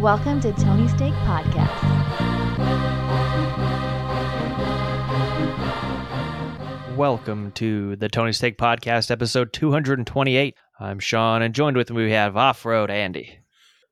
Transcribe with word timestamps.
Welcome 0.00 0.40
to 0.42 0.52
Tony 0.52 0.86
Steak 0.86 1.12
Podcast. 1.24 1.66
Welcome 6.96 7.50
to 7.56 7.96
the 7.96 8.08
Tony 8.08 8.32
Steak 8.32 8.58
Podcast, 8.58 9.10
episode 9.10 9.52
228. 9.52 10.54
I'm 10.78 11.00
Sean, 11.00 11.42
and 11.42 11.52
joined 11.52 11.76
with 11.76 11.90
me 11.90 12.04
we 12.04 12.12
have 12.12 12.36
Off 12.36 12.64
Road 12.64 12.92
Andy. 12.92 13.40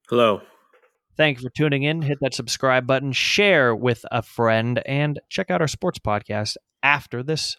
Hello. 0.09 0.43
Thank 1.17 1.39
you 1.39 1.43
for 1.43 1.51
tuning 1.51 1.83
in. 1.83 2.03
Hit 2.03 2.19
that 2.21 2.35
subscribe 2.35 2.87
button, 2.87 3.11
share 3.11 3.75
with 3.75 4.05
a 4.13 4.23
friend, 4.23 4.81
and 4.87 5.19
check 5.29 5.51
out 5.51 5.61
our 5.61 5.67
sports 5.67 5.99
podcast 5.99 6.57
after 6.85 7.25
this. 7.25 7.57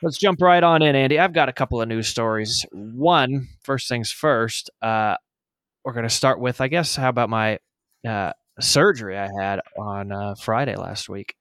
Let's 0.00 0.18
jump 0.18 0.40
right 0.40 0.62
on 0.62 0.80
in, 0.82 0.94
Andy. 0.94 1.18
I've 1.18 1.32
got 1.32 1.48
a 1.48 1.52
couple 1.52 1.82
of 1.82 1.88
news 1.88 2.06
stories. 2.06 2.64
One, 2.70 3.48
first 3.64 3.88
things 3.88 4.12
first, 4.12 4.70
uh, 4.80 5.16
we're 5.88 5.94
going 5.94 6.02
to 6.02 6.10
start 6.10 6.38
with, 6.38 6.60
I 6.60 6.68
guess, 6.68 6.96
how 6.96 7.08
about 7.08 7.30
my 7.30 7.60
uh, 8.06 8.34
surgery 8.60 9.16
I 9.16 9.30
had 9.40 9.60
on 9.78 10.12
uh, 10.12 10.34
Friday 10.34 10.76
last 10.76 11.08
week? 11.08 11.34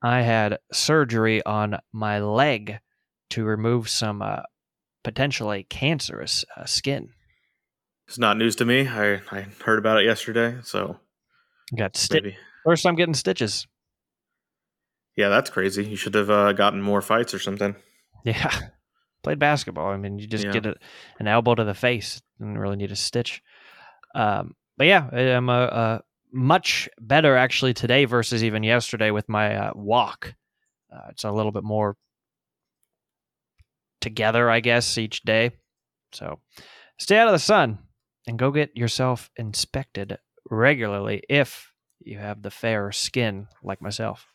I 0.00 0.22
had 0.22 0.58
surgery 0.72 1.44
on 1.44 1.78
my 1.92 2.20
leg 2.20 2.78
to 3.30 3.42
remove 3.44 3.88
some 3.88 4.22
uh, 4.22 4.42
potentially 5.02 5.66
cancerous 5.68 6.44
uh, 6.56 6.64
skin. 6.64 7.08
It's 8.06 8.20
not 8.20 8.36
news 8.36 8.54
to 8.54 8.64
me. 8.64 8.86
I, 8.86 9.14
I 9.32 9.46
heard 9.64 9.80
about 9.80 9.98
it 9.98 10.04
yesterday, 10.04 10.58
so 10.62 11.00
Got 11.76 11.96
sti- 11.96 12.20
maybe. 12.22 12.36
first 12.64 12.84
time 12.84 12.94
getting 12.94 13.14
stitches. 13.14 13.66
Yeah, 15.16 15.28
that's 15.28 15.50
crazy. 15.50 15.84
You 15.84 15.96
should 15.96 16.14
have 16.14 16.30
uh, 16.30 16.52
gotten 16.52 16.80
more 16.80 17.02
fights 17.02 17.34
or 17.34 17.40
something. 17.40 17.74
Yeah, 18.24 18.48
played 19.24 19.40
basketball. 19.40 19.88
I 19.88 19.96
mean, 19.96 20.20
you 20.20 20.28
just 20.28 20.44
Yeah. 20.44 20.52
get 20.52 20.66
a, 20.66 20.76
an 21.18 21.26
elbow 21.26 21.56
to 21.56 21.64
the 21.64 21.74
face. 21.74 22.22
Didn't 22.40 22.58
really 22.58 22.76
need 22.76 22.90
a 22.90 22.96
stitch. 22.96 23.42
Um, 24.14 24.56
but 24.76 24.86
yeah, 24.86 25.06
I'm 25.08 25.48
uh, 25.48 25.52
uh, 25.52 25.98
much 26.32 26.88
better 26.98 27.36
actually 27.36 27.74
today 27.74 28.06
versus 28.06 28.42
even 28.42 28.62
yesterday 28.62 29.10
with 29.10 29.28
my 29.28 29.54
uh, 29.54 29.72
walk. 29.74 30.34
Uh, 30.92 31.08
it's 31.10 31.24
a 31.24 31.30
little 31.30 31.52
bit 31.52 31.62
more 31.62 31.96
together, 34.00 34.50
I 34.50 34.60
guess, 34.60 34.98
each 34.98 35.22
day. 35.22 35.52
So 36.12 36.40
stay 36.98 37.18
out 37.18 37.28
of 37.28 37.32
the 37.32 37.38
sun 37.38 37.78
and 38.26 38.38
go 38.38 38.50
get 38.50 38.76
yourself 38.76 39.30
inspected 39.36 40.18
regularly 40.50 41.22
if 41.28 41.72
you 42.00 42.18
have 42.18 42.42
the 42.42 42.50
fair 42.50 42.90
skin 42.90 43.48
like 43.62 43.82
myself. 43.82 44.26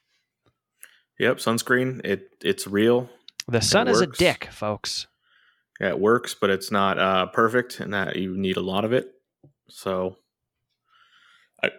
Yep, 1.20 1.38
sunscreen. 1.38 2.06
It 2.06 2.30
it's 2.42 2.68
real. 2.68 3.10
The 3.48 3.62
sun 3.62 3.88
is 3.88 4.02
a 4.02 4.08
dick, 4.08 4.50
folks. 4.52 5.08
It 5.80 6.00
works, 6.00 6.36
but 6.40 6.50
it's 6.50 6.72
not 6.72 6.98
uh, 6.98 7.26
perfect, 7.28 7.80
and 7.80 7.94
that 7.94 8.16
you 8.16 8.38
need 8.38 8.58
a 8.58 8.62
lot 8.62 8.86
of 8.86 8.94
it. 8.94 9.08
So, 9.70 10.18
I 11.62 11.72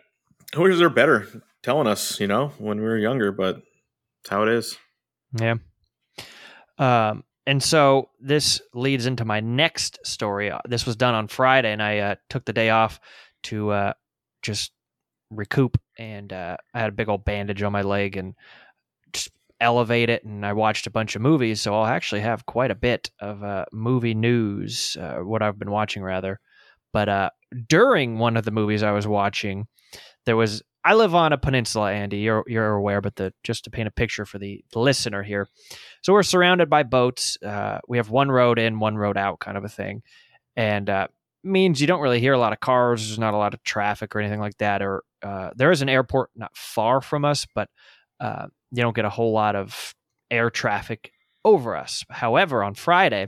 who 0.55 0.67
is 0.67 0.79
there 0.79 0.91
better 0.91 1.27
telling 1.63 1.87
us? 1.87 2.21
You 2.21 2.27
know, 2.27 2.49
when 2.59 2.79
we 2.79 2.85
were 2.85 2.99
younger, 2.99 3.33
but 3.33 3.63
it's 4.21 4.31
how 4.31 4.43
it 4.43 4.49
is. 4.51 4.77
Yeah. 5.39 5.55
Um, 6.79 7.25
and 7.47 7.63
so 7.63 8.11
this 8.21 8.61
leads 8.75 9.07
into 9.07 9.25
my 9.25 9.41
next 9.41 10.01
story. 10.05 10.51
Uh, 10.51 10.59
This 10.69 10.85
was 10.85 10.97
done 10.97 11.15
on 11.15 11.29
Friday, 11.29 11.73
and 11.73 11.83
I 11.83 11.99
uh, 11.99 12.15
took 12.29 12.45
the 12.45 12.53
day 12.53 12.71
off 12.71 13.01
to 13.45 13.71
uh, 13.71 13.93
just 14.43 14.73
recoup. 15.31 15.79
And 15.99 16.33
uh, 16.33 16.57
I 16.75 16.81
had 16.81 16.89
a 16.91 16.93
big 16.93 17.09
old 17.09 17.25
bandage 17.25 17.63
on 17.63 17.73
my 17.73 17.83
leg 17.83 18.17
and 18.17 18.35
elevate 19.61 20.11
it. 20.11 20.25
And 20.25 20.45
I 20.45 20.53
watched 20.53 20.87
a 20.87 20.91
bunch 20.91 21.17
of 21.17 21.23
movies, 21.23 21.61
so 21.61 21.75
I'll 21.75 21.87
actually 21.87 22.21
have 22.21 22.47
quite 22.47 22.71
a 22.71 22.75
bit 22.75 23.11
of 23.21 23.43
uh, 23.43 23.65
movie 23.73 24.15
news, 24.15 24.97
uh, 25.01 25.17
what 25.17 25.43
I've 25.43 25.59
been 25.59 25.71
watching 25.71 26.03
rather. 26.03 26.41
But 26.93 27.09
uh, 27.09 27.31
during 27.69 28.19
one 28.19 28.37
of 28.37 28.45
the 28.45 28.51
movies 28.51 28.83
I 28.83 28.93
was 28.93 29.07
watching, 29.07 29.67
there 30.25 30.37
was. 30.37 30.63
I 30.85 30.95
live 30.95 31.17
on 31.17 31.33
a 31.33 31.39
peninsula, 31.39 31.91
Andy. 31.93 32.19
You're 32.19 32.45
you're 32.47 32.75
aware, 32.75 33.01
but 33.01 33.17
the 33.17 33.35
just 33.43 33.65
to 33.65 33.71
paint 33.71 33.89
a 33.89 33.91
picture 33.91 34.25
for 34.25 34.39
the, 34.39 34.65
listener 34.75 35.25
here. 35.25 35.49
So 36.03 36.13
we're 36.13 36.23
surrounded 36.23 36.71
by 36.71 36.85
boats. 36.85 37.37
Uh, 37.43 37.81
we 37.89 37.97
have 37.97 38.09
one 38.09 38.31
road 38.31 38.59
in, 38.61 38.79
one 38.79 38.97
road 38.97 39.17
out, 39.17 39.41
kind 39.41 39.57
of 39.57 39.65
a 39.65 39.69
thing, 39.69 40.03
and 40.57 40.89
uh, 40.89 41.09
means 41.43 41.81
you 41.81 41.87
don't 41.87 42.01
really 42.01 42.21
hear 42.21 42.35
a 42.35 42.39
lot 42.39 42.53
of 42.53 42.61
cars. 42.61 43.07
There's 43.07 43.19
not 43.19 43.35
a 43.35 43.39
lot 43.39 43.53
of 43.53 43.63
traffic 43.65 44.15
or 44.15 44.21
anything 44.21 44.41
like 44.41 44.59
that. 44.59 44.81
Or 44.81 45.03
uh, 45.23 45.51
there 45.57 45.71
is 45.71 45.83
an 45.83 45.89
airport 45.89 46.31
not 46.37 46.57
far 46.57 47.01
from 47.01 47.25
us, 47.25 47.47
but 47.55 47.69
uh, 48.21 48.47
you 48.73 48.83
don't 48.83 48.97
get 48.97 49.05
a 49.05 49.11
whole 49.11 49.33
lot 49.33 49.57
of 49.57 49.95
air 50.31 50.51
traffic 50.51 51.13
over 51.45 51.77
us. 51.77 52.05
However, 52.11 52.63
on 52.63 52.75
Friday, 52.75 53.27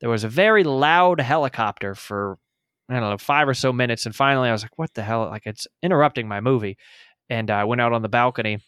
there 0.00 0.10
was 0.10 0.24
a 0.24 0.28
very 0.28 0.64
loud 0.64 1.20
helicopter 1.20 1.94
for 1.94 2.38
I 2.88 2.94
don't 2.94 3.10
know 3.10 3.18
five 3.18 3.48
or 3.48 3.54
so 3.54 3.72
minutes, 3.72 4.06
and 4.06 4.14
finally 4.14 4.48
I 4.48 4.52
was 4.52 4.62
like, 4.62 4.78
"What 4.78 4.94
the 4.94 5.02
hell?" 5.02 5.26
Like 5.26 5.42
it's 5.44 5.66
interrupting 5.82 6.26
my 6.26 6.40
movie, 6.40 6.78
and 7.28 7.50
I 7.50 7.64
went 7.64 7.80
out 7.80 7.92
on 7.92 8.02
the 8.02 8.08
balcony, 8.08 8.58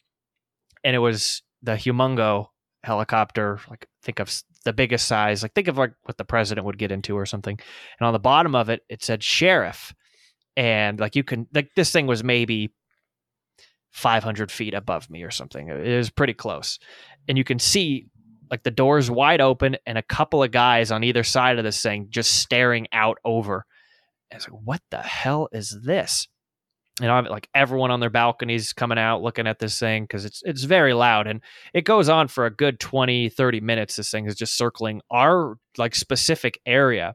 and 0.84 0.94
it 0.94 0.98
was 0.98 1.43
the 1.62 1.72
Humongo 1.72 2.48
helicopter. 2.84 3.60
Like 3.71 3.87
think 4.03 4.19
of 4.19 4.42
the 4.65 4.72
biggest 4.75 5.09
size. 5.09 5.42
Like 5.42 5.54
think 5.54 5.69
of 5.69 5.78
like 5.78 5.92
what 6.03 6.19
the 6.19 6.25
president 6.25 6.66
would 6.66 6.78
get 6.78 6.92
into 6.92 7.16
or 7.16 7.25
something. 7.25 7.59
And 7.98 8.06
on 8.06 8.12
the 8.12 8.19
bottom 8.19 8.54
of 8.54 8.69
it, 8.69 8.82
it 8.91 9.03
said 9.03 9.22
sheriff, 9.22 9.94
and 10.56 11.00
like 11.00 11.16
you 11.16 11.25
can 11.25 11.47
like 11.54 11.71
this 11.77 11.92
thing 11.92 12.06
was 12.06 12.22
maybe 12.22 12.75
500 13.91 14.51
feet 14.51 14.75
above 14.75 15.11
me 15.11 15.23
or 15.23 15.31
something. 15.31 15.69
It 15.69 15.97
was 15.97 16.11
pretty 16.11 16.34
close, 16.34 16.78
and 17.28 17.37
you 17.37 17.45
can 17.45 17.59
see 17.59 18.06
like 18.51 18.62
the 18.65 18.71
doors 18.71 19.11
wide 19.11 19.41
open 19.41 19.77
and 19.87 19.97
a 19.97 20.03
couple 20.03 20.43
of 20.43 20.51
guys 20.51 20.91
on 20.91 21.05
either 21.05 21.23
side 21.23 21.59
of 21.59 21.65
this 21.65 21.81
thing 21.81 22.09
just 22.11 22.41
staring 22.41 22.89
out 22.93 23.19
over. 23.25 23.65
It's 24.31 24.49
like, 24.49 24.61
what 24.65 24.81
the 24.91 24.99
hell 24.99 25.49
is 25.53 25.78
this? 25.84 26.27
And 27.01 27.11
I'm 27.11 27.25
like 27.25 27.49
everyone 27.55 27.91
on 27.91 28.01
their 28.01 28.11
balconies 28.11 28.73
coming 28.73 28.99
out 28.99 29.23
looking 29.23 29.47
at 29.47 29.59
this 29.59 29.78
thing 29.78 30.05
because 30.05 30.25
it's 30.25 30.43
it's 30.45 30.65
very 30.65 30.93
loud 30.93 31.27
and 31.27 31.41
it 31.72 31.84
goes 31.84 32.09
on 32.09 32.28
for 32.28 32.45
a 32.45 32.55
good 32.55 32.78
20 32.78 33.31
30 33.31 33.61
minutes 33.61 33.97
this 33.97 34.11
thing 34.11 34.27
is 34.27 34.34
just 34.34 34.59
circling 34.59 35.01
our 35.11 35.57
like 35.78 35.95
specific 35.95 36.61
area 36.67 37.15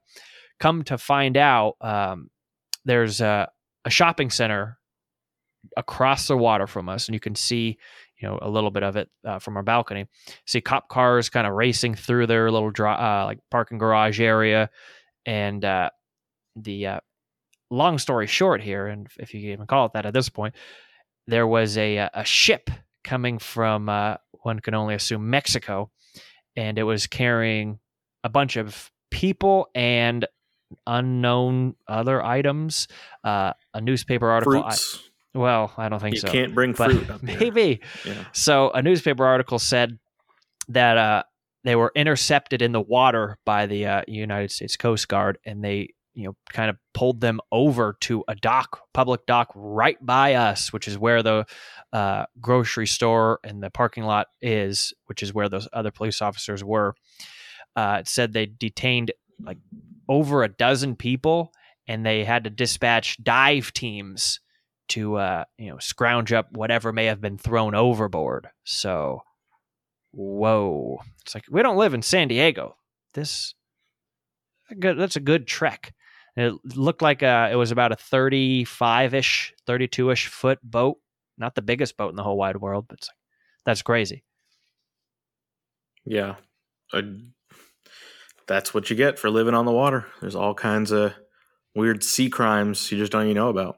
come 0.59 0.83
to 0.85 0.97
find 0.97 1.37
out 1.37 1.75
um, 1.81 2.29
there's 2.85 3.21
a, 3.21 3.47
a 3.83 3.89
shopping 3.91 4.31
center 4.31 4.79
across 5.77 6.27
the 6.27 6.37
water 6.37 6.67
from 6.67 6.89
us 6.89 7.07
and 7.07 7.13
you 7.13 7.19
can 7.19 7.35
see 7.35 7.77
you 8.19 8.27
know 8.27 8.39
a 8.41 8.49
little 8.49 8.71
bit 8.71 8.83
of 8.83 8.95
it 8.95 9.09
uh, 9.25 9.39
from 9.39 9.57
our 9.57 9.63
balcony. 9.63 10.07
See 10.45 10.61
cop 10.61 10.87
cars 10.89 11.29
kind 11.29 11.45
of 11.47 11.53
racing 11.53 11.95
through 11.95 12.27
their 12.27 12.51
little 12.51 12.71
dri- 12.71 12.87
uh, 12.87 13.25
like 13.25 13.39
parking 13.51 13.77
garage 13.77 14.19
area. 14.19 14.69
And 15.25 15.65
uh, 15.65 15.89
the 16.55 16.87
uh, 16.87 16.99
long 17.71 17.97
story 17.97 18.27
short 18.27 18.61
here 18.61 18.87
and 18.87 19.07
if 19.17 19.33
you 19.33 19.51
even 19.51 19.65
call 19.65 19.87
it 19.87 19.93
that 19.93 20.05
at 20.05 20.13
this 20.13 20.29
point 20.29 20.53
there 21.27 21.47
was 21.47 21.77
a 21.77 21.97
uh, 21.97 22.09
a 22.13 22.23
ship 22.23 22.69
coming 23.03 23.39
from 23.39 23.89
uh, 23.89 24.15
one 24.45 24.59
can 24.59 24.75
only 24.75 24.95
assume 24.95 25.29
Mexico. 25.29 25.91
And 26.55 26.77
it 26.77 26.83
was 26.83 27.07
carrying 27.07 27.79
a 28.23 28.29
bunch 28.29 28.55
of 28.55 28.91
people 29.11 29.67
and 29.75 30.25
unknown 30.87 31.75
other 31.87 32.23
items 32.23 32.87
uh, 33.23 33.53
a 33.73 33.81
newspaper 33.81 34.29
article. 34.29 34.61
Fruits. 34.63 35.09
Well 35.35 35.71
I 35.77 35.89
don't 35.89 35.99
think 35.99 36.15
you 36.15 36.21
so 36.21 36.27
can't 36.29 36.55
bring 36.55 36.73
fruit. 36.73 37.07
maybe 37.21 37.81
Yeah. 38.05 38.25
so 38.31 38.71
a 38.71 38.81
newspaper 38.81 39.25
article 39.25 39.59
said 39.59 39.99
that 40.69 40.97
uh, 40.97 41.23
they 41.63 41.75
were 41.75 41.91
intercepted 41.95 42.61
in 42.63 42.71
the 42.71 42.81
water 42.81 43.37
by 43.45 43.67
the 43.67 43.85
uh, 43.85 44.01
United 44.07 44.49
States 44.51 44.75
Coast 44.77 45.07
Guard, 45.07 45.37
and 45.45 45.63
they, 45.63 45.89
you 46.15 46.25
know, 46.25 46.35
kind 46.49 46.69
of 46.71 46.77
pulled 46.93 47.21
them 47.21 47.39
over 47.51 47.97
to 48.01 48.23
a 48.27 48.33
dock, 48.35 48.81
public 48.93 49.25
dock, 49.27 49.51
right 49.53 49.97
by 50.03 50.33
us, 50.35 50.71
which 50.73 50.87
is 50.87 50.97
where 50.97 51.21
the 51.21 51.45
uh, 51.93 52.25
grocery 52.41 52.87
store 52.87 53.39
and 53.43 53.61
the 53.61 53.69
parking 53.69 54.03
lot 54.05 54.27
is, 54.41 54.91
which 55.05 55.21
is 55.21 55.33
where 55.33 55.49
those 55.49 55.67
other 55.73 55.91
police 55.91 56.21
officers 56.21 56.63
were. 56.63 56.95
Uh, 57.75 57.97
it 57.99 58.07
said 58.07 58.33
they 58.33 58.45
detained 58.47 59.11
like 59.43 59.57
over 60.07 60.43
a 60.43 60.47
dozen 60.49 60.95
people, 60.95 61.51
and 61.87 62.03
they 62.05 62.23
had 62.23 62.43
to 62.45 62.49
dispatch 62.49 63.21
dive 63.23 63.71
teams 63.73 64.39
to 64.89 65.15
uh, 65.15 65.43
you 65.57 65.69
know 65.69 65.77
scrounge 65.79 66.33
up 66.33 66.51
whatever 66.51 66.91
may 66.91 67.05
have 67.05 67.21
been 67.21 67.37
thrown 67.37 67.75
overboard. 67.75 68.47
So, 68.63 69.21
whoa, 70.11 70.99
it's 71.21 71.35
like 71.35 71.45
we 71.49 71.61
don't 71.61 71.77
live 71.77 71.93
in 71.93 72.01
San 72.01 72.27
Diego. 72.27 72.75
This 73.13 73.53
good 74.79 74.97
that's 74.97 75.15
a 75.15 75.21
good 75.21 75.47
trek. 75.47 75.93
It 76.37 76.53
looked 76.75 77.01
like 77.01 77.23
uh, 77.23 77.49
it 77.51 77.55
was 77.55 77.71
about 77.71 77.93
a 77.93 77.95
thirty-five-ish, 77.95 79.53
thirty-two-ish 79.65 80.27
foot 80.27 80.59
boat. 80.61 80.97
Not 81.37 81.55
the 81.55 81.61
biggest 81.61 81.95
boat 81.95 82.09
in 82.09 82.15
the 82.15 82.23
whole 82.23 82.37
wide 82.37 82.57
world, 82.57 82.85
but 82.89 82.99
like, 83.01 83.17
that's 83.65 83.81
crazy. 83.81 84.23
Yeah. 86.05 86.35
Uh, 86.93 87.01
that's 88.47 88.73
what 88.73 88.89
you 88.89 88.95
get 88.95 89.17
for 89.17 89.29
living 89.29 89.53
on 89.53 89.65
the 89.65 89.71
water. 89.71 90.05
There's 90.21 90.35
all 90.35 90.53
kinds 90.53 90.91
of 90.91 91.13
weird 91.73 92.03
sea 92.03 92.29
crimes 92.29 92.91
you 92.91 92.97
just 92.97 93.11
don't 93.11 93.23
even 93.23 93.35
know 93.35 93.49
about. 93.49 93.77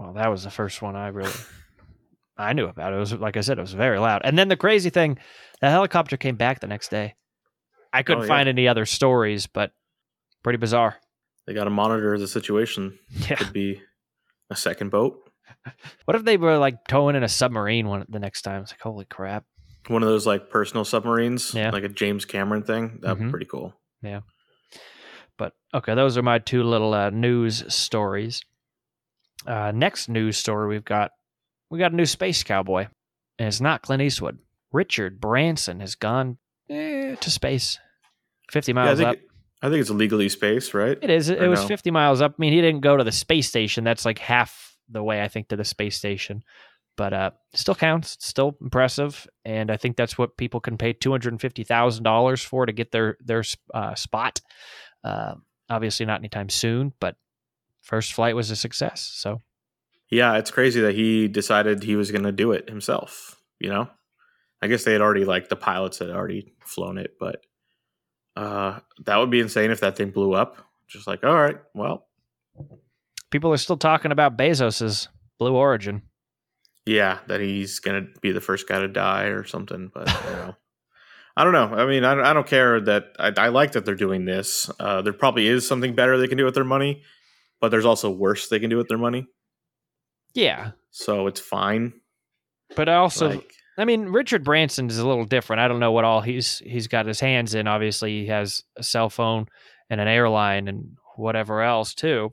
Well, 0.00 0.14
that 0.14 0.28
was 0.28 0.44
the 0.44 0.50
first 0.50 0.80
one 0.80 0.96
I 0.96 1.08
really 1.08 1.30
I 2.38 2.54
knew 2.54 2.66
about. 2.66 2.94
It 2.94 2.96
was 2.96 3.12
like 3.12 3.36
I 3.36 3.42
said, 3.42 3.58
it 3.58 3.60
was 3.60 3.74
very 3.74 3.98
loud. 3.98 4.22
And 4.24 4.38
then 4.38 4.48
the 4.48 4.56
crazy 4.56 4.88
thing, 4.88 5.18
the 5.60 5.68
helicopter 5.68 6.16
came 6.16 6.36
back 6.36 6.60
the 6.60 6.66
next 6.66 6.88
day. 6.90 7.14
I 7.92 8.02
couldn't 8.02 8.22
Oh, 8.22 8.24
yeah. 8.24 8.28
find 8.28 8.48
any 8.48 8.66
other 8.66 8.86
stories, 8.86 9.46
but 9.46 9.72
pretty 10.42 10.56
bizarre. 10.56 10.96
They 11.46 11.52
got 11.52 11.64
to 11.64 11.70
monitor 11.70 12.16
the 12.18 12.26
situation. 12.28 12.98
Yeah. 13.10 13.34
Could 13.36 13.52
be 13.52 13.82
a 14.48 14.56
second 14.56 14.90
boat. 14.90 15.18
What 16.06 16.14
if 16.16 16.24
they 16.24 16.38
were 16.38 16.56
like 16.56 16.76
towing 16.88 17.14
in 17.16 17.22
a 17.24 17.28
submarine 17.28 17.86
one 17.88 18.06
the 18.08 18.18
next 18.20 18.42
time? 18.42 18.62
It's 18.62 18.72
like 18.72 18.80
holy 18.80 19.04
crap. 19.04 19.44
One 19.88 20.02
of 20.02 20.08
those 20.08 20.26
like 20.26 20.48
personal 20.48 20.84
submarines, 20.86 21.52
Yeah. 21.52 21.70
like 21.70 21.84
a 21.84 21.88
James 21.90 22.24
Cameron 22.24 22.62
thing. 22.62 23.00
That'd 23.02 23.18
Mhm. 23.18 23.26
be 23.26 23.30
pretty 23.30 23.46
cool. 23.46 23.74
Yeah. 24.02 24.20
But 25.36 25.52
okay, 25.74 25.94
those 25.94 26.16
are 26.16 26.22
my 26.22 26.38
two 26.38 26.62
little 26.62 26.94
uh, 26.94 27.10
news 27.10 27.64
stories. 27.72 28.40
Uh, 29.46 29.72
next 29.74 30.08
news 30.08 30.36
story 30.36 30.68
we've 30.68 30.84
got 30.84 31.12
we 31.70 31.78
got 31.78 31.92
a 31.92 31.96
new 31.96 32.06
space 32.06 32.42
cowboy, 32.42 32.86
and 33.38 33.48
it's 33.48 33.60
not 33.60 33.82
Clint 33.82 34.02
Eastwood. 34.02 34.38
Richard 34.72 35.20
Branson 35.20 35.80
has 35.80 35.94
gone 35.94 36.38
eh, 36.68 37.14
to 37.14 37.30
space, 37.30 37.78
fifty 38.50 38.72
Yeah, 38.72 38.80
I 38.80 38.84
miles 38.84 38.98
think 38.98 39.08
up. 39.08 39.16
I 39.62 39.68
think 39.68 39.80
it's 39.80 39.90
legally 39.90 40.28
space, 40.28 40.72
right? 40.72 40.96
It 41.00 41.10
is. 41.10 41.28
It 41.28 41.42
Or 41.42 41.50
was 41.50 41.60
no? 41.60 41.66
50 41.68 41.90
miles 41.90 42.22
up. 42.22 42.32
I 42.32 42.34
mean, 42.38 42.52
he 42.54 42.62
didn't 42.62 42.80
go 42.80 42.96
to 42.96 43.04
the 43.04 43.12
space 43.12 43.46
station. 43.46 43.84
That's 43.84 44.06
like 44.06 44.18
half 44.18 44.74
the 44.88 45.02
way, 45.02 45.22
I 45.22 45.28
think, 45.28 45.48
to 45.48 45.56
the 45.56 45.64
space 45.64 45.96
station. 45.96 46.42
But 46.96 47.12
uh, 47.12 47.30
still 47.52 47.74
counts. 47.74 48.14
It's 48.14 48.26
still 48.26 48.56
impressive. 48.62 49.26
And 49.44 49.70
I 49.70 49.76
think 49.76 49.96
that's 49.96 50.16
what 50.16 50.38
people 50.38 50.60
can 50.60 50.78
pay 50.78 50.94
$250,000 50.94 52.44
for 52.44 52.64
to 52.66 52.72
get 52.72 52.90
their, 52.90 53.18
their 53.20 53.44
uh, 53.74 53.94
spot. 53.96 54.40
Uh, 55.04 55.34
obviously, 55.68 56.06
not 56.06 56.20
anytime 56.20 56.48
soon, 56.48 56.94
but 56.98 57.16
first 57.80 58.12
flight 58.12 58.36
was 58.36 58.50
a 58.50 58.56
success. 58.56 59.10
So, 59.14 59.40
Yeah, 60.10 60.36
it's 60.36 60.50
crazy 60.50 60.80
that 60.80 60.94
he 60.94 61.28
decided 61.28 61.82
he 61.82 61.96
was 61.96 62.10
going 62.10 62.24
to 62.24 62.32
do 62.32 62.52
it 62.52 62.68
himself. 62.68 63.36
You 63.58 63.70
know, 63.70 63.88
I 64.62 64.66
guess 64.68 64.84
they 64.84 64.92
had 64.92 65.00
already 65.02 65.24
like 65.24 65.48
the 65.48 65.56
pilots 65.56 65.98
had 65.98 66.10
already 66.10 66.52
flown 66.64 66.98
it, 66.98 67.16
but 67.20 67.44
uh, 68.36 68.78
that 69.04 69.16
would 69.18 69.30
be 69.30 69.40
insane 69.40 69.70
if 69.70 69.80
that 69.80 69.96
thing 69.96 70.10
blew 70.10 70.32
up. 70.34 70.56
Just 70.88 71.06
like, 71.06 71.22
all 71.24 71.34
right, 71.34 71.58
well, 71.74 72.06
people 73.30 73.52
are 73.52 73.56
still 73.58 73.76
talking 73.76 74.12
about 74.12 74.36
Bezos's 74.36 75.08
Blue 75.38 75.54
Origin. 75.54 76.02
yeah, 76.86 77.18
that 77.28 77.40
he's 77.40 77.78
going 77.78 78.02
to 78.06 78.20
be 78.20 78.32
the 78.32 78.40
first 78.40 78.66
guy 78.68 78.80
to 78.80 78.88
die 78.88 79.24
or 79.26 79.44
something. 79.44 79.90
But 79.92 80.08
you 80.08 80.30
know, 80.30 80.56
I 81.36 81.44
don't 81.44 81.52
know. 81.52 81.66
I 81.74 81.86
mean, 81.86 82.04
I, 82.04 82.14
don't- 82.14 82.24
I 82.24 82.32
don't 82.32 82.46
care 82.46 82.80
that 82.80 83.04
I, 83.18 83.32
I 83.36 83.48
like 83.48 83.72
that 83.72 83.84
they're 83.84 83.94
doing 83.94 84.24
this. 84.24 84.70
Uh, 84.80 85.02
there 85.02 85.12
probably 85.12 85.46
is 85.46 85.66
something 85.66 85.94
better 85.94 86.18
they 86.18 86.26
can 86.28 86.38
do 86.38 86.44
with 86.44 86.54
their 86.54 86.64
money, 86.64 87.02
but 87.60 87.70
there's 87.70 87.84
also 87.84 88.10
worse 88.10 88.48
they 88.48 88.58
can 88.58 88.70
do 88.70 88.76
with 88.76 88.88
their 88.88 88.98
money. 88.98 89.26
Yeah. 90.34 90.72
So 90.90 91.26
it's 91.26 91.40
fine. 91.40 91.92
But 92.76 92.88
I 92.88 92.96
also, 92.96 93.30
like, 93.30 93.52
I 93.78 93.84
mean, 93.84 94.06
Richard 94.06 94.44
Branson 94.44 94.88
is 94.88 94.98
a 94.98 95.06
little 95.06 95.24
different. 95.24 95.60
I 95.60 95.68
don't 95.68 95.80
know 95.80 95.92
what 95.92 96.04
all 96.04 96.20
he's 96.20 96.58
he's 96.58 96.86
got 96.86 97.06
his 97.06 97.20
hands 97.20 97.54
in. 97.54 97.66
Obviously, 97.66 98.20
he 98.20 98.26
has 98.26 98.62
a 98.76 98.82
cell 98.82 99.10
phone 99.10 99.46
and 99.88 100.00
an 100.00 100.08
airline 100.08 100.68
and 100.68 100.96
whatever 101.16 101.62
else 101.62 101.94
too. 101.94 102.32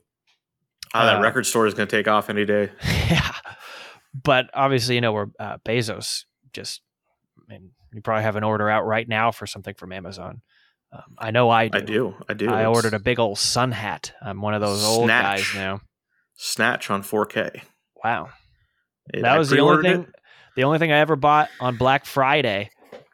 ah, 0.94 1.04
that 1.04 1.16
uh, 1.16 1.22
record 1.22 1.46
store 1.46 1.66
is 1.66 1.74
going 1.74 1.88
to 1.88 1.96
take 1.96 2.06
off 2.08 2.30
any 2.30 2.44
day. 2.44 2.70
yeah, 3.10 3.34
but 4.22 4.48
obviously, 4.54 4.94
you 4.94 5.00
know, 5.00 5.12
where 5.12 5.30
uh, 5.40 5.58
Bezos 5.66 6.24
just, 6.52 6.82
I 7.48 7.52
mean, 7.52 7.70
you 7.92 8.00
probably 8.00 8.22
have 8.22 8.36
an 8.36 8.44
order 8.44 8.68
out 8.70 8.86
right 8.86 9.08
now 9.08 9.32
for 9.32 9.46
something 9.46 9.74
from 9.74 9.92
Amazon. 9.92 10.42
Um, 10.92 11.02
I 11.18 11.30
know 11.30 11.50
I 11.50 11.68
do. 11.68 11.76
I 11.78 11.80
do. 11.80 12.14
I 12.30 12.34
do. 12.34 12.48
I 12.50 12.66
ordered 12.66 12.94
a 12.94 12.98
big 12.98 13.18
old 13.18 13.38
sun 13.38 13.72
hat. 13.72 14.12
I'm 14.22 14.40
one 14.40 14.54
of 14.54 14.60
those 14.60 14.84
old 14.84 15.08
guys 15.08 15.46
now. 15.54 15.80
Snatch 16.36 16.90
on 16.90 17.02
4K. 17.02 17.62
Wow. 18.02 18.30
It- 19.12 19.22
that 19.22 19.32
I 19.32 19.38
was 19.38 19.50
the 19.50 19.58
only 19.60 19.82
thing. 19.82 20.06
The 20.56 20.64
only 20.64 20.78
thing 20.78 20.90
I 20.90 20.98
ever 20.98 21.14
bought 21.16 21.50
on 21.60 21.76
Black 21.76 22.04
Friday 22.04 22.70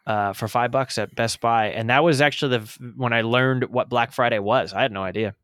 uh, 0.06 0.32
for 0.32 0.49
five 0.49 0.71
bucks 0.71 0.97
at 0.99 1.15
Best 1.15 1.41
Buy, 1.41 1.67
and 1.71 1.91
that 1.91 2.03
was 2.03 2.21
actually 2.21 2.59
the 2.59 2.93
when 2.97 3.12
I 3.12 3.21
learned 3.23 3.65
what 3.65 3.88
Black 3.91 4.12
Friday 4.12 4.38
was. 4.38 4.73
I 4.73 4.81
had 4.82 4.93
no 4.93 5.03
idea. 5.03 5.35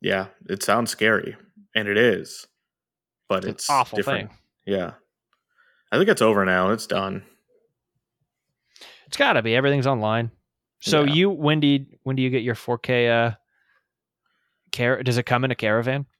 Yeah, 0.00 0.26
it 0.48 0.62
sounds 0.62 0.90
scary, 0.90 1.36
and 1.74 1.88
it 1.88 1.96
is, 1.98 2.46
but 3.28 3.44
It's 3.44 3.64
it's, 3.64 3.68
an 3.68 3.74
awful 3.76 3.96
different. 3.96 4.30
thing. 4.30 4.38
Yeah, 4.66 4.92
I 5.92 5.98
think 5.98 6.08
it's 6.08 6.22
over 6.22 6.44
now. 6.46 6.70
It's 6.70 6.86
done. 6.86 7.22
It's 9.06 9.16
got 9.16 9.34
to 9.34 9.42
be. 9.42 9.54
Everything's 9.54 9.86
online. 9.86 10.30
So 10.84 11.02
Yeah. 11.04 11.14
you 11.14 11.30
when 11.30 11.60
do 11.60 11.66
you, 11.66 11.86
when 12.02 12.14
do 12.16 12.22
you 12.22 12.28
get 12.30 12.42
your 12.42 12.54
4K? 12.54 13.08
Uh, 13.30 13.34
car- 14.76 15.02
does 15.02 15.16
it 15.18 15.24
come 15.24 15.44
in 15.44 15.50
a 15.50 15.54
caravan? 15.54 16.06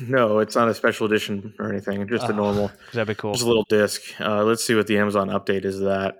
No, 0.00 0.40
it's 0.40 0.56
not 0.56 0.68
a 0.68 0.74
special 0.74 1.06
edition 1.06 1.54
or 1.60 1.70
anything. 1.70 2.08
Just 2.08 2.24
a 2.24 2.32
normal. 2.32 2.54
normal, 2.54 2.70
that'd 2.92 3.06
be 3.06 3.14
cool. 3.14 3.32
just 3.34 3.44
a 3.44 3.48
little 3.48 3.66
disc. 3.68 4.02
Uh, 4.20 4.42
let's 4.42 4.64
see 4.64 4.74
what 4.74 4.88
the 4.88 4.98
Amazon 4.98 5.28
update 5.28 5.64
is. 5.64 5.78
That 5.78 6.16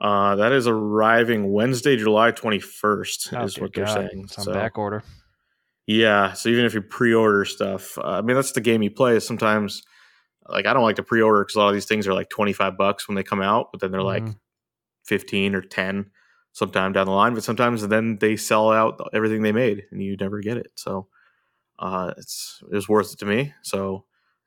uh, 0.00 0.36
that 0.36 0.52
is 0.52 0.66
arriving 0.66 1.52
Wednesday, 1.52 1.96
July 1.98 2.30
twenty 2.30 2.60
first, 2.60 3.28
Oh, 3.34 3.42
is 3.44 3.58
what 3.58 3.74
they're 3.74 3.86
saying. 3.86 4.22
It's 4.24 4.38
on 4.38 4.44
So 4.46 4.52
back 4.54 4.78
order. 4.78 5.02
yeah, 5.86 6.32
so 6.32 6.48
even 6.48 6.64
if 6.64 6.72
you 6.72 6.80
pre-order 6.80 7.44
stuff, 7.44 7.98
uh, 7.98 8.02
I 8.06 8.22
mean 8.22 8.36
that's 8.36 8.52
the 8.52 8.62
game 8.62 8.82
you 8.82 8.90
play. 8.90 9.20
Sometimes 9.20 9.82
like 10.48 10.64
I 10.64 10.72
don't 10.72 10.82
like 10.84 10.96
to 10.96 11.02
pre-order 11.02 11.42
because 11.44 11.56
a 11.56 11.58
lot 11.58 11.68
of 11.68 11.74
these 11.74 11.84
things 11.84 12.06
are 12.06 12.14
like 12.14 12.30
twenty 12.30 12.54
five 12.54 12.78
bucks 12.78 13.06
when 13.06 13.16
they 13.16 13.22
come 13.22 13.42
out, 13.42 13.66
but 13.70 13.82
then 13.82 13.90
they're 13.90 14.00
like 14.02 14.22
Mhm. 14.22 14.36
15 15.04 15.54
or 15.54 15.60
10 15.62 16.10
sometime 16.52 16.92
down 16.92 17.06
the 17.06 17.12
line 17.12 17.34
but 17.34 17.44
sometimes 17.44 17.86
then 17.88 18.18
they 18.20 18.36
sell 18.36 18.70
out 18.72 19.00
everything 19.12 19.42
they 19.42 19.52
made 19.52 19.84
and 19.90 20.02
you 20.02 20.16
never 20.16 20.40
get 20.40 20.56
it. 20.56 20.70
So 20.74 21.06
uh 21.78 22.12
it's 22.18 22.60
it 22.70 22.74
was 22.74 22.88
worth 22.88 23.12
it 23.12 23.18
to 23.20 23.26
me. 23.26 23.52
So 23.62 24.04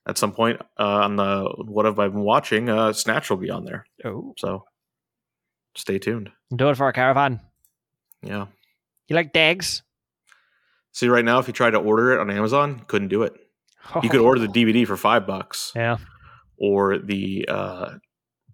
at 0.08 0.18
some 0.18 0.34
point 0.34 0.60
uh 0.80 0.84
on 1.06 1.16
the 1.16 1.46
what 1.66 1.86
have 1.86 2.00
i 2.00 2.08
been 2.08 2.22
watching 2.22 2.70
uh 2.70 2.92
snatch 2.94 3.30
will 3.30 3.38
be 3.38 3.50
on 3.50 3.64
there. 3.66 3.86
Oh, 4.04 4.34
so 4.38 4.66
stay 5.76 6.00
tuned. 6.00 6.32
Do 6.54 6.70
it 6.70 6.76
for 6.78 6.88
a 6.88 6.94
caravan. 6.94 7.40
yeah. 8.22 8.48
You 9.08 9.16
like 9.16 9.34
dags? 9.34 9.84
see 10.94 11.08
right 11.08 11.24
now 11.24 11.40
if 11.40 11.48
you 11.48 11.54
tried 11.54 11.72
to 11.72 11.78
order 11.80 12.12
it 12.12 12.20
on 12.20 12.30
amazon 12.30 12.82
couldn't 12.88 13.08
do 13.08 13.24
it. 13.24 13.34
You 14.04 14.10
could 14.10 14.20
order 14.22 14.42
the 14.42 14.48
dvd 14.48 14.86
for 14.86 14.98
five 14.98 15.26
bucks 15.26 15.72
Yeah. 15.76 15.98
or 16.58 16.98
the 16.98 17.46
uh 17.48 17.94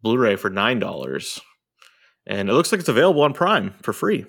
blu-ray 0.03 0.35
for 0.35 0.49
nine 0.51 0.77
dollars 0.79 1.41
and 2.27 2.49
it 2.49 2.53
looks 2.53 2.71
like 2.71 2.79
it's 2.79 2.89
available 2.89 3.23
on 3.23 3.33
prime 3.33 3.73
for 3.81 3.93
free 3.93 4.25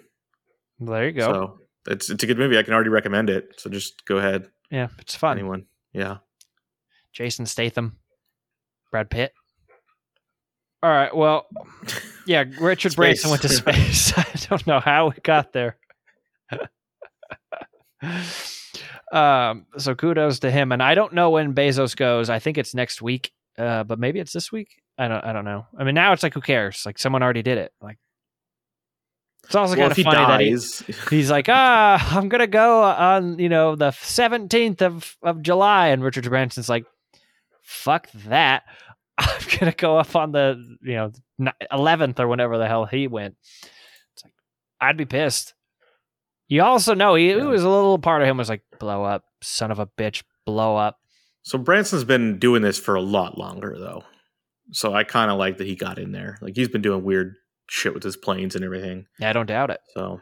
Well, 0.78 0.92
there 0.94 1.06
you 1.06 1.12
go. 1.12 1.32
So 1.32 1.58
it's 1.92 2.08
it's 2.08 2.22
a 2.22 2.26
good 2.26 2.38
movie. 2.38 2.56
I 2.58 2.62
can 2.62 2.72
already 2.72 2.90
recommend 2.90 3.28
it. 3.28 3.54
So 3.58 3.68
just 3.68 4.04
go 4.06 4.16
ahead, 4.18 4.48
yeah, 4.70 4.88
it's 4.98 5.14
fun. 5.14 5.38
anyone. 5.38 5.66
Yeah. 5.92 6.18
Jason 7.12 7.46
Statham, 7.46 7.98
Brad 8.90 9.10
Pitt. 9.10 9.32
All 10.82 10.90
right. 10.90 11.14
Well, 11.14 11.46
yeah, 12.26 12.44
Richard 12.60 12.94
Branson 12.94 13.30
went 13.30 13.42
to 13.42 13.48
space. 13.48 14.12
I 14.16 14.24
don't 14.48 14.66
know 14.66 14.78
how 14.80 15.08
we 15.08 15.14
got 15.22 15.52
there. 15.52 15.76
um, 19.12 19.66
so 19.78 19.94
kudos 19.94 20.40
to 20.40 20.50
him. 20.50 20.70
And 20.72 20.82
I 20.82 20.94
don't 20.94 21.12
know 21.14 21.30
when 21.30 21.54
Bezos 21.54 21.96
goes. 21.96 22.30
I 22.30 22.38
think 22.38 22.58
it's 22.58 22.74
next 22.74 23.02
week, 23.02 23.32
uh, 23.56 23.84
but 23.84 23.98
maybe 23.98 24.20
it's 24.20 24.32
this 24.32 24.52
week. 24.52 24.68
I 24.98 25.08
don't. 25.08 25.24
I 25.24 25.32
don't 25.32 25.44
know. 25.44 25.66
I 25.78 25.84
mean, 25.84 25.94
now 25.94 26.12
it's 26.12 26.22
like, 26.22 26.34
who 26.34 26.40
cares? 26.40 26.82
Like, 26.84 26.98
someone 26.98 27.22
already 27.22 27.42
did 27.42 27.56
it. 27.58 27.72
Like, 27.80 27.98
it's 29.44 29.54
also 29.54 29.76
well, 29.76 29.88
kind 29.88 29.98
of 29.98 30.04
funny 30.04 30.50
that 30.54 30.84
he, 30.86 30.92
he's 31.16 31.30
like, 31.30 31.46
ah, 31.48 32.16
I'm 32.18 32.28
gonna 32.28 32.46
go 32.48 32.82
on, 32.82 33.38
you 33.38 33.48
know, 33.48 33.76
the 33.76 33.90
17th 33.90 34.82
of 34.82 35.16
of 35.22 35.40
July, 35.42 35.88
and 35.88 36.02
Richard 36.02 36.24
Branson's 36.24 36.68
like, 36.68 36.84
fuck 37.62 38.10
that. 38.26 38.64
I'm 39.18 39.40
gonna 39.58 39.72
go 39.72 39.96
up 39.98 40.14
on 40.16 40.32
the, 40.32 40.76
you 40.82 40.94
know, 40.94 41.12
11th 41.72 42.18
or 42.20 42.28
whenever 42.28 42.58
the 42.58 42.66
hell 42.68 42.84
he 42.84 43.06
went. 43.06 43.36
It's 44.14 44.24
like, 44.24 44.32
I'd 44.80 44.96
be 44.96 45.06
pissed. 45.06 45.54
You 46.48 46.62
also 46.62 46.94
know 46.94 47.14
he, 47.14 47.30
it 47.30 47.36
Yeah. 47.38 47.44
was 47.44 47.62
a 47.62 47.68
little 47.68 47.98
part 47.98 48.22
of 48.22 48.28
him 48.28 48.36
was 48.36 48.48
like, 48.48 48.62
blow 48.78 49.04
up, 49.04 49.24
son 49.42 49.70
of 49.70 49.78
a 49.78 49.86
bitch, 49.86 50.22
blow 50.44 50.76
up. 50.76 50.98
so 51.42 51.56
Branson's 51.58 52.04
been 52.04 52.38
doing 52.38 52.62
this 52.62 52.78
for 52.78 52.94
a 52.96 53.00
lot 53.02 53.38
longer 53.38 53.76
though. 53.78 54.02
So 54.72 54.94
I 54.94 55.04
kind 55.04 55.30
of 55.30 55.38
like 55.38 55.58
that 55.58 55.66
he 55.66 55.76
got 55.76 55.98
in 55.98 56.12
there. 56.12 56.38
Like 56.42 56.54
he's 56.56 56.68
been 56.68 56.82
doing 56.82 57.02
weird 57.04 57.34
shit 57.68 57.94
with 57.94 58.02
his 58.02 58.16
planes 58.16 58.54
and 58.54 58.64
everything. 58.64 59.06
Yeah, 59.18 59.30
I 59.30 59.32
don't 59.32 59.46
doubt 59.46 59.70
it. 59.70 59.80
So, 59.94 60.20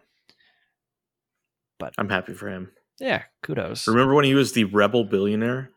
But- 1.78 1.94
I'm 1.98 2.08
happy 2.08 2.32
for 2.34 2.48
him. 2.48 2.70
Yeah, 2.98 3.24
kudos. 3.42 3.86
Remember 3.88 4.14
when 4.14 4.24
he 4.24 4.34
was 4.34 4.52
the 4.52 4.64
rebel 4.64 5.04
billionaire? 5.04 5.70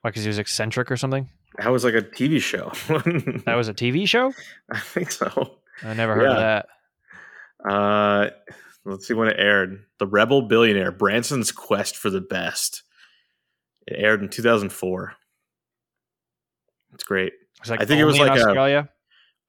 Why? 0.00 0.10
Because 0.10 0.22
he 0.24 0.28
was 0.28 0.38
eccentric 0.38 0.90
or 0.90 0.96
something. 0.96 1.28
That 1.58 1.68
was 1.68 1.84
like 1.84 1.94
a 1.94 2.00
TV 2.02 2.40
show. 2.40 2.72
That 3.44 3.56
was 3.56 3.68
a 3.68 3.74
TV 3.74 4.08
show. 4.08 4.32
I 4.70 4.78
think 4.80 5.12
so. 5.12 5.58
I 5.84 5.92
never 5.92 6.14
heard 6.14 6.28
of 6.28 6.36
that. 6.38 6.66
Uh, 7.68 8.30
let's 8.86 9.06
see 9.06 9.12
when 9.14 9.28
it 9.28 9.36
aired. 9.38 9.84
The 9.98 10.06
Rebel 10.06 10.42
Billionaire: 10.42 10.92
Branson's 10.92 11.52
Quest 11.52 11.96
for 11.96 12.08
the 12.08 12.20
Best. 12.22 12.82
It 13.86 13.96
aired 14.02 14.22
in 14.22 14.28
2004. 14.30 15.12
It's 16.92 17.04
great. 17.04 17.32
It's 17.60 17.70
like 17.70 17.80
I 17.80 17.84
think 17.84 18.00
it 18.00 18.04
was 18.04 18.18
like 18.18 18.30
Australia. 18.32 18.88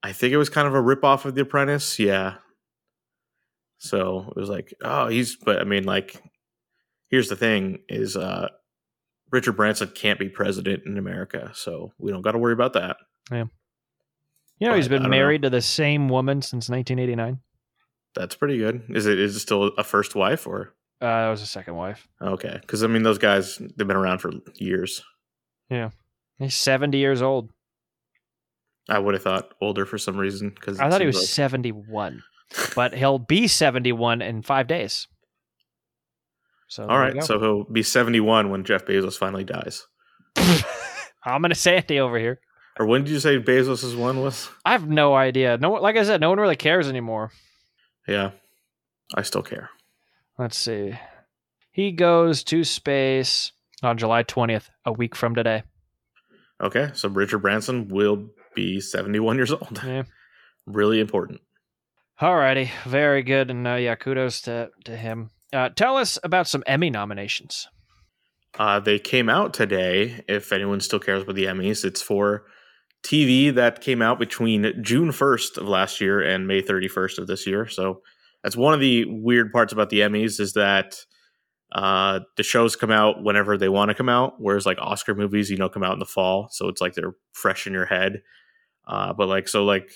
I 0.02 0.12
think 0.12 0.32
it 0.32 0.36
was 0.36 0.48
kind 0.50 0.68
of 0.68 0.74
a 0.74 0.82
ripoff 0.82 1.24
of 1.24 1.34
The 1.34 1.42
Apprentice. 1.42 1.98
Yeah. 1.98 2.34
So 3.78 4.32
it 4.34 4.38
was 4.40 4.48
like, 4.48 4.72
oh, 4.82 5.08
he's. 5.08 5.36
But 5.36 5.60
I 5.60 5.64
mean, 5.64 5.84
like, 5.84 6.22
here's 7.10 7.28
the 7.28 7.36
thing: 7.36 7.80
is 7.88 8.16
uh, 8.16 8.48
Richard 9.30 9.52
Branson 9.52 9.88
can't 9.88 10.18
be 10.18 10.28
president 10.28 10.84
in 10.86 10.96
America, 10.98 11.50
so 11.54 11.92
we 11.98 12.10
don't 12.12 12.22
got 12.22 12.32
to 12.32 12.38
worry 12.38 12.52
about 12.52 12.74
that. 12.74 12.96
Yeah. 13.30 13.44
You 14.58 14.68
know, 14.68 14.74
he's 14.76 14.86
But 14.88 14.94
I 14.94 14.96
been 14.96 15.02
don't 15.02 15.10
know. 15.10 15.16
married 15.16 15.42
to 15.42 15.50
the 15.50 15.60
same 15.60 16.08
woman 16.08 16.40
since 16.40 16.68
1989. 16.70 17.40
That's 18.14 18.36
pretty 18.36 18.58
good. 18.58 18.84
Is 18.90 19.06
it? 19.06 19.18
Is 19.18 19.36
it 19.36 19.40
still 19.40 19.64
a 19.76 19.84
first 19.84 20.14
wife 20.14 20.46
or? 20.46 20.74
Uh, 21.00 21.24
that 21.24 21.30
was 21.30 21.42
a 21.42 21.46
second 21.46 21.74
wife. 21.74 22.06
Okay, 22.22 22.56
because 22.60 22.84
I 22.84 22.86
mean 22.86 23.02
those 23.02 23.18
guys 23.18 23.56
they've 23.58 23.86
been 23.86 23.96
around 23.96 24.18
for 24.20 24.30
years. 24.54 25.02
He's 26.38 26.54
seventy 26.54 26.98
years 26.98 27.22
old. 27.22 27.50
I 28.88 28.98
would 28.98 29.14
have 29.14 29.22
thought 29.22 29.54
older 29.60 29.86
for 29.86 29.98
some 29.98 30.16
reason 30.16 30.50
because 30.50 30.78
I 30.78 30.90
thought 30.90 31.00
he 31.00 31.06
was 31.06 31.30
seventy-one, 31.30 32.22
but 32.74 32.94
he'll 32.94 33.18
be 33.18 33.48
seventy-one 33.48 34.20
in 34.22 34.42
five 34.42 34.66
days. 34.66 35.06
So 36.68 36.86
all 36.86 36.98
right. 36.98 37.22
So 37.22 37.38
he'll 37.38 37.64
be 37.64 37.82
seventy 37.82 38.20
one 38.20 38.50
when 38.50 38.64
Jeff 38.64 38.84
Bezos 38.84 39.16
finally 39.16 39.44
dies. 39.44 39.86
I'm 41.24 41.40
gonna 41.42 41.54
Sandy 41.54 42.00
over 42.00 42.18
here. 42.18 42.40
Or 42.78 42.86
when 42.86 43.04
did 43.04 43.12
you 43.12 43.20
say 43.20 43.38
Bezos's 43.38 43.94
one 43.94 44.20
was? 44.20 44.50
I 44.64 44.72
have 44.72 44.88
no 44.88 45.14
idea. 45.14 45.56
No, 45.58 45.72
like 45.72 45.96
I 45.96 46.02
said, 46.02 46.20
no 46.20 46.30
one 46.30 46.40
really 46.40 46.56
cares 46.56 46.88
anymore. 46.88 47.30
Yeah, 48.08 48.32
I 49.14 49.22
still 49.22 49.42
care. 49.42 49.70
Let's 50.38 50.58
see. 50.58 50.98
He 51.70 51.92
goes 51.92 52.42
to 52.44 52.64
space 52.64 53.52
on 53.82 53.98
July 53.98 54.24
20th, 54.24 54.68
a 54.84 54.92
week 54.92 55.14
from 55.14 55.34
today. 55.34 55.62
Okay, 56.64 56.90
so 56.94 57.08
Richard 57.10 57.40
Branson 57.40 57.88
will 57.88 58.30
be 58.54 58.80
seventy 58.80 59.20
one 59.20 59.36
years 59.36 59.52
old. 59.52 59.80
Yeah. 59.84 60.04
really 60.66 60.98
important. 60.98 61.40
Alrighty, 62.20 62.70
very 62.84 63.22
good, 63.22 63.50
and 63.50 63.66
uh, 63.68 63.74
yeah, 63.74 63.94
kudos 63.96 64.40
to 64.42 64.70
to 64.84 64.96
him. 64.96 65.30
Uh, 65.52 65.68
tell 65.68 65.96
us 65.96 66.18
about 66.24 66.48
some 66.48 66.64
Emmy 66.66 66.90
nominations. 66.90 67.68
Uh, 68.58 68.80
they 68.80 68.98
came 68.98 69.28
out 69.28 69.52
today. 69.52 70.24
If 70.28 70.52
anyone 70.52 70.80
still 70.80 71.00
cares 71.00 71.22
about 71.22 71.34
the 71.34 71.44
Emmys, 71.44 71.84
it's 71.84 72.00
for 72.00 72.44
TV 73.04 73.54
that 73.54 73.80
came 73.80 74.00
out 74.00 74.18
between 74.18 74.82
June 74.82 75.10
1st 75.10 75.58
of 75.58 75.68
last 75.68 76.00
year 76.00 76.20
and 76.20 76.46
May 76.46 76.62
31st 76.62 77.18
of 77.18 77.26
this 77.26 77.46
year. 77.46 77.68
So 77.68 78.00
that's 78.42 78.56
one 78.56 78.72
of 78.72 78.80
the 78.80 79.04
weird 79.06 79.52
parts 79.52 79.72
about 79.72 79.90
the 79.90 80.00
Emmys 80.00 80.40
is 80.40 80.54
that 80.54 80.96
uh, 81.74 82.20
the 82.36 82.42
shows 82.42 82.76
come 82.76 82.92
out 82.92 83.22
whenever 83.22 83.58
they 83.58 83.68
want 83.68 83.88
to 83.88 83.94
come 83.94 84.08
out, 84.08 84.34
whereas 84.38 84.64
like 84.64 84.78
Oscar 84.80 85.14
movies, 85.14 85.50
you 85.50 85.56
know, 85.56 85.68
come 85.68 85.82
out 85.82 85.94
in 85.94 85.98
the 85.98 86.06
fall, 86.06 86.48
so 86.50 86.68
it's 86.68 86.80
like 86.80 86.94
they're 86.94 87.16
fresh 87.32 87.66
in 87.66 87.72
your 87.72 87.86
head. 87.86 88.22
Uh, 88.86 89.12
but 89.12 89.28
like 89.28 89.48
so, 89.48 89.64
like 89.64 89.90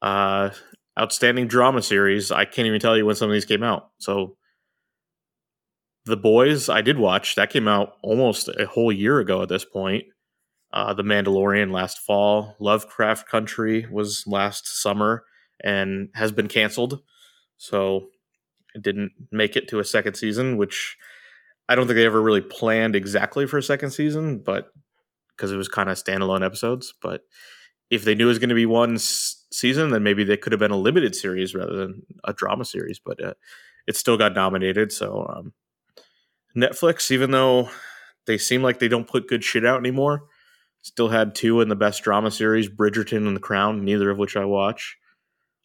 uh, 0.00 0.50
outstanding 0.98 1.48
drama 1.48 1.82
series, 1.82 2.30
I 2.30 2.44
can't 2.44 2.66
even 2.66 2.80
tell 2.80 2.96
you 2.96 3.04
when 3.04 3.16
some 3.16 3.28
of 3.28 3.32
these 3.32 3.44
came 3.44 3.64
out. 3.64 3.90
So 3.98 4.36
the 6.04 6.16
Boys, 6.16 6.68
I 6.68 6.82
did 6.82 6.98
watch. 6.98 7.34
That 7.34 7.50
came 7.50 7.66
out 7.66 7.94
almost 8.02 8.48
a 8.48 8.66
whole 8.66 8.92
year 8.92 9.18
ago 9.18 9.42
at 9.42 9.48
this 9.48 9.64
point. 9.64 10.04
Uh, 10.72 10.94
the 10.94 11.02
Mandalorian 11.02 11.72
last 11.72 11.98
fall. 11.98 12.56
Lovecraft 12.60 13.28
Country 13.28 13.86
was 13.90 14.24
last 14.26 14.66
summer 14.66 15.24
and 15.62 16.10
has 16.14 16.32
been 16.32 16.48
canceled. 16.48 17.00
So 17.56 18.08
didn't 18.80 19.12
make 19.30 19.56
it 19.56 19.68
to 19.68 19.80
a 19.80 19.84
second 19.84 20.14
season, 20.14 20.56
which 20.56 20.96
I 21.68 21.74
don't 21.74 21.86
think 21.86 21.96
they 21.96 22.06
ever 22.06 22.22
really 22.22 22.40
planned 22.40 22.96
exactly 22.96 23.46
for 23.46 23.58
a 23.58 23.62
second 23.62 23.90
season, 23.90 24.38
but 24.38 24.72
because 25.36 25.52
it 25.52 25.56
was 25.56 25.68
kind 25.68 25.88
of 25.88 25.96
standalone 25.96 26.44
episodes. 26.44 26.94
But 27.00 27.22
if 27.90 28.04
they 28.04 28.14
knew 28.14 28.26
it 28.26 28.28
was 28.28 28.38
going 28.38 28.48
to 28.48 28.54
be 28.54 28.66
one 28.66 28.94
s- 28.94 29.44
season, 29.52 29.90
then 29.90 30.02
maybe 30.02 30.24
they 30.24 30.36
could 30.36 30.52
have 30.52 30.60
been 30.60 30.70
a 30.70 30.76
limited 30.76 31.14
series 31.14 31.54
rather 31.54 31.74
than 31.74 32.02
a 32.24 32.32
drama 32.32 32.64
series. 32.64 32.98
But 32.98 33.22
uh, 33.22 33.34
it 33.86 33.96
still 33.96 34.16
got 34.16 34.34
nominated. 34.34 34.92
So 34.92 35.26
um, 35.28 35.52
Netflix, 36.56 37.10
even 37.10 37.30
though 37.30 37.70
they 38.26 38.38
seem 38.38 38.62
like 38.62 38.78
they 38.78 38.88
don't 38.88 39.08
put 39.08 39.28
good 39.28 39.44
shit 39.44 39.64
out 39.64 39.78
anymore, 39.78 40.24
still 40.82 41.08
had 41.08 41.34
two 41.34 41.60
in 41.60 41.68
the 41.68 41.76
best 41.76 42.02
drama 42.02 42.30
series, 42.30 42.68
Bridgerton 42.68 43.26
and 43.26 43.36
The 43.36 43.40
Crown, 43.40 43.84
neither 43.84 44.10
of 44.10 44.18
which 44.18 44.36
I 44.36 44.44
watch. 44.44 44.96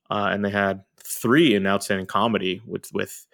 Uh, 0.09 0.29
and 0.31 0.43
they 0.45 0.49
had 0.49 0.83
three 1.03 1.53
in 1.55 1.65
outstanding 1.67 2.05
comedy 2.05 2.61
with 2.65 2.89
with 2.93 3.25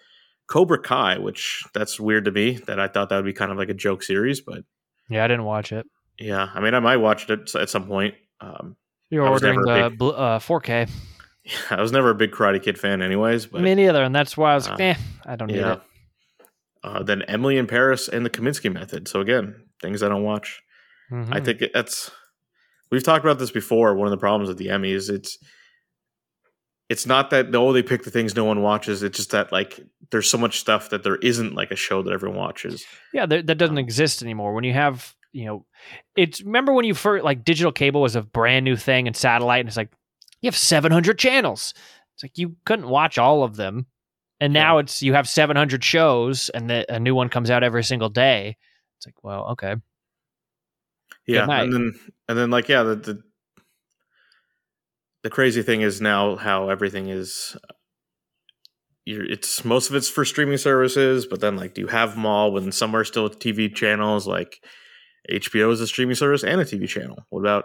Cobra 0.46 0.78
Kai, 0.78 1.18
which 1.18 1.64
that's 1.74 1.98
weird 2.00 2.24
to 2.26 2.30
me 2.30 2.58
that 2.66 2.78
I 2.80 2.88
thought 2.88 3.08
that 3.08 3.16
would 3.16 3.24
be 3.24 3.32
kind 3.32 3.50
of 3.52 3.58
like 3.58 3.68
a 3.68 3.74
joke 3.74 4.02
series, 4.02 4.40
but 4.40 4.64
Yeah, 5.08 5.24
I 5.24 5.28
didn't 5.28 5.44
watch 5.44 5.72
it. 5.72 5.86
yeah, 6.18 6.48
I 6.54 6.60
mean 6.60 6.74
I 6.74 6.80
might 6.80 6.96
watch 6.98 7.28
it 7.30 7.54
at 7.54 7.70
some 7.70 7.86
point. 7.86 8.14
Um, 8.40 8.76
You're 9.10 9.26
ordering 9.28 9.60
the 9.60 9.90
big- 9.90 10.02
uh, 10.02 10.38
4K. 10.38 10.88
I 11.70 11.80
was 11.80 11.92
never 11.92 12.10
a 12.10 12.14
big 12.14 12.30
Karate 12.32 12.62
Kid 12.62 12.78
fan, 12.78 13.02
anyways. 13.02 13.46
But 13.46 13.62
Me 13.62 13.74
neither, 13.74 14.02
and 14.02 14.14
that's 14.14 14.36
why 14.36 14.52
I 14.52 14.54
was 14.54 14.68
like, 14.68 14.80
Uh, 14.80 14.84
eh, 14.84 14.94
I 15.26 15.36
don't 15.36 15.48
need 15.48 15.58
yeah. 15.60 15.74
it. 15.74 15.80
Uh, 16.82 17.02
then 17.02 17.22
Emily 17.22 17.56
in 17.56 17.66
Paris 17.66 18.08
and 18.08 18.26
the 18.26 18.30
Kominsky 18.30 18.70
Method. 18.72 19.08
So 19.08 19.20
again, 19.20 19.54
things 19.80 20.02
I 20.02 20.08
don't 20.08 20.22
watch. 20.24 20.62
I 21.10 21.14
Mhm. 21.14 21.44
think 21.44 21.62
that's 21.72 22.10
we've 22.90 23.02
talked 23.02 23.24
about 23.24 23.38
this 23.38 23.50
before. 23.50 23.94
One 23.94 24.06
of 24.06 24.10
the 24.10 24.16
problems 24.18 24.48
with 24.48 24.58
the 24.58 24.66
Emmys, 24.68 25.08
it's 25.10 25.38
it's 26.88 27.06
not 27.06 27.30
that 27.30 27.54
oh 27.54 27.72
they 27.72 27.82
pick 27.82 28.04
the 28.04 28.10
things 28.10 28.36
no 28.36 28.44
one 28.44 28.62
watches. 28.62 29.02
It's 29.02 29.16
just 29.16 29.30
that 29.30 29.52
like 29.52 29.80
there's 30.10 30.28
so 30.28 30.38
much 30.38 30.60
stuff 30.60 30.90
that 30.90 31.02
there 31.02 31.16
isn't 31.16 31.54
like 31.54 31.70
a 31.70 31.76
show 31.76 32.02
that 32.02 32.12
everyone 32.12 32.38
watches. 32.38 32.84
Yeah, 33.12 33.26
there, 33.26 33.42
that 33.42 33.56
doesn't 33.56 33.78
um, 33.78 33.84
exist 33.84 34.22
anymore. 34.22 34.54
When 34.54 34.64
you 34.64 34.74
have, 34.74 35.14
you 35.32 35.46
know, 35.46 35.66
it's 36.16 36.42
remember 36.42 36.72
when 36.72 36.84
you 36.84 36.94
first 36.94 37.24
like 37.24 37.44
digital 37.44 37.72
cable 37.72 38.02
was 38.02 38.16
a 38.16 38.22
brand 38.22 38.64
new 38.64 38.76
thing 38.76 39.06
and 39.06 39.16
satellite, 39.16 39.60
and 39.60 39.68
it's 39.68 39.76
like 39.76 39.92
you 40.40 40.48
have 40.48 40.56
700 40.56 41.18
channels. 41.18 41.72
It's 42.14 42.22
like 42.22 42.36
you 42.36 42.56
couldn't 42.66 42.88
watch 42.88 43.18
all 43.18 43.42
of 43.42 43.56
them, 43.56 43.86
and 44.40 44.52
now 44.52 44.78
it's 44.78 45.02
you 45.02 45.14
have 45.14 45.28
700 45.28 45.82
shows, 45.82 46.50
and 46.50 46.68
the, 46.68 46.92
a 46.92 47.00
new 47.00 47.14
one 47.14 47.28
comes 47.28 47.50
out 47.50 47.64
every 47.64 47.82
single 47.82 48.10
day. 48.10 48.56
It's 48.98 49.06
like, 49.06 49.24
well, 49.24 49.48
okay, 49.52 49.76
Yeah, 51.26 51.50
and 51.50 51.72
then 51.72 51.94
and 52.28 52.38
then 52.38 52.50
like 52.50 52.68
yeah, 52.68 52.82
the, 52.82 52.96
the 52.96 53.22
the 55.24 55.30
crazy 55.30 55.62
thing 55.62 55.80
is 55.80 56.00
now 56.00 56.36
how 56.36 56.68
everything 56.68 57.08
is. 57.08 57.56
It's 59.06 59.64
most 59.64 59.90
of 59.90 59.96
it's 59.96 60.08
for 60.08 60.24
streaming 60.24 60.58
services, 60.58 61.26
but 61.26 61.40
then 61.40 61.56
like, 61.56 61.74
do 61.74 61.80
you 61.80 61.88
have 61.88 62.14
them 62.14 62.24
all 62.24 62.52
when 62.52 62.70
some 62.70 62.94
are 62.94 63.04
still 63.04 63.28
TV 63.28 63.74
channels? 63.74 64.26
Like 64.26 64.62
HBO 65.30 65.72
is 65.72 65.80
a 65.80 65.86
streaming 65.86 66.14
service 66.14 66.44
and 66.44 66.60
a 66.60 66.64
TV 66.64 66.88
channel. 66.88 67.18
What 67.30 67.40
about 67.40 67.64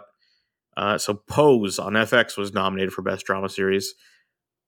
uh, 0.76 0.98
so 0.98 1.14
Pose 1.14 1.78
on 1.78 1.92
FX 1.92 2.36
was 2.36 2.52
nominated 2.52 2.92
for 2.92 3.02
best 3.02 3.24
drama 3.24 3.48
series. 3.48 3.94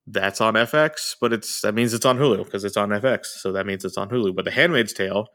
That's 0.06 0.40
on 0.40 0.54
FX, 0.54 1.14
but 1.20 1.32
it's 1.32 1.60
that 1.62 1.74
means 1.74 1.94
it's 1.94 2.06
on 2.06 2.18
Hulu 2.18 2.44
because 2.44 2.64
it's 2.64 2.76
on 2.76 2.90
FX, 2.90 3.26
so 3.26 3.52
that 3.52 3.66
means 3.66 3.84
it's 3.84 3.96
on 3.96 4.08
Hulu. 4.08 4.34
But 4.34 4.44
The 4.44 4.50
Handmaid's 4.50 4.92
Tale 4.92 5.26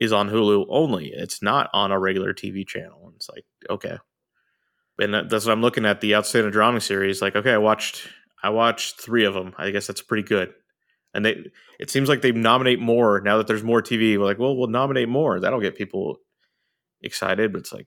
is 0.00 0.12
on 0.12 0.30
Hulu 0.30 0.66
only. 0.68 1.12
It's 1.14 1.42
not 1.42 1.70
on 1.72 1.92
a 1.92 1.98
regular 1.98 2.32
TV 2.32 2.66
channel. 2.66 3.06
And 3.06 3.14
it's 3.16 3.28
like, 3.28 3.44
okay. 3.70 3.98
And 4.98 5.12
that's 5.30 5.44
what 5.44 5.52
I'm 5.52 5.60
looking 5.60 5.84
at 5.84 6.00
the 6.00 6.14
outstanding 6.14 6.52
drama 6.52 6.80
series. 6.80 7.20
Like, 7.20 7.36
okay, 7.36 7.52
I 7.52 7.58
watched 7.58 8.08
I 8.42 8.50
watched 8.50 9.00
three 9.00 9.24
of 9.24 9.34
them. 9.34 9.54
I 9.58 9.70
guess 9.70 9.86
that's 9.86 10.02
pretty 10.02 10.22
good. 10.22 10.52
And 11.12 11.24
they 11.24 11.44
it 11.78 11.90
seems 11.90 12.08
like 12.08 12.22
they 12.22 12.32
nominate 12.32 12.80
more 12.80 13.20
now 13.20 13.36
that 13.38 13.46
there's 13.46 13.62
more 13.62 13.82
TV. 13.82 14.18
We're 14.18 14.24
like, 14.24 14.38
well, 14.38 14.56
we'll 14.56 14.68
nominate 14.68 15.08
more. 15.08 15.38
That'll 15.40 15.60
get 15.60 15.76
people 15.76 16.18
excited. 17.02 17.52
But 17.52 17.58
it's 17.60 17.72
like, 17.72 17.86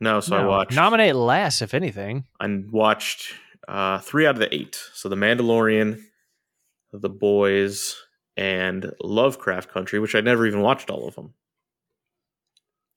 no. 0.00 0.20
So 0.20 0.36
I 0.36 0.42
No, 0.42 0.48
watched 0.48 0.74
nominate 0.76 1.14
less 1.14 1.62
if 1.62 1.74
anything. 1.74 2.24
I 2.40 2.62
watched 2.70 3.34
uh, 3.68 3.98
three 3.98 4.26
out 4.26 4.34
of 4.34 4.40
the 4.40 4.52
eight. 4.54 4.80
So 4.94 5.08
The 5.08 5.16
Mandalorian, 5.16 6.00
The 6.92 7.08
Boys, 7.08 7.96
and 8.36 8.92
Lovecraft 9.00 9.70
Country, 9.70 10.00
which 10.00 10.14
I 10.16 10.20
never 10.20 10.46
even 10.46 10.60
watched 10.62 10.90
all 10.90 11.06
of 11.06 11.14
them. 11.14 11.34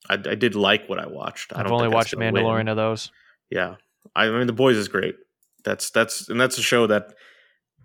I, 0.09 0.13
I 0.13 0.35
did 0.35 0.55
like 0.55 0.87
what 0.87 0.99
I 0.99 1.07
watched. 1.07 1.53
I 1.53 1.59
I've 1.59 1.65
don't 1.65 1.73
only 1.73 1.85
think 1.85 1.95
watched 1.95 2.13
gonna 2.15 2.31
win. 2.31 2.43
Mandalorian 2.43 2.69
of 2.69 2.77
those. 2.77 3.11
Yeah, 3.49 3.75
I 4.15 4.29
mean, 4.29 4.47
The 4.47 4.53
Boys 4.53 4.77
is 4.77 4.87
great. 4.87 5.15
That's 5.63 5.89
that's 5.91 6.29
and 6.29 6.39
that's 6.39 6.57
a 6.57 6.61
show 6.63 6.87
that 6.87 7.13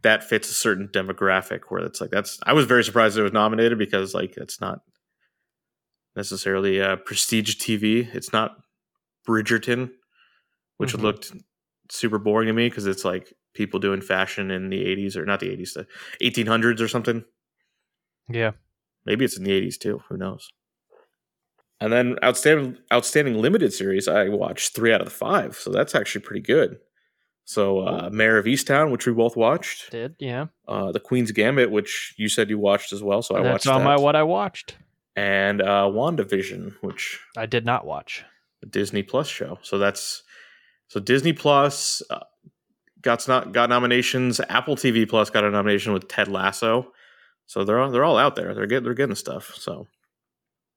that 0.02 0.24
fits 0.24 0.50
a 0.50 0.54
certain 0.54 0.88
demographic 0.88 1.60
where 1.68 1.84
it's 1.84 2.00
like 2.00 2.10
that's. 2.10 2.38
I 2.44 2.52
was 2.52 2.66
very 2.66 2.84
surprised 2.84 3.16
it 3.18 3.22
was 3.22 3.32
nominated 3.32 3.78
because 3.78 4.14
like 4.14 4.36
it's 4.36 4.60
not 4.60 4.80
necessarily 6.16 6.80
uh, 6.80 6.96
prestige 6.96 7.56
TV. 7.56 8.08
It's 8.14 8.32
not 8.32 8.56
Bridgerton, 9.28 9.90
which 10.78 10.94
Mhm. 10.94 11.02
looked 11.02 11.32
super 11.90 12.18
boring 12.18 12.46
to 12.48 12.52
me 12.52 12.68
because 12.68 12.86
it's 12.86 13.04
like 13.04 13.32
people 13.54 13.80
doing 13.80 14.00
fashion 14.00 14.50
in 14.50 14.70
the 14.70 14.84
80s 14.84 15.16
or 15.16 15.24
not 15.26 15.40
the 15.40 15.50
80s, 15.50 15.74
the 15.74 15.86
1800s 16.20 16.80
or 16.80 16.88
something. 16.88 17.24
Yeah, 18.28 18.52
Maybe 19.04 19.24
it's 19.24 19.36
in 19.36 19.44
the 19.44 19.52
80s 19.52 19.78
too. 19.78 20.02
Who 20.08 20.16
knows? 20.16 20.48
And 21.80 21.92
then 21.92 22.16
outstanding 22.22 22.76
outstanding 22.92 23.40
limited 23.40 23.72
series, 23.72 24.06
I 24.06 24.28
watched 24.28 24.74
three 24.74 24.92
out 24.92 25.00
of 25.00 25.06
the 25.06 25.10
five, 25.12 25.56
so 25.56 25.70
that's 25.70 25.94
actually 25.94 26.22
pretty 26.22 26.42
good. 26.42 26.78
So, 27.44 27.80
uh, 27.80 28.10
Mare 28.12 28.38
of 28.38 28.44
Easttown, 28.44 28.92
which 28.92 29.06
we 29.06 29.12
both 29.12 29.36
watched, 29.36 29.90
did 29.90 30.14
yeah. 30.20 30.46
uh, 30.68 30.92
The 30.92 31.00
Queen's 31.00 31.32
Gambit, 31.32 31.70
which 31.72 32.14
you 32.16 32.28
said 32.28 32.48
you 32.48 32.58
watched 32.58 32.92
as 32.92 33.02
well, 33.02 33.22
so 33.22 33.34
I 33.34 33.42
That's 33.42 33.52
watched 33.52 33.66
on 33.66 33.80
that, 33.80 33.84
my 33.84 33.96
what 33.96 34.14
I 34.14 34.22
watched. 34.22 34.76
and 35.16 35.60
uh, 35.60 35.88
WandaVision, 35.90 36.74
which 36.82 37.18
I 37.36 37.46
did 37.46 37.64
not 37.64 37.86
watch. 37.86 38.24
a 38.62 38.66
Disney 38.66 39.02
Plus 39.02 39.26
show. 39.26 39.58
So 39.62 39.78
that's 39.78 40.22
so 40.88 41.00
Disney 41.00 41.32
Plus 41.32 42.02
uh, 42.10 42.20
got 43.02 43.26
not 43.26 43.52
got 43.52 43.68
nominations. 43.70 44.40
Apple 44.48 44.76
TV 44.76 45.08
Plus 45.08 45.30
got 45.30 45.42
a 45.42 45.50
nomination 45.50 45.92
with 45.92 46.06
Ted 46.08 46.28
Lasso. 46.28 46.92
So 47.46 47.64
they're 47.64 47.80
all, 47.80 47.90
they're 47.90 48.04
all 48.04 48.18
out 48.18 48.36
there. 48.36 48.54
They're 48.54 48.66
getting 48.66 48.84
they're 48.84 48.94
getting 48.94 49.16
stuff. 49.16 49.54
So, 49.56 49.88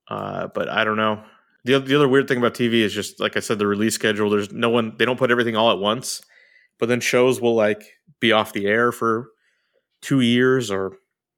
uh, 0.07 0.47
but 0.47 0.69
I 0.69 0.83
don't 0.83 0.97
know. 0.97 1.23
The 1.65 1.79
the 1.79 1.95
other 1.95 2.07
weird 2.07 2.27
thing 2.27 2.37
about 2.37 2.53
TV 2.53 2.81
is 2.81 2.93
just 2.93 3.19
like 3.19 3.37
I 3.37 3.39
said, 3.39 3.59
the 3.59 3.67
release 3.67 3.95
schedule. 3.95 4.29
There's 4.29 4.51
no 4.51 4.69
one. 4.69 4.95
They 4.97 5.05
don't 5.05 5.17
put 5.19 5.31
everything 5.31 5.55
all 5.55 5.71
at 5.71 5.79
once. 5.79 6.21
But 6.79 6.89
then 6.89 6.99
shows 6.99 7.39
will 7.39 7.55
like 7.55 7.83
be 8.19 8.31
off 8.31 8.53
the 8.53 8.65
air 8.65 8.91
for 8.91 9.29
two 10.01 10.19
years 10.21 10.69
or 10.69 10.97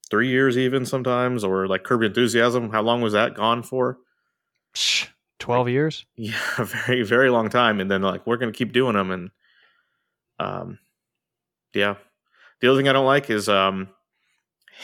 three 0.09 0.29
years 0.29 0.57
even 0.57 0.85
sometimes, 0.85 1.43
or 1.43 1.67
like 1.67 1.83
Curb 1.83 2.03
Enthusiasm. 2.03 2.71
How 2.71 2.81
long 2.81 3.01
was 3.01 3.13
that 3.13 3.35
gone 3.35 3.61
for? 3.63 3.97
Twelve 5.39 5.69
years. 5.69 6.05
Yeah, 6.15 6.39
a 6.57 6.63
very 6.63 7.03
very 7.03 7.29
long 7.29 7.49
time. 7.49 7.79
And 7.79 7.91
then 7.91 8.01
like 8.01 8.25
we're 8.25 8.37
gonna 8.37 8.51
keep 8.51 8.71
doing 8.73 8.95
them, 8.95 9.11
and 9.11 9.29
um, 10.39 10.79
yeah. 11.73 11.95
The 12.61 12.69
other 12.69 12.79
thing 12.79 12.87
I 12.87 12.93
don't 12.93 13.05
like 13.05 13.29
is 13.29 13.49
um, 13.49 13.89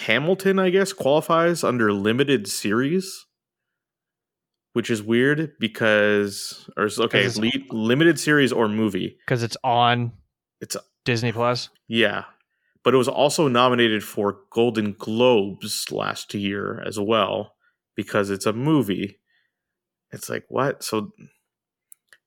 Hamilton. 0.06 0.60
I 0.60 0.70
guess 0.70 0.94
qualifies 0.94 1.64
under 1.64 1.92
limited 1.94 2.48
series, 2.48 3.26
which 4.74 4.90
is 4.90 5.04
weird 5.04 5.54
because 5.60 6.70
or 6.78 6.90
okay, 7.00 7.28
lead, 7.30 7.66
limited 7.72 8.20
series 8.20 8.52
or 8.52 8.68
movie. 8.68 9.18
because 9.26 9.44
it's 9.44 9.58
on 9.64 10.12
It's 10.62 10.78
Disney 11.06 11.32
Plus. 11.32 11.70
Yeah. 11.88 12.26
But 12.84 12.94
it 12.94 12.98
was 12.98 13.08
also 13.08 13.48
nominated 13.48 14.04
for 14.04 14.40
Golden 14.52 14.94
Globes 14.94 15.92
last 15.92 16.34
year 16.34 16.82
as 16.86 17.00
well 17.00 17.54
because 17.96 18.30
it's 18.30 18.46
a 18.46 18.54
movie. 18.54 19.20
It's 20.12 20.30
like 20.30 20.46
what? 20.50 20.84
So 20.84 21.12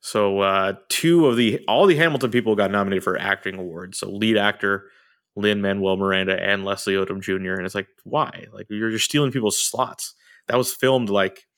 so 0.00 0.40
uh 0.40 0.74
two 0.88 1.26
of 1.26 1.36
the 1.36 1.60
all 1.66 1.86
the 1.86 1.96
Hamilton 1.96 2.30
people 2.30 2.54
got 2.56 2.70
nominated 2.70 3.02
for 3.02 3.18
acting 3.18 3.56
awards. 3.56 3.98
So 3.98 4.10
lead 4.10 4.36
actor 4.36 4.90
Lin-Manuel 5.36 5.96
Miranda 5.96 6.40
and 6.40 6.64
Leslie 6.64 6.94
Odom 6.94 7.20
Jr. 7.20 7.54
And 7.54 7.66
it's 7.66 7.74
like, 7.74 7.88
why? 8.04 8.46
Like 8.52 8.66
you're 8.70 8.90
just 8.90 9.06
stealing 9.06 9.32
people's 9.32 9.58
slots. 9.58 10.14
That 10.46 10.56
was 10.56 10.72
filmed 10.72 11.10
like 11.10 11.48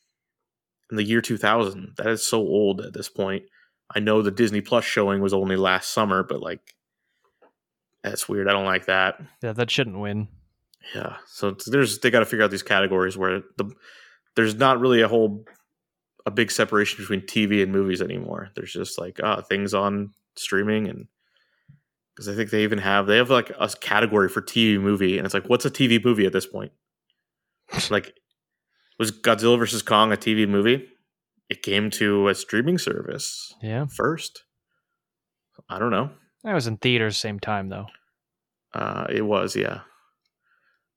in 0.90 0.96
the 0.96 1.04
year 1.04 1.20
2000. 1.20 1.94
That 1.96 2.08
is 2.08 2.24
so 2.24 2.38
old 2.38 2.80
at 2.80 2.92
this 2.92 3.08
point. 3.08 3.44
I 3.94 4.00
know 4.00 4.22
the 4.22 4.30
Disney 4.30 4.60
Plus 4.60 4.84
showing 4.84 5.20
was 5.20 5.32
only 5.32 5.56
last 5.56 5.92
summer, 5.92 6.22
but 6.22 6.40
like 6.40 6.74
that's 8.02 8.28
weird. 8.28 8.48
I 8.48 8.52
don't 8.52 8.64
like 8.64 8.86
that. 8.86 9.20
Yeah, 9.42 9.52
that 9.52 9.70
shouldn't 9.70 9.98
win. 9.98 10.28
Yeah. 10.94 11.16
So 11.26 11.56
there's 11.66 11.98
they 11.98 12.10
got 12.10 12.20
to 12.20 12.26
figure 12.26 12.44
out 12.44 12.50
these 12.50 12.62
categories 12.62 13.16
where 13.16 13.42
the 13.56 13.72
there's 14.34 14.54
not 14.54 14.80
really 14.80 15.02
a 15.02 15.08
whole 15.08 15.44
a 16.24 16.30
big 16.30 16.50
separation 16.50 17.02
between 17.02 17.22
TV 17.22 17.62
and 17.62 17.72
movies 17.72 18.02
anymore. 18.02 18.50
There's 18.54 18.72
just 18.72 18.98
like 18.98 19.20
ah 19.22 19.40
things 19.42 19.74
on 19.74 20.12
streaming 20.36 20.88
and 20.88 21.06
because 22.14 22.28
I 22.28 22.34
think 22.34 22.50
they 22.50 22.62
even 22.62 22.78
have 22.78 23.06
they 23.06 23.16
have 23.16 23.30
like 23.30 23.50
a 23.58 23.68
category 23.80 24.28
for 24.28 24.40
TV 24.40 24.80
movie 24.80 25.18
and 25.18 25.24
it's 25.24 25.34
like 25.34 25.48
what's 25.48 25.64
a 25.64 25.70
TV 25.70 26.02
movie 26.04 26.26
at 26.26 26.32
this 26.32 26.46
point? 26.46 26.72
like 27.90 28.14
was 28.98 29.10
Godzilla 29.12 29.58
versus 29.58 29.82
Kong 29.82 30.12
a 30.12 30.16
TV 30.16 30.48
movie? 30.48 30.88
It 31.48 31.62
came 31.62 31.90
to 31.90 32.28
a 32.28 32.34
streaming 32.34 32.78
service 32.78 33.54
Yeah, 33.62 33.86
first. 33.86 34.42
I 35.68 35.78
don't 35.78 35.90
know. 35.90 36.10
that 36.44 36.54
was 36.54 36.66
in 36.66 36.76
theaters 36.76 37.16
same 37.16 37.38
time 37.40 37.68
though. 37.68 37.86
Uh, 38.74 39.06
it 39.08 39.22
was, 39.22 39.56
yeah. 39.56 39.80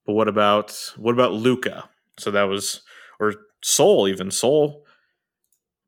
But 0.06 0.14
what 0.14 0.28
about 0.28 0.94
what 0.98 1.14
about 1.14 1.34
Luca? 1.34 1.90
So 2.18 2.32
that 2.32 2.44
was 2.44 2.82
or 3.20 3.34
Soul 3.64 4.08
even 4.08 4.32
Soul 4.32 4.86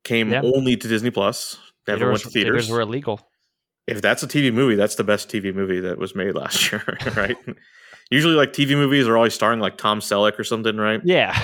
came 0.04 0.30
Yeah. 0.30 0.42
only 0.42 0.76
to 0.76 0.88
Disney 0.88 1.10
Plus. 1.10 1.58
Never 1.88 2.08
went 2.10 2.22
to 2.22 2.30
theaters. 2.30 2.66
theaters 2.66 2.70
were 2.70 2.80
illegal. 2.80 3.20
if 3.88 4.00
that's 4.00 4.22
a 4.22 4.28
TV 4.28 4.52
movie, 4.52 4.76
that's 4.76 4.94
the 4.94 5.04
best 5.04 5.28
TV 5.28 5.52
movie 5.52 5.80
that 5.80 5.98
was 5.98 6.14
made 6.14 6.34
last 6.36 6.70
year, 6.70 6.98
right? 7.16 7.36
Usually, 8.10 8.34
like 8.34 8.52
TV 8.52 8.70
movies 8.76 9.08
are 9.08 9.16
always 9.16 9.34
starring 9.34 9.58
like 9.60 9.76
Tom 9.76 10.00
Selleck 10.00 10.38
or 10.38 10.44
something, 10.44 10.76
right? 10.76 11.00
Yeah, 11.04 11.36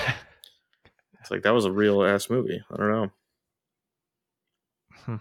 It's 1.21 1.31
like 1.31 1.43
that 1.43 1.53
was 1.53 1.65
a 1.65 1.71
real 1.71 2.03
ass 2.03 2.29
movie. 2.29 2.61
I 2.71 2.77
don't 2.77 2.91
know. 2.91 3.11
Hmm. 5.05 5.15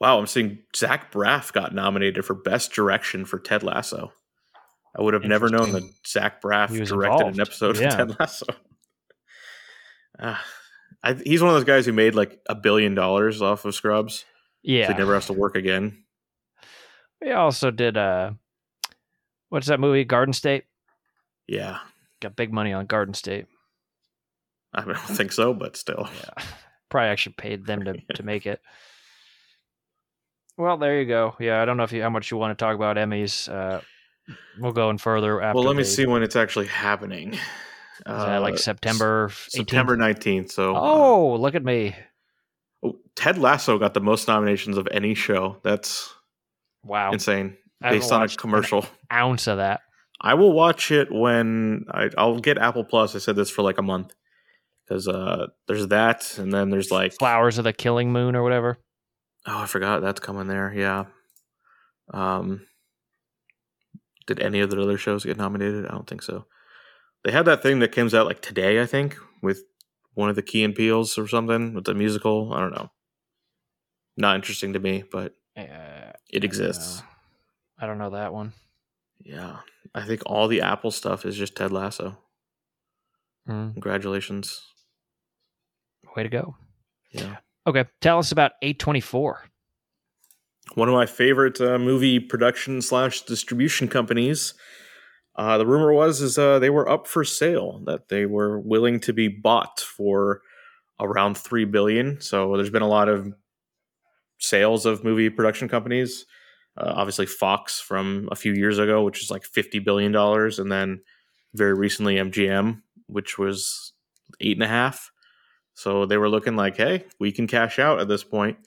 Wow, 0.00 0.18
I'm 0.18 0.26
seeing 0.26 0.58
Zach 0.76 1.12
Braff 1.12 1.52
got 1.52 1.74
nominated 1.74 2.24
for 2.24 2.34
Best 2.34 2.72
Direction 2.72 3.24
for 3.24 3.38
Ted 3.38 3.62
Lasso. 3.62 4.12
I 4.96 5.02
would 5.02 5.14
have 5.14 5.24
never 5.24 5.48
known 5.48 5.72
that 5.72 5.82
Zach 6.06 6.40
Braff 6.40 6.70
He 6.70 6.80
directed 6.84 7.26
an 7.34 7.40
episode 7.40 7.78
Yeah. 7.78 7.88
of 7.88 7.94
Ted 7.96 8.16
Lasso. 8.20 8.46
Ah, 10.20 10.44
I, 11.02 11.14
he's 11.14 11.42
one 11.42 11.48
of 11.50 11.56
those 11.56 11.64
guys 11.64 11.86
who 11.86 11.92
made 11.92 12.14
like 12.14 12.40
a 12.48 12.54
billion 12.54 12.94
dollars 12.94 13.42
off 13.42 13.64
of 13.64 13.74
Scrubs. 13.74 14.18
So 14.18 14.24
yeah. 14.62 14.92
he 14.92 14.96
never 14.98 15.14
has 15.14 15.26
to 15.26 15.32
work 15.32 15.56
again. 15.56 16.04
We 17.20 17.32
also 17.32 17.70
did 17.70 17.96
uh, 17.96 18.32
what's 19.48 19.66
that 19.66 19.80
movie? 19.80 20.04
Garden 20.04 20.32
State. 20.32 20.64
Yeah, 21.48 21.78
Got 22.20 22.36
big 22.36 22.52
money 22.52 22.72
on 22.72 22.86
Garden 22.86 23.12
State. 23.14 23.46
I 24.74 24.84
don't 24.84 24.96
think 24.98 25.32
so, 25.32 25.54
but 25.54 25.76
still. 25.76 26.08
Yeah, 26.20 26.44
probably 26.90 27.08
actually 27.10 27.34
paid 27.34 27.66
them 27.66 27.84
to 27.84 27.94
to 28.14 28.22
make 28.32 28.46
it. 28.46 28.60
Well, 30.56 30.76
there 30.76 31.00
you 31.00 31.06
go. 31.06 31.34
Yeah, 31.40 31.60
I 31.60 31.64
don't 31.64 31.76
know 31.76 31.82
if 31.82 31.92
you 31.92 32.02
how 32.02 32.10
much 32.10 32.30
you 32.30 32.36
want 32.36 32.56
to 32.56 32.62
talk 32.62 32.76
about 32.76 32.96
Emmys. 32.96 33.48
Uh, 33.52 33.80
we'll 34.58 34.72
go 34.72 34.90
in 34.90 34.98
further 34.98 35.40
after. 35.42 35.56
well, 35.56 35.64
let 35.66 35.76
me 35.76 35.82
they- 35.82 35.88
see 35.88 36.06
when 36.06 36.22
it's 36.22 36.36
actually 36.36 36.66
happening. 36.66 37.34
Is 37.34 37.40
that 38.06 38.42
like 38.42 38.54
Uh, 38.54 38.58
September? 38.58 39.28
18th? 39.28 39.50
September 39.50 39.96
19th. 39.96 40.50
So, 40.50 40.74
uh, 40.74 40.80
Oh, 40.80 41.34
look 41.36 41.54
at 41.54 41.64
me! 41.64 41.94
oh, 42.84 42.98
Ted 43.14 43.38
Lasso 43.38 43.78
got 43.78 43.94
the 43.94 44.00
most 44.00 44.26
nominations 44.26 44.76
of 44.76 44.88
any 44.90 45.14
show. 45.14 45.58
That's 45.62 46.12
Wow, 46.82 47.12
insane. 47.12 47.56
Based 47.80 48.10
on 48.12 48.22
a 48.22 48.28
commercial. 48.28 48.84
ounce 49.12 49.46
of 49.46 49.58
that. 49.58 49.80
I 50.20 50.34
will 50.34 50.52
watch 50.52 50.90
it 50.90 51.12
when 51.12 51.84
I, 51.90 52.10
I'll 52.18 52.38
get 52.40 52.58
Apple 52.58 52.84
Plus. 52.84 53.14
I 53.14 53.18
said 53.18 53.36
this 53.36 53.50
for 53.50 53.62
like 53.62 53.78
a 53.78 53.82
month 53.82 54.12
because 54.86 55.08
uh, 55.08 55.46
there's 55.66 55.86
that, 55.88 56.38
and 56.38 56.52
then 56.52 56.70
there's 56.70 56.90
like 56.90 57.12
Flowers 57.14 57.58
of 57.58 57.64
the 57.64 57.72
Killing 57.72 58.12
Moon 58.12 58.34
or 58.36 58.42
whatever. 58.42 58.78
oh, 59.46 59.62
I 59.62 59.66
forgot 59.66 60.00
that's 60.02 60.20
coming 60.20 60.46
there. 60.46 60.72
Yeah. 60.74 61.04
Um, 62.12 62.66
did 64.26 64.40
any 64.40 64.60
of 64.60 64.70
the 64.70 64.80
other 64.80 64.98
shows 64.98 65.24
get 65.24 65.36
nominated? 65.38 65.86
I 65.86 65.90
don't 65.92 66.06
think 66.08 66.22
so. 66.22 66.46
They 67.24 67.32
had 67.32 67.46
that 67.46 67.62
thing 67.62 67.78
that 67.78 67.92
comes 67.92 68.14
out 68.14 68.26
like 68.26 68.40
today, 68.42 68.80
I 68.82 68.86
think, 68.86 69.16
with 69.42 69.62
one 70.14 70.28
of 70.28 70.36
the 70.36 70.42
Key 70.42 70.64
and 70.64 70.74
Peeles 70.74 71.16
or 71.18 71.26
something 71.26 71.74
with 71.74 71.84
the 71.84 71.94
musical. 71.94 72.52
I 72.52 72.60
don't 72.60 72.74
know. 72.74 72.90
Not 74.16 74.36
interesting 74.36 74.72
to 74.74 74.78
me, 74.80 75.02
but 75.10 75.34
Uh, 75.56 76.12
it 76.30 76.44
exists. 76.44 77.02
I 77.78 77.86
don't 77.86 77.98
know 77.98 78.10
that 78.10 78.32
one. 78.32 78.52
Yeah. 79.20 79.58
I 79.94 80.02
think 80.02 80.22
all 80.26 80.46
the 80.48 80.60
Apple 80.60 80.90
stuff 80.90 81.24
is 81.24 81.36
just 81.36 81.56
Ted 81.56 81.72
Lasso. 81.72 82.18
Mm, 83.48 83.72
Congratulations. 83.72 84.60
Way 86.16 86.22
to 86.22 86.28
go. 86.28 86.56
Yeah. 87.12 87.36
Okay, 87.66 87.84
tell 88.00 88.18
us 88.18 88.32
about 88.32 88.52
A24. 88.62 89.36
One 90.74 90.88
of 90.88 90.94
my 90.94 91.06
favorite 91.06 91.60
uh, 91.60 91.78
movie 91.78 92.20
production 92.20 92.82
slash 92.82 93.22
distribution 93.22 93.88
companies. 93.88 94.54
Uh, 95.36 95.58
the 95.58 95.66
rumor 95.66 95.92
was 95.92 96.20
is 96.20 96.38
uh, 96.38 96.58
they 96.58 96.70
were 96.70 96.88
up 96.88 97.06
for 97.06 97.24
sale, 97.24 97.82
that 97.86 98.08
they 98.08 98.26
were 98.26 98.58
willing 98.60 99.00
to 99.00 99.12
be 99.12 99.28
bought 99.28 99.80
for 99.80 100.40
around 101.00 101.36
three 101.36 101.64
billion. 101.64 102.20
So 102.20 102.56
there's 102.56 102.70
been 102.70 102.82
a 102.82 102.88
lot 102.88 103.08
of 103.08 103.32
sales 104.38 104.86
of 104.86 105.04
movie 105.04 105.30
production 105.30 105.68
companies. 105.68 106.26
Uh, 106.76 106.92
obviously, 106.96 107.26
Fox 107.26 107.80
from 107.80 108.28
a 108.30 108.36
few 108.36 108.52
years 108.52 108.78
ago, 108.78 109.02
which 109.02 109.22
is 109.22 109.30
like 109.30 109.44
fifty 109.44 109.78
billion 109.78 110.12
dollars, 110.12 110.58
and 110.58 110.70
then 110.70 111.00
very 111.52 111.74
recently 111.74 112.16
MGM, 112.16 112.80
which 113.06 113.38
was 113.38 113.92
eight 114.40 114.56
and 114.56 114.64
a 114.64 114.68
half. 114.68 115.10
So 115.74 116.06
they 116.06 116.16
were 116.16 116.28
looking 116.28 116.56
like, 116.56 116.76
hey, 116.76 117.04
we 117.18 117.32
can 117.32 117.46
cash 117.46 117.78
out 117.78 118.00
at 118.00 118.08
this 118.08 118.24
point. 118.24 118.58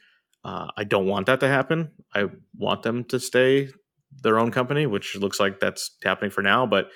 Uh, 0.44 0.68
I 0.78 0.84
don't 0.84 1.08
want 1.08 1.26
that 1.28 1.40
to 1.40 1.48
happen. 1.48 1.92
I 2.14 2.26
want 2.58 2.84
them 2.84 3.04
to 3.06 3.20
stay 3.20 3.70
their 4.24 4.40
own 4.40 4.52
company, 4.52 4.86
which 4.86 5.16
looks 5.16 5.40
like 5.40 5.60
that's 5.60 5.96
happening 6.04 6.32
for 6.32 6.42
now. 6.42 6.66
But 6.66 6.90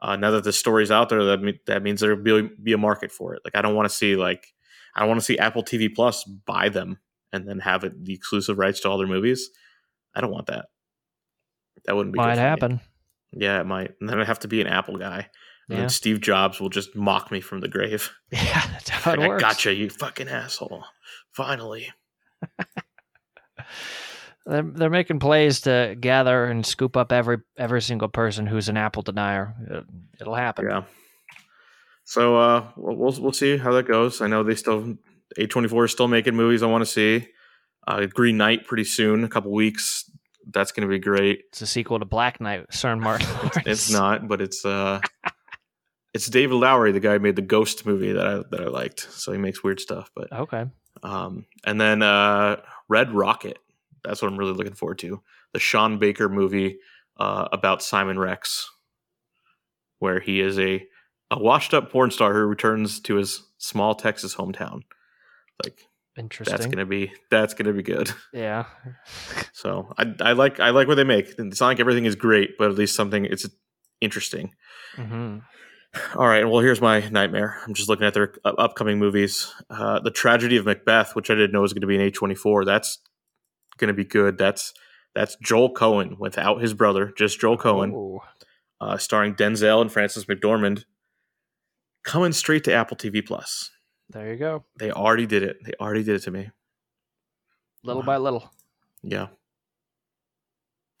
uh, 0.00 0.16
now 0.16 0.30
that 0.32 0.44
the 0.44 0.52
story's 0.52 0.90
out 0.90 1.08
there, 1.08 1.24
that 1.24 1.40
me- 1.40 1.60
that 1.66 1.82
means 1.82 2.00
there'll 2.00 2.22
be, 2.22 2.50
be 2.62 2.72
a 2.72 2.78
market 2.78 3.12
for 3.12 3.34
it. 3.34 3.42
Like 3.44 3.56
I 3.56 3.62
don't 3.62 3.74
want 3.74 3.88
to 3.88 3.94
see 3.94 4.16
like 4.16 4.46
I 4.94 5.00
don't 5.00 5.08
want 5.08 5.20
to 5.20 5.24
see 5.24 5.38
Apple 5.38 5.62
TV 5.62 5.94
Plus 5.94 6.24
buy 6.24 6.68
them 6.68 6.98
and 7.32 7.48
then 7.48 7.60
have 7.60 7.84
it 7.84 8.04
the 8.04 8.14
exclusive 8.14 8.58
rights 8.58 8.80
to 8.80 8.88
all 8.88 8.98
their 8.98 9.06
movies. 9.06 9.50
I 10.14 10.20
don't 10.20 10.32
want 10.32 10.46
that. 10.46 10.66
That 11.84 11.96
wouldn't 11.96 12.12
be 12.12 12.18
Might 12.18 12.34
for 12.34 12.40
me. 12.40 12.42
happen. 12.42 12.80
Yeah, 13.32 13.60
it 13.60 13.66
might. 13.66 13.92
And 14.00 14.08
then 14.08 14.20
I'd 14.20 14.26
have 14.26 14.40
to 14.40 14.48
be 14.48 14.60
an 14.60 14.66
Apple 14.66 14.96
guy. 14.96 15.28
And 15.68 15.76
Yeah. 15.76 15.82
then 15.82 15.88
Steve 15.90 16.20
Jobs 16.20 16.60
will 16.60 16.70
just 16.70 16.94
mock 16.96 17.30
me 17.30 17.40
from 17.40 17.60
the 17.60 17.68
grave. 17.68 18.10
Yeah, 18.32 18.66
that's 18.72 18.88
how 18.90 19.12
it 19.12 19.18
Like, 19.18 19.24
I 19.26 19.28
works. 19.28 19.42
gotcha, 19.42 19.74
you 19.74 19.90
fucking 19.90 20.28
asshole. 20.28 20.84
Finally. 21.32 21.88
They're, 24.46 24.62
they're 24.62 24.88
making 24.90 25.18
plays 25.18 25.60
to 25.62 25.94
gather 26.00 26.46
and 26.46 26.64
scoop 26.64 26.96
up 26.96 27.12
every 27.12 27.38
every 27.58 27.82
single 27.82 28.08
person 28.08 28.46
who's 28.46 28.70
an 28.70 28.78
Apple 28.78 29.02
denier. 29.02 29.54
It, 29.70 29.84
it'll 30.22 30.34
happen. 30.36 30.66
Yeah. 30.70 30.84
So 32.04 32.36
uh, 32.38 32.68
we'll 32.76 33.20
we'll 33.20 33.32
see 33.34 33.58
how 33.58 33.72
that 33.72 33.86
goes. 33.86 34.22
I 34.22 34.26
know 34.26 34.42
they 34.42 34.54
still 34.54 34.96
A 35.36 35.46
twenty 35.46 35.68
four 35.68 35.84
is 35.84 35.92
still 35.92 36.08
making 36.08 36.34
movies. 36.34 36.62
I 36.62 36.66
want 36.66 36.80
to 36.80 36.90
see 36.90 37.28
uh, 37.86 38.06
Green 38.06 38.38
Knight 38.38 38.66
pretty 38.66 38.84
soon, 38.84 39.22
a 39.22 39.28
couple 39.28 39.52
weeks. 39.52 40.10
That's 40.50 40.72
going 40.72 40.88
to 40.88 40.90
be 40.90 40.98
great. 40.98 41.40
It's 41.50 41.60
a 41.60 41.66
sequel 41.66 41.98
to 41.98 42.06
Black 42.06 42.40
Knight, 42.40 42.70
Cern 42.70 43.00
Martin. 43.02 43.28
It's 43.66 43.90
not, 43.92 44.28
but 44.28 44.40
it's 44.40 44.64
uh, 44.64 45.00
it's 46.14 46.26
David 46.26 46.54
Lowery, 46.54 46.92
the 46.92 47.00
guy 47.00 47.12
who 47.14 47.18
made 47.20 47.36
the 47.36 47.42
Ghost 47.42 47.84
movie 47.86 48.12
that 48.12 48.26
I 48.26 48.42
that 48.50 48.60
I 48.60 48.66
liked. 48.68 49.00
So 49.12 49.32
he 49.32 49.38
makes 49.38 49.62
weird 49.62 49.80
stuff. 49.80 50.10
But 50.14 50.32
Okay. 50.32 50.64
um, 51.02 51.46
and 51.64 51.80
then 51.80 52.02
uh, 52.02 52.56
Red 52.88 53.12
Rocket. 53.12 53.58
That's 54.04 54.22
what 54.22 54.30
I'm 54.30 54.38
really 54.38 54.52
looking 54.54 54.74
forward 54.74 54.98
to. 55.00 55.20
The 55.52 55.58
Sean 55.58 55.98
Baker 55.98 56.28
movie 56.28 56.78
uh, 57.18 57.48
about 57.52 57.82
Simon 57.82 58.18
Rex. 58.18 58.68
where 59.98 60.20
he 60.20 60.40
is 60.40 60.58
a 60.58 60.86
a 61.30 61.38
washed 61.38 61.74
up 61.74 61.90
porn 61.92 62.10
star 62.10 62.32
who 62.32 62.40
returns 62.40 63.00
to 63.00 63.16
his 63.16 63.42
small 63.58 63.94
Texas 63.94 64.34
hometown. 64.36 64.82
Like 65.64 65.82
Interesting. 66.16 66.56
that's 66.56 66.66
gonna 66.66 66.86
be 66.86 67.12
that's 67.30 67.54
gonna 67.54 67.72
be 67.72 67.82
good. 67.82 68.10
yeah. 68.32 68.64
So 69.52 69.92
I 69.98 70.14
I 70.20 70.32
like 70.32 70.58
I 70.60 70.70
like 70.70 70.88
what 70.88 70.94
they 70.94 71.04
make. 71.04 71.34
It's 71.38 71.60
not 71.60 71.66
like 71.66 71.80
everything 71.80 72.06
is 72.06 72.14
great, 72.16 72.56
but 72.58 72.70
at 72.70 72.76
least 72.76 72.94
something 72.94 73.24
it's 73.24 73.46
interesting. 74.00 74.54
hmm 74.94 75.38
All 76.14 76.26
right, 76.26 76.44
well 76.44 76.60
here's 76.60 76.80
my 76.80 77.08
nightmare. 77.08 77.58
I'm 77.66 77.74
just 77.74 77.88
looking 77.88 78.06
at 78.06 78.14
their 78.14 78.34
uh, 78.44 78.52
upcoming 78.58 78.98
movies. 78.98 79.52
Uh, 79.70 79.98
the 80.00 80.10
Tragedy 80.10 80.56
of 80.56 80.66
Macbeth, 80.66 81.16
which 81.16 81.30
I 81.30 81.34
didn't 81.34 81.52
know 81.52 81.62
was 81.62 81.72
going 81.72 81.80
to 81.80 81.86
be 81.86 81.96
an 81.96 82.10
A24. 82.10 82.64
That's 82.66 82.98
going 83.78 83.88
to 83.88 83.94
be 83.94 84.04
good. 84.04 84.36
That's 84.38 84.74
that's 85.14 85.36
Joel 85.42 85.72
Coen 85.74 86.18
without 86.18 86.60
his 86.60 86.74
brother, 86.74 87.12
just 87.16 87.40
Joel 87.40 87.56
Coen, 87.58 88.18
uh, 88.80 88.98
starring 88.98 89.34
Denzel 89.34 89.80
and 89.80 89.90
Frances 89.90 90.26
McDormand. 90.26 90.84
Coming 92.04 92.32
straight 92.32 92.64
to 92.64 92.72
Apple 92.72 92.96
TV 92.96 93.26
Plus. 93.26 93.70
There 94.10 94.30
you 94.30 94.38
go. 94.38 94.64
They 94.78 94.90
already 94.90 95.26
did 95.26 95.42
it. 95.42 95.56
They 95.64 95.72
already 95.80 96.04
did 96.04 96.16
it 96.16 96.22
to 96.24 96.30
me. 96.30 96.50
Little 97.82 98.02
Wow. 98.02 98.06
by 98.06 98.16
little. 98.18 98.52
Yeah. 99.02 99.28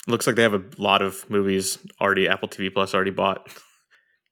Looks 0.06 0.26
like 0.26 0.36
they 0.36 0.42
have 0.42 0.54
a 0.54 0.64
lot 0.78 1.02
of 1.02 1.28
movies 1.30 1.78
already 2.00 2.28
Apple 2.28 2.48
TV 2.48 2.72
Plus 2.72 2.94
already 2.94 3.10
bought. 3.10 3.46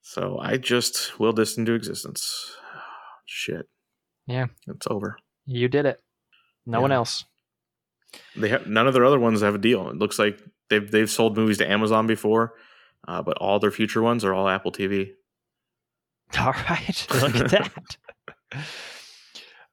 So 0.08 0.38
I 0.40 0.56
just 0.56 1.18
will 1.18 1.32
this 1.32 1.58
into 1.58 1.74
existence. 1.74 2.52
Shit. 3.26 3.66
Yeah. 4.28 4.46
It's 4.68 4.86
over. 4.88 5.18
You 5.46 5.66
did 5.66 5.84
it. 5.84 6.00
No 6.64 6.80
one 6.80 6.92
else. 6.92 7.24
They 8.36 8.48
have 8.50 8.68
none 8.68 8.86
of 8.86 8.94
their 8.94 9.04
other 9.04 9.18
ones 9.18 9.42
have 9.42 9.56
a 9.56 9.58
deal. 9.58 9.90
It 9.90 9.96
looks 9.96 10.16
like 10.16 10.40
they've 10.70 10.88
they've 10.88 11.10
sold 11.10 11.36
movies 11.36 11.58
to 11.58 11.68
Amazon 11.68 12.06
before, 12.06 12.54
uh, 13.06 13.22
but 13.22 13.36
all 13.38 13.58
their 13.58 13.72
future 13.72 14.00
ones 14.00 14.24
are 14.24 14.32
all 14.32 14.48
Apple 14.48 14.70
TV. 14.70 15.10
All 16.38 16.52
right. 16.52 17.06
Look 17.20 17.36
at 17.36 17.50
that. 17.50 18.66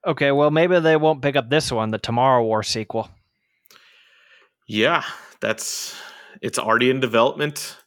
okay, 0.06 0.32
well, 0.32 0.52
maybe 0.52 0.80
they 0.80 0.98
won't 0.98 1.22
pick 1.22 1.36
up 1.36 1.50
this 1.50 1.72
one, 1.72 1.89
the 1.89 1.98
Tomorrow 1.98 2.43
War 2.43 2.62
sequel. 2.62 3.10
Yeah, 4.67 5.04
that's 5.41 5.96
it's 6.41 6.60
already 6.60 6.89
in 6.91 7.00
development 7.00 7.78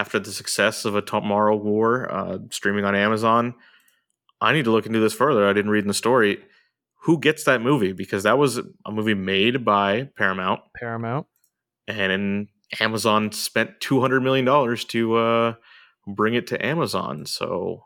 after 0.00 0.18
the 0.18 0.32
success 0.32 0.86
of 0.86 0.96
a 0.96 1.02
Tomorrow 1.02 1.56
War 1.56 2.10
uh, 2.10 2.38
streaming 2.50 2.86
on 2.86 2.94
Amazon. 2.94 3.54
I 4.40 4.54
need 4.54 4.64
to 4.64 4.70
look 4.70 4.86
into 4.86 4.98
this 4.98 5.12
further. 5.12 5.46
I 5.46 5.52
didn't 5.52 5.70
read 5.70 5.84
in 5.84 5.88
the 5.88 5.94
story. 5.94 6.38
Who 7.02 7.18
gets 7.18 7.44
that 7.44 7.60
movie? 7.60 7.92
Because 7.92 8.22
that 8.22 8.38
was 8.38 8.56
a 8.58 8.90
movie 8.90 9.14
made 9.14 9.62
by 9.64 10.08
Paramount, 10.16 10.60
Paramount. 10.74 11.26
and 11.86 12.48
Amazon 12.80 13.32
spent 13.32 13.80
two 13.80 14.00
hundred 14.00 14.20
million 14.22 14.46
dollars 14.46 14.84
to 14.86 15.16
uh, 15.16 15.54
bring 16.06 16.34
it 16.34 16.46
to 16.46 16.64
Amazon. 16.64 17.26
So 17.26 17.84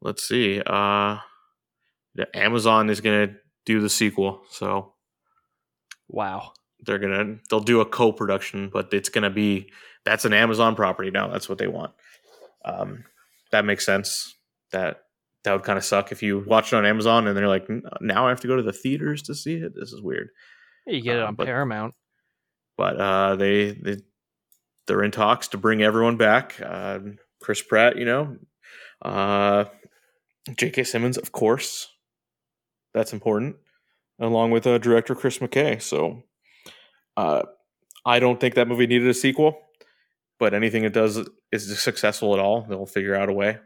let's 0.00 0.26
see. 0.26 0.60
Uh, 0.60 1.18
Amazon 2.34 2.90
is 2.90 3.00
going 3.00 3.28
to 3.28 3.34
do 3.64 3.80
the 3.80 3.90
sequel. 3.90 4.42
So 4.50 4.94
Wow. 6.08 6.52
They're 6.84 6.98
gonna 6.98 7.36
they'll 7.50 7.60
do 7.60 7.80
a 7.80 7.86
co-production 7.86 8.68
but 8.72 8.92
it's 8.92 9.08
gonna 9.08 9.30
be 9.30 9.70
that's 10.04 10.24
an 10.24 10.32
amazon 10.32 10.74
property 10.74 11.10
now 11.10 11.28
that's 11.28 11.48
what 11.48 11.58
they 11.58 11.66
want. 11.68 11.92
Um 12.64 13.04
that 13.52 13.64
makes 13.64 13.84
sense. 13.86 14.34
That 14.72 15.02
that 15.44 15.52
would 15.52 15.62
kind 15.62 15.78
of 15.78 15.84
suck 15.84 16.10
if 16.12 16.22
you 16.22 16.44
watch 16.46 16.72
it 16.72 16.76
on 16.76 16.86
amazon 16.86 17.26
and 17.26 17.36
they're 17.36 17.48
like 17.48 17.68
now 18.00 18.26
i 18.26 18.30
have 18.30 18.40
to 18.40 18.48
go 18.48 18.56
to 18.56 18.62
the 18.62 18.72
theaters 18.72 19.22
to 19.22 19.34
see 19.34 19.54
it? 19.54 19.72
This 19.74 19.92
is 19.92 20.00
weird. 20.00 20.28
You 20.86 21.00
get 21.00 21.16
it 21.16 21.22
Uh, 21.22 21.26
on 21.28 21.34
but- 21.34 21.46
Paramount. 21.46 21.94
but 22.76 23.00
uh 23.00 23.36
they, 23.36 23.72
they 23.72 23.96
they're 24.86 25.02
in 25.02 25.10
talks 25.10 25.48
to 25.48 25.58
bring 25.58 25.82
everyone 25.82 26.16
back. 26.16 26.60
Uh 26.62 26.98
chris 27.40 27.62
pratt 27.62 27.96
you 27.96 28.04
know? 28.04 28.36
Uh 29.02 29.64
jk 30.50 30.86
simmons 30.86 31.16
of 31.18 31.32
course. 31.32 31.88
That's 32.92 33.12
important 33.12 33.56
along 34.20 34.50
with 34.52 34.66
uh, 34.66 34.78
director 34.78 35.14
chris 35.14 35.38
mckay 35.38 35.82
so 35.82 36.22
uh 37.16 37.42
i 38.06 38.18
don't 38.18 38.40
think 38.40 38.54
that 38.54 38.68
movie 38.68 38.86
needed 38.86 39.08
a 39.08 39.14
sequel 39.14 39.58
but 40.38 40.52
anything 40.54 40.84
it 40.84 40.92
does 40.92 41.26
is 41.52 41.78
successful 41.80 42.34
at 42.34 42.40
all 42.40 42.62
they'll 42.62 42.86
figure 42.86 43.14
out 43.14 43.28
a 43.28 43.32
way 43.32 43.58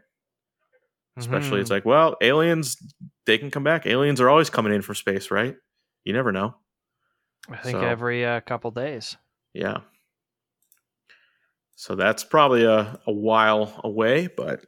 especially 1.17 1.59
it's 1.59 1.69
Mhm. 1.69 1.73
like 1.73 1.85
well 1.85 2.15
aliens 2.21 2.77
they 3.25 3.37
can 3.37 3.51
come 3.51 3.63
back 3.63 3.85
aliens 3.85 4.21
are 4.21 4.29
always 4.29 4.49
coming 4.49 4.73
in 4.73 4.81
from 4.81 4.95
space 4.95 5.31
right 5.31 5.55
you 6.03 6.13
never 6.13 6.31
know 6.31 6.55
I 7.49 7.57
think 7.57 7.77
so- 7.79 7.85
every 7.85 8.23
uh, 8.25 8.41
couple 8.41 8.69
days. 8.69 9.17
yeah. 9.53 9.77
So 11.75 11.95
that's 11.95 12.23
probably 12.23 12.63
a, 12.65 12.99
a 13.07 13.11
while 13.11 13.79
away, 13.83 14.27
but 14.27 14.65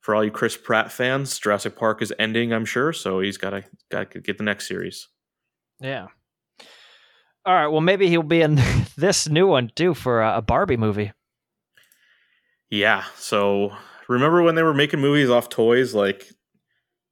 for 0.00 0.14
all 0.14 0.24
you 0.24 0.30
Chris 0.30 0.56
Pratt 0.56 0.92
fans, 0.92 1.38
Jurassic 1.38 1.76
Park 1.76 2.00
is 2.02 2.12
ending, 2.18 2.52
I'm 2.52 2.64
sure. 2.64 2.92
So 2.92 3.20
he's 3.20 3.36
got 3.36 3.50
to 3.50 3.64
got 3.90 4.12
to 4.12 4.20
get 4.20 4.38
the 4.38 4.44
next 4.44 4.68
series. 4.68 5.08
Yeah. 5.80 6.06
All 7.46 7.54
right. 7.54 7.68
Well, 7.68 7.80
maybe 7.80 8.08
he'll 8.08 8.22
be 8.22 8.42
in 8.42 8.60
this 8.96 9.28
new 9.28 9.46
one 9.46 9.70
too 9.74 9.94
for 9.94 10.22
a, 10.22 10.38
a 10.38 10.42
Barbie 10.42 10.76
movie. 10.76 11.12
Yeah. 12.70 13.04
So 13.16 13.72
remember 14.08 14.42
when 14.42 14.54
they 14.54 14.62
were 14.62 14.74
making 14.74 15.00
movies 15.00 15.30
off 15.30 15.48
toys, 15.48 15.94
like 15.94 16.22
it 16.22 16.36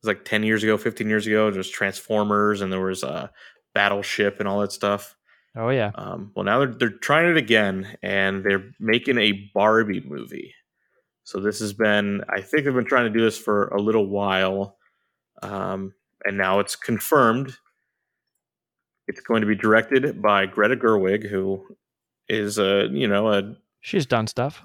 was 0.02 0.08
like 0.08 0.24
ten 0.24 0.42
years 0.42 0.62
ago, 0.62 0.76
fifteen 0.76 1.08
years 1.08 1.26
ago, 1.26 1.50
there's 1.50 1.70
Transformers 1.70 2.60
and 2.60 2.72
there 2.72 2.80
was 2.80 3.02
uh, 3.02 3.28
Battleship 3.74 4.38
and 4.38 4.48
all 4.48 4.60
that 4.60 4.72
stuff. 4.72 5.16
Oh 5.56 5.70
yeah. 5.70 5.90
Um, 5.94 6.30
well, 6.36 6.44
now 6.44 6.60
they're 6.60 6.74
they're 6.74 6.98
trying 6.98 7.30
it 7.30 7.36
again, 7.36 7.96
and 8.02 8.44
they're 8.44 8.70
making 8.78 9.18
a 9.18 9.50
Barbie 9.54 10.02
movie. 10.06 10.54
So 11.24 11.40
this 11.40 11.58
has 11.60 11.74
been, 11.74 12.22
I 12.30 12.40
think 12.40 12.64
they've 12.64 12.72
been 12.72 12.86
trying 12.86 13.12
to 13.12 13.18
do 13.18 13.22
this 13.22 13.36
for 13.36 13.68
a 13.68 13.82
little 13.82 14.06
while, 14.06 14.78
um, 15.42 15.92
and 16.24 16.38
now 16.38 16.60
it's 16.60 16.74
confirmed. 16.74 17.54
It's 19.08 19.20
going 19.20 19.40
to 19.40 19.46
be 19.46 19.56
directed 19.56 20.22
by 20.22 20.46
Greta 20.46 20.76
Gerwig, 20.76 21.28
who 21.28 21.64
is 22.28 22.58
a 22.58 22.88
you 22.92 23.08
know 23.08 23.32
a 23.32 23.56
She's 23.80 24.06
done 24.06 24.26
stuff. 24.26 24.64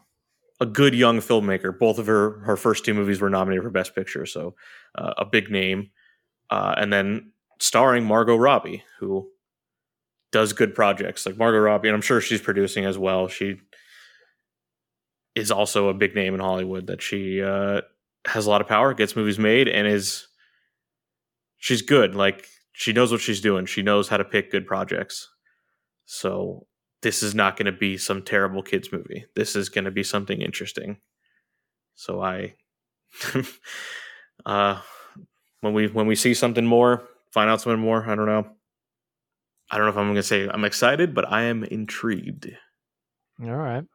a 0.60 0.65
good 0.65 0.93
young 0.93 1.19
filmmaker. 1.19 1.77
Both 1.77 1.97
of 1.97 2.08
her 2.08 2.39
her 2.41 2.58
first 2.58 2.86
two 2.86 2.93
movies 2.93 3.21
were 3.21 3.29
nominated 3.29 3.63
for 3.63 3.69
Best 3.71 3.95
Picture, 3.95 4.25
so 4.25 4.56
uh, 4.95 5.13
a 5.17 5.25
big 5.25 5.49
name. 5.49 5.89
Uh, 6.49 6.75
and 6.77 6.91
then 6.93 7.32
starring 7.60 8.03
Margot 8.03 8.36
Robbie, 8.36 8.84
who 8.99 9.29
does 10.32 10.51
good 10.53 10.75
projects 10.75 11.25
like 11.25 11.38
Margot 11.38 11.60
Robbie, 11.60 11.88
and 11.88 11.95
I'm 11.95 12.01
sure 12.01 12.19
she's 12.21 12.41
producing 12.41 12.86
as 12.86 12.97
well. 12.97 13.27
She 13.27 13.58
is 15.36 15.51
also 15.51 15.88
a 15.89 15.93
big 15.93 16.15
name 16.15 16.34
in 16.34 16.39
Hollywood. 16.39 16.88
That 16.88 17.01
she 17.01 17.41
uh, 17.41 17.82
has 18.27 18.45
a 18.45 18.49
lot 18.49 18.62
of 18.62 18.67
power, 18.67 18.93
gets 18.93 19.15
movies 19.15 19.39
made, 19.39 19.67
and 19.67 19.88
is 19.88 20.27
she's 21.58 21.82
good. 21.82 22.13
Like 22.13 22.45
she 22.73 22.91
knows 22.91 23.12
what 23.12 23.21
she's 23.21 23.39
doing. 23.39 23.65
She 23.65 23.81
knows 23.81 24.09
how 24.09 24.17
to 24.17 24.25
pick 24.25 24.51
good 24.51 24.67
projects. 24.67 25.29
So 26.05 26.67
this 27.01 27.23
is 27.23 27.33
not 27.33 27.55
going 27.55 27.67
to 27.67 27.71
be 27.71 27.97
some 27.97 28.23
terrible 28.23 28.63
kids 28.63 28.91
movie. 28.91 29.25
This 29.36 29.55
is 29.55 29.69
going 29.69 29.86
to 29.86 29.91
be 29.91 30.03
something 30.03 30.41
interesting. 30.41 30.97
So 31.95 32.21
I, 32.21 32.55
uh, 34.45 34.81
when 35.62 35.73
we 35.73 35.88
when 35.88 36.07
we 36.07 36.15
see 36.15 36.33
something 36.33 36.65
more, 36.65 37.03
find 37.31 37.49
out 37.49 37.62
something 37.62 37.79
more. 37.79 38.03
I 38.09 38.15
don't 38.15 38.25
know. 38.25 38.47
I 39.69 39.77
don't 39.77 39.86
know 39.86 39.91
if 39.91 39.97
I'm 39.97 40.05
going 40.05 40.15
to 40.15 40.23
say 40.23 40.49
I'm 40.51 40.65
excited, 40.65 41.13
but 41.13 41.31
I 41.31 41.43
am 41.43 41.63
intrigued. 41.63 42.49
All 43.41 43.55
right. 43.55 43.86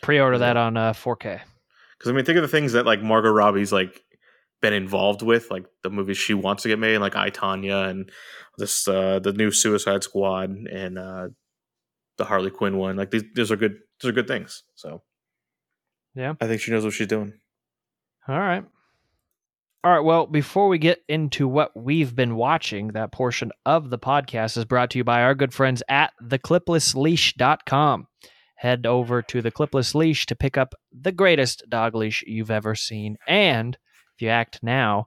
Pre-order 0.00 0.38
that 0.38 0.56
on 0.56 0.76
uh, 0.76 0.92
4K. 0.92 1.40
Because 1.98 2.10
I 2.10 2.12
mean, 2.12 2.24
think 2.24 2.36
of 2.36 2.42
the 2.42 2.48
things 2.48 2.72
that 2.72 2.86
like 2.86 3.02
Margot 3.02 3.30
Robbie's 3.30 3.72
like 3.72 4.03
been 4.64 4.72
involved 4.72 5.20
with, 5.20 5.50
like 5.50 5.66
the 5.82 5.90
movies 5.90 6.16
she 6.16 6.32
wants 6.32 6.62
to 6.62 6.70
get 6.70 6.78
made, 6.78 6.96
like 6.96 7.16
I 7.16 7.28
Tonya 7.28 7.90
and 7.90 8.10
this 8.56 8.88
uh 8.88 9.18
the 9.18 9.32
new 9.34 9.50
Suicide 9.50 10.02
Squad 10.02 10.48
and 10.50 10.98
uh 10.98 11.28
the 12.16 12.24
Harley 12.24 12.50
Quinn 12.50 12.78
one. 12.78 12.96
Like 12.96 13.10
these, 13.10 13.24
these 13.34 13.52
are 13.52 13.56
good. 13.56 13.76
These 14.00 14.08
are 14.08 14.12
good 14.12 14.26
things. 14.26 14.62
So 14.74 15.02
Yeah. 16.14 16.32
I 16.40 16.46
think 16.46 16.62
she 16.62 16.70
knows 16.70 16.82
what 16.84 16.94
she's 16.94 17.08
doing. 17.08 17.34
All 18.26 18.38
right. 18.38 18.64
All 19.84 19.92
right. 19.92 20.00
Well, 20.00 20.26
before 20.26 20.68
we 20.68 20.78
get 20.78 21.00
into 21.10 21.46
what 21.46 21.76
we've 21.76 22.16
been 22.16 22.36
watching, 22.36 22.88
that 22.88 23.12
portion 23.12 23.52
of 23.66 23.90
the 23.90 23.98
podcast 23.98 24.56
is 24.56 24.64
brought 24.64 24.88
to 24.92 24.98
you 24.98 25.04
by 25.04 25.20
our 25.22 25.34
good 25.34 25.52
friends 25.52 25.82
at 25.90 26.12
thecliplessleash.com. 26.22 28.06
Head 28.56 28.86
over 28.86 29.20
to 29.20 29.42
the 29.42 29.50
Clipless 29.50 29.94
Leash 29.94 30.24
to 30.26 30.34
pick 30.34 30.56
up 30.56 30.74
the 30.90 31.12
greatest 31.12 31.64
dog 31.68 31.94
leash 31.94 32.24
you've 32.26 32.50
ever 32.50 32.74
seen. 32.74 33.18
And 33.28 33.76
if 34.14 34.22
you 34.22 34.28
act 34.28 34.60
now, 34.62 35.06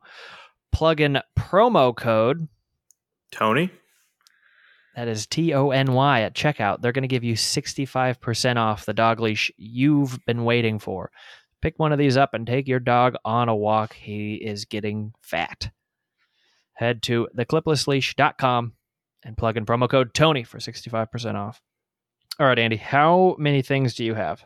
plug 0.71 1.01
in 1.01 1.19
promo 1.37 1.95
code 1.95 2.47
Tony, 3.31 3.71
that 4.95 5.07
is 5.07 5.27
T 5.27 5.53
O 5.53 5.71
N 5.71 5.93
Y 5.93 6.21
at 6.21 6.33
checkout. 6.33 6.81
They're 6.81 6.91
going 6.91 7.03
to 7.03 7.07
give 7.07 7.23
you 7.23 7.35
65% 7.35 8.57
off 8.57 8.85
the 8.85 8.93
dog 8.93 9.19
leash 9.19 9.51
you've 9.57 10.23
been 10.25 10.43
waiting 10.43 10.79
for. 10.79 11.11
Pick 11.61 11.77
one 11.77 11.91
of 11.91 11.99
these 11.99 12.17
up 12.17 12.33
and 12.33 12.45
take 12.45 12.67
your 12.67 12.79
dog 12.79 13.15
on 13.25 13.49
a 13.49 13.55
walk. 13.55 13.93
He 13.93 14.35
is 14.35 14.65
getting 14.65 15.13
fat. 15.21 15.69
Head 16.73 17.01
to 17.03 17.27
thecliplessleash.com 17.35 18.73
and 19.23 19.37
plug 19.37 19.57
in 19.57 19.65
promo 19.65 19.89
code 19.89 20.13
Tony 20.13 20.43
for 20.43 20.59
65% 20.59 21.35
off. 21.35 21.61
All 22.39 22.45
right, 22.45 22.59
Andy, 22.59 22.77
how 22.77 23.35
many 23.39 23.63
things 23.63 23.95
do 23.95 24.05
you 24.05 24.13
have? 24.13 24.45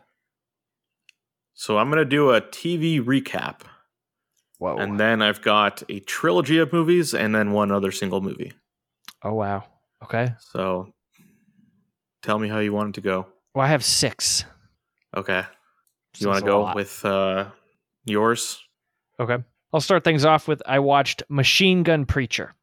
So 1.54 1.76
I'm 1.76 1.90
gonna 1.90 2.06
do 2.06 2.30
a 2.30 2.40
TV 2.40 3.00
recap, 3.00 3.60
Whoa. 4.62 4.76
and 4.76 4.98
then 5.00 5.22
I've 5.22 5.42
got 5.42 5.82
a 5.88 5.98
trilogy 6.00 6.58
of 6.58 6.72
movies, 6.72 7.14
and 7.14 7.34
then 7.34 7.50
one 7.52 7.72
other 7.72 7.90
single 7.90 8.20
movie. 8.20 8.52
oh 9.22 9.34
wow. 9.34 9.64
Okay. 10.04 10.34
So 10.38 10.92
tell 12.22 12.38
me 12.38 12.48
how 12.48 12.60
you 12.60 12.72
want 12.72 12.90
it 12.90 12.94
to 12.94 13.00
go. 13.00 13.26
Well, 13.54 13.64
I 13.64 13.68
have 13.68 13.84
six. 13.84 14.44
Okay, 15.16 15.42
you 16.18 16.28
want 16.28 16.40
to 16.40 16.46
go 16.46 16.62
lot. 16.62 16.76
with 16.76 17.04
uh, 17.04 17.46
yours? 18.04 18.60
Okay. 19.18 19.38
I'll 19.72 19.80
start 19.80 20.04
things 20.04 20.24
off 20.24 20.46
with 20.46 20.62
I 20.64 20.78
watched 20.78 21.22
Machine 21.28 21.82
Gun 21.82 22.04
Preacher. 22.04 22.54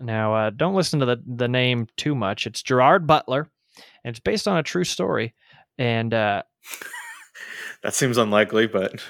Now, 0.00 0.34
uh, 0.34 0.50
don't 0.50 0.74
listen 0.74 1.00
to 1.00 1.06
the, 1.06 1.22
the 1.26 1.48
name 1.48 1.88
too 1.96 2.14
much. 2.14 2.46
It's 2.46 2.62
Gerard 2.62 3.06
Butler, 3.06 3.48
and 4.02 4.12
it's 4.12 4.20
based 4.20 4.48
on 4.48 4.56
a 4.56 4.62
true 4.62 4.84
story. 4.84 5.34
And, 5.78 6.12
uh, 6.14 6.42
That 7.82 7.94
seems 7.94 8.16
unlikely, 8.16 8.68
but 8.68 9.02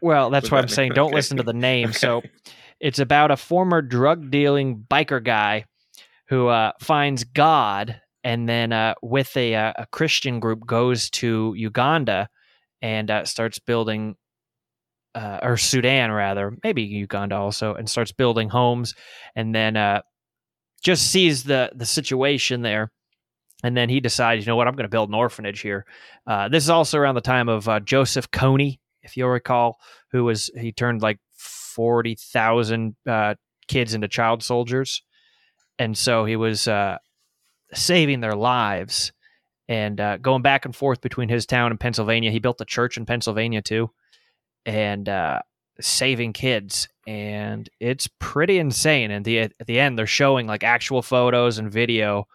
well, 0.00 0.30
that's 0.30 0.50
why 0.50 0.58
I'm 0.58 0.68
saying 0.68 0.92
don't 0.94 1.08
okay. 1.08 1.16
listen 1.16 1.36
to 1.38 1.42
the 1.42 1.52
name. 1.52 1.92
So, 1.92 2.22
it's 2.80 2.98
about 2.98 3.30
a 3.30 3.36
former 3.36 3.82
drug 3.82 4.30
dealing 4.30 4.84
biker 4.88 5.22
guy 5.22 5.64
who 6.28 6.48
uh, 6.48 6.72
finds 6.80 7.24
God 7.24 8.00
and 8.24 8.48
then, 8.48 8.72
uh, 8.72 8.94
with 9.02 9.36
a, 9.36 9.54
uh, 9.54 9.72
a 9.76 9.86
Christian 9.86 10.40
group, 10.40 10.66
goes 10.66 11.08
to 11.10 11.54
Uganda 11.56 12.28
and 12.82 13.10
uh, 13.10 13.24
starts 13.24 13.58
building 13.58 14.16
uh, 15.14 15.40
or 15.42 15.56
Sudan 15.56 16.10
rather, 16.12 16.56
maybe 16.62 16.82
Uganda 16.82 17.36
also, 17.36 17.74
and 17.74 17.88
starts 17.88 18.12
building 18.12 18.48
homes, 18.48 18.94
and 19.34 19.54
then 19.54 19.76
uh, 19.76 20.02
just 20.82 21.10
sees 21.10 21.44
the 21.44 21.70
the 21.74 21.86
situation 21.86 22.62
there, 22.62 22.92
and 23.64 23.76
then 23.76 23.88
he 23.88 24.00
decides, 24.00 24.44
you 24.44 24.50
know 24.50 24.56
what, 24.56 24.68
I'm 24.68 24.74
going 24.74 24.84
to 24.84 24.90
build 24.90 25.08
an 25.08 25.14
orphanage 25.14 25.60
here. 25.60 25.86
Uh, 26.26 26.48
this 26.48 26.64
is 26.64 26.70
also 26.70 26.98
around 26.98 27.14
the 27.14 27.20
time 27.20 27.48
of 27.48 27.68
uh, 27.68 27.80
Joseph 27.80 28.30
Kony, 28.30 28.78
if 29.08 29.16
you'll 29.16 29.28
recall, 29.28 29.78
who 30.12 30.24
was 30.24 30.50
he 30.56 30.72
turned 30.72 31.02
like 31.02 31.18
forty 31.36 32.14
thousand 32.14 32.96
uh, 33.08 33.34
kids 33.66 33.94
into 33.94 34.08
child 34.08 34.42
soldiers, 34.42 35.02
and 35.78 35.96
so 35.96 36.24
he 36.24 36.36
was 36.36 36.68
uh, 36.68 36.98
saving 37.74 38.20
their 38.20 38.36
lives. 38.36 39.12
And 39.70 40.00
uh, 40.00 40.16
going 40.16 40.40
back 40.40 40.64
and 40.64 40.74
forth 40.74 41.02
between 41.02 41.28
his 41.28 41.44
town 41.44 41.70
and 41.70 41.80
Pennsylvania, 41.80 42.30
he 42.30 42.38
built 42.38 42.60
a 42.60 42.64
church 42.64 42.96
in 42.96 43.04
Pennsylvania 43.04 43.60
too 43.60 43.90
and 44.64 45.08
uh, 45.08 45.40
saving 45.80 46.34
kids, 46.34 46.88
and 47.06 47.68
it's 47.80 48.08
pretty 48.18 48.58
insane. 48.58 49.10
And 49.10 49.24
the 49.24 49.38
at 49.40 49.66
the 49.66 49.80
end, 49.80 49.98
they're 49.98 50.06
showing 50.06 50.46
like 50.46 50.62
actual 50.62 51.02
photos 51.02 51.58
and 51.58 51.72
video 51.72 52.26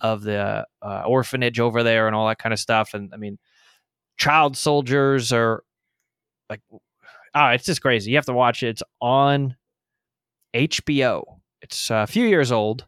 of 0.00 0.22
the 0.22 0.66
uh, 0.82 1.02
orphanage 1.06 1.60
over 1.60 1.82
there 1.82 2.06
and 2.06 2.14
all 2.14 2.28
that 2.28 2.38
kind 2.38 2.52
of 2.52 2.58
stuff. 2.58 2.94
And 2.94 3.12
I 3.12 3.16
mean, 3.16 3.38
child 4.18 4.56
soldiers 4.56 5.32
are 5.32 5.64
like, 6.48 6.60
oh, 6.70 7.46
it's 7.48 7.64
just 7.64 7.82
crazy. 7.82 8.10
You 8.10 8.16
have 8.16 8.26
to 8.26 8.32
watch 8.32 8.62
it. 8.62 8.68
It's 8.68 8.82
on 9.00 9.56
HBO. 10.54 11.24
It's 11.62 11.90
a 11.90 12.06
few 12.06 12.26
years 12.26 12.52
old, 12.52 12.86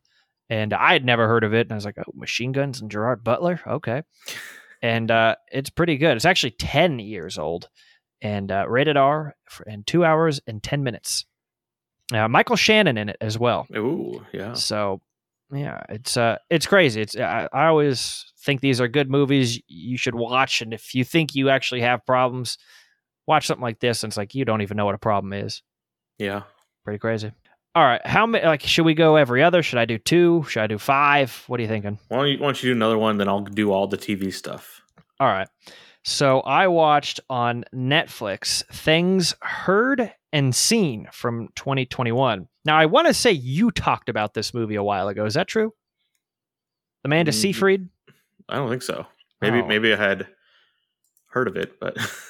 and 0.49 0.73
I 0.73 0.93
had 0.93 1.05
never 1.05 1.27
heard 1.27 1.45
of 1.45 1.55
it. 1.55 1.67
And 1.67 1.73
I 1.73 1.75
was 1.75 1.85
like, 1.85 1.99
oh, 1.99 2.13
machine 2.15 2.53
guns 2.53 2.81
and 2.81 2.91
Gerard 2.91 3.25
Butler, 3.25 3.61
okay. 3.67 4.03
And 4.83 5.11
uh, 5.11 5.37
it's 5.53 5.71
pretty 5.71 5.99
good. 5.99 6.17
It's 6.17 6.25
actually 6.25 6.53
ten 6.53 6.99
years 6.99 7.37
old 7.39 7.69
and 8.23 8.53
uh, 8.53 8.67
rated 8.69 8.97
R 8.97 9.35
for, 9.49 9.65
in 9.65 9.85
two 9.85 10.05
hours 10.05 10.41
and 10.47 10.63
10 10.63 10.83
minutes. 10.83 11.25
Uh, 12.13 12.29
Michael 12.29 12.57
Shannon 12.57 12.99
in 12.99 13.09
it 13.09 13.17
as 13.21 13.39
well. 13.39 13.67
ooh, 13.77 14.25
yeah. 14.33 14.55
So, 14.55 15.01
yeah, 15.53 15.83
it's 15.89 16.17
uh, 16.17 16.39
it's 16.49 16.67
crazy. 16.67 17.03
It's 17.03 17.17
I, 17.17 17.49
I 17.53 17.67
always 17.67 18.25
think 18.45 18.61
these 18.61 18.81
are 18.81 18.89
good 18.89 19.11
movies 19.11 19.61
you 19.69 19.97
should 19.97 20.15
watch, 20.15 20.61
and 20.61 20.73
if 20.75 20.95
you 20.95 21.05
think 21.05 21.35
you 21.35 21.51
actually 21.51 21.81
have 21.83 22.05
problems, 22.07 22.59
watch 23.27 23.47
something 23.47 23.63
like 23.63 23.81
this, 23.81 24.03
and 24.05 24.11
it's 24.11 24.17
like 24.17 24.35
you 24.35 24.45
don't 24.45 24.63
even 24.63 24.77
know 24.77 24.85
what 24.87 24.95
a 24.95 24.99
problem 24.99 25.33
is. 25.33 25.63
Yeah. 26.19 26.43
Pretty 26.85 26.99
crazy. 26.99 27.33
All 27.75 27.85
right, 27.85 28.05
how 28.05 28.27
many? 28.27 28.45
Like, 28.45 28.63
should 28.63 28.85
we 28.85 28.95
go 28.95 29.15
every 29.17 29.43
other? 29.45 29.63
Should 29.63 29.79
I 29.79 29.85
do 29.85 29.97
two? 29.97 30.45
Should 30.49 30.63
I 30.63 30.67
do 30.67 30.77
five? 30.79 31.45
What 31.47 31.61
are 31.61 31.63
you 31.63 31.69
thinking? 31.69 31.99
Why 32.09 32.17
don't 32.17 32.29
you, 32.29 32.39
why 32.39 32.47
don't 32.47 32.63
you 32.63 32.71
do 32.71 32.75
another 32.77 32.99
one? 32.99 33.17
Then 33.19 33.29
I'll 33.29 33.43
do 33.43 33.71
all 33.71 33.87
the 33.87 33.97
TV 33.99 34.33
stuff. 34.33 34.83
All 35.21 35.29
right. 35.29 35.47
So 36.03 36.41
I 36.41 36.67
watched 36.67 37.21
on 37.31 37.65
Netflix 37.75 38.65
Things 38.73 39.35
Heard 39.43 40.13
and 40.33 40.53
Seen 40.55 41.07
from 41.13 41.49
2021. 41.57 42.49
Now, 42.65 42.77
I 42.77 42.87
want 42.87 43.07
to 43.07 43.15
say 43.15 43.31
you 43.33 43.71
talked 43.71 44.09
about 44.09 44.35
this 44.35 44.53
movie 44.55 44.75
a 44.77 44.83
while 44.83 45.07
ago. 45.09 45.25
Is 45.27 45.35
that 45.35 45.47
true? 45.47 45.73
Amanda 47.05 47.31
Mm, 47.31 47.35
Seyfried? 47.35 47.89
I 48.49 48.57
don't 48.57 48.69
think 48.71 48.83
so. 48.83 49.07
Maybe 49.41 49.61
Oh. 49.61 49.67
maybe 49.67 49.93
I 49.93 49.97
had 49.97 50.27
heard 51.29 51.47
of 51.49 51.57
it, 51.57 51.79
but 51.79 51.97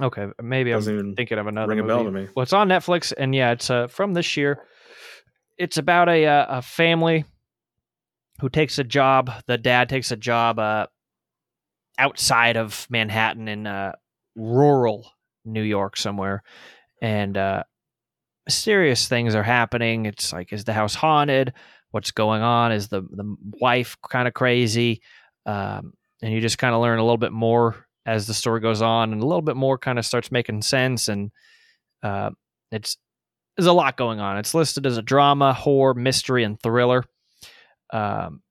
Okay, 0.00 0.28
maybe 0.40 0.70
I'm 0.72 0.78
doesn't 0.78 0.94
even 0.94 1.14
thinking 1.16 1.38
of 1.38 1.46
another 1.46 1.68
ring 1.68 1.80
a 1.80 1.82
movie. 1.82 1.88
bell 1.88 2.04
to 2.04 2.10
me. 2.10 2.28
Well, 2.34 2.42
it's 2.42 2.52
on 2.52 2.68
Netflix, 2.68 3.12
and 3.16 3.34
yeah, 3.34 3.52
it's 3.52 3.70
uh, 3.70 3.88
from 3.88 4.14
this 4.14 4.36
year. 4.36 4.64
It's 5.58 5.78
about 5.78 6.08
a 6.08 6.26
uh, 6.26 6.58
a 6.58 6.62
family 6.62 7.24
who 8.40 8.48
takes 8.48 8.78
a 8.78 8.84
job. 8.84 9.30
The 9.46 9.58
dad 9.58 9.88
takes 9.88 10.10
a 10.10 10.16
job 10.16 10.58
uh, 10.58 10.86
outside 11.98 12.56
of 12.56 12.86
Manhattan 12.88 13.48
in 13.48 13.66
uh, 13.66 13.92
rural 14.36 15.10
New 15.44 15.62
York 15.62 15.96
somewhere, 15.96 16.42
and 17.02 17.36
uh, 17.36 17.64
mysterious 18.46 19.08
things 19.08 19.34
are 19.34 19.42
happening. 19.42 20.06
It's 20.06 20.32
like, 20.32 20.52
is 20.52 20.64
the 20.64 20.72
house 20.72 20.94
haunted? 20.94 21.52
What's 21.90 22.12
going 22.12 22.42
on? 22.42 22.72
Is 22.72 22.88
the 22.88 23.02
the 23.02 23.36
wife 23.60 23.96
kind 24.08 24.28
of 24.28 24.34
crazy? 24.34 25.02
Um, 25.46 25.94
and 26.22 26.32
you 26.32 26.40
just 26.40 26.58
kind 26.58 26.74
of 26.74 26.80
learn 26.80 26.98
a 26.98 27.02
little 27.02 27.18
bit 27.18 27.32
more 27.32 27.86
as 28.06 28.26
the 28.26 28.34
story 28.34 28.60
goes 28.60 28.82
on, 28.82 29.12
and 29.12 29.22
a 29.22 29.26
little 29.26 29.42
bit 29.42 29.56
more 29.56 29.78
kind 29.78 29.98
of 29.98 30.06
starts 30.06 30.32
making 30.32 30.62
sense. 30.62 31.08
And 31.08 31.30
uh, 32.02 32.30
it's 32.70 32.96
there's 33.56 33.66
a 33.66 33.72
lot 33.72 33.96
going 33.96 34.20
on. 34.20 34.38
It's 34.38 34.54
listed 34.54 34.86
as 34.86 34.96
a 34.96 35.02
drama, 35.02 35.52
horror, 35.52 35.94
mystery, 35.94 36.44
and 36.44 36.60
thriller. 36.60 37.04
Um, 37.92 38.42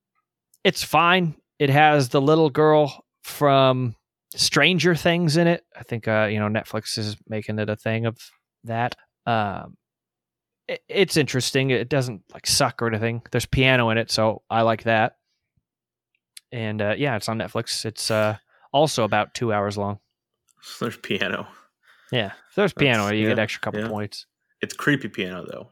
it's 0.64 0.84
fine. 0.84 1.36
It 1.58 1.70
has 1.70 2.10
the 2.10 2.22
little 2.22 2.50
girl 2.50 3.06
from 3.24 3.96
Stranger 4.36 4.96
Things 4.96 5.38
in 5.38 5.48
it. 5.48 5.64
I 5.76 5.84
think 5.84 6.08
uh, 6.08 6.28
you 6.32 6.40
know 6.40 6.48
Netflix 6.48 6.98
is 6.98 7.18
making 7.28 7.60
it 7.60 7.70
a 7.70 7.76
thing 7.76 8.06
of 8.06 8.18
that. 8.66 8.96
Um, 9.26 9.78
it, 10.68 10.82
it's 10.88 11.18
interesting. 11.18 11.72
It 11.72 11.90
doesn't 11.90 12.22
like 12.34 12.48
suck 12.48 12.82
or 12.82 12.88
anything. 12.88 13.22
There's 13.32 13.46
piano 13.46 13.90
in 13.90 13.98
it, 13.98 14.12
so 14.12 14.44
I 14.50 14.62
like 14.62 14.84
that. 14.84 15.14
And 16.52 16.82
uh, 16.82 16.96
yeah, 16.98 17.16
it's 17.16 17.30
on 17.30 17.38
Netflix. 17.40 17.86
It's 17.86 18.10
uh, 18.12 18.38
also 18.72 19.04
about 19.04 19.34
two 19.34 19.52
hours 19.54 19.78
long. 19.78 20.00
There's 20.80 20.98
piano. 20.98 21.48
Yeah, 22.12 22.32
if 22.50 22.56
there's 22.56 22.74
piano, 22.74 23.04
That's- 23.04 23.20
you 23.20 23.28
get 23.28 23.38
extra 23.38 23.62
couple 23.62 23.82
yeah. 23.82 23.88
points. 23.88 24.26
It's 24.62 24.74
creepy 24.74 25.10
piano 25.10 25.46
though. 25.50 25.70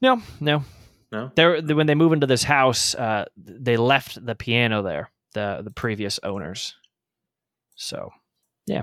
No, 0.00 0.22
no, 0.40 0.64
No. 1.12 1.32
They're, 1.34 1.60
when 1.60 1.86
they 1.88 1.96
move 1.96 2.12
into 2.12 2.26
this 2.28 2.44
house, 2.44 2.94
uh, 2.94 3.24
they 3.36 3.76
left 3.76 4.24
the 4.24 4.34
piano 4.36 4.82
there. 4.82 5.10
The 5.34 5.60
the 5.64 5.70
previous 5.72 6.18
owners. 6.22 6.74
So, 7.76 8.10
yeah, 8.66 8.82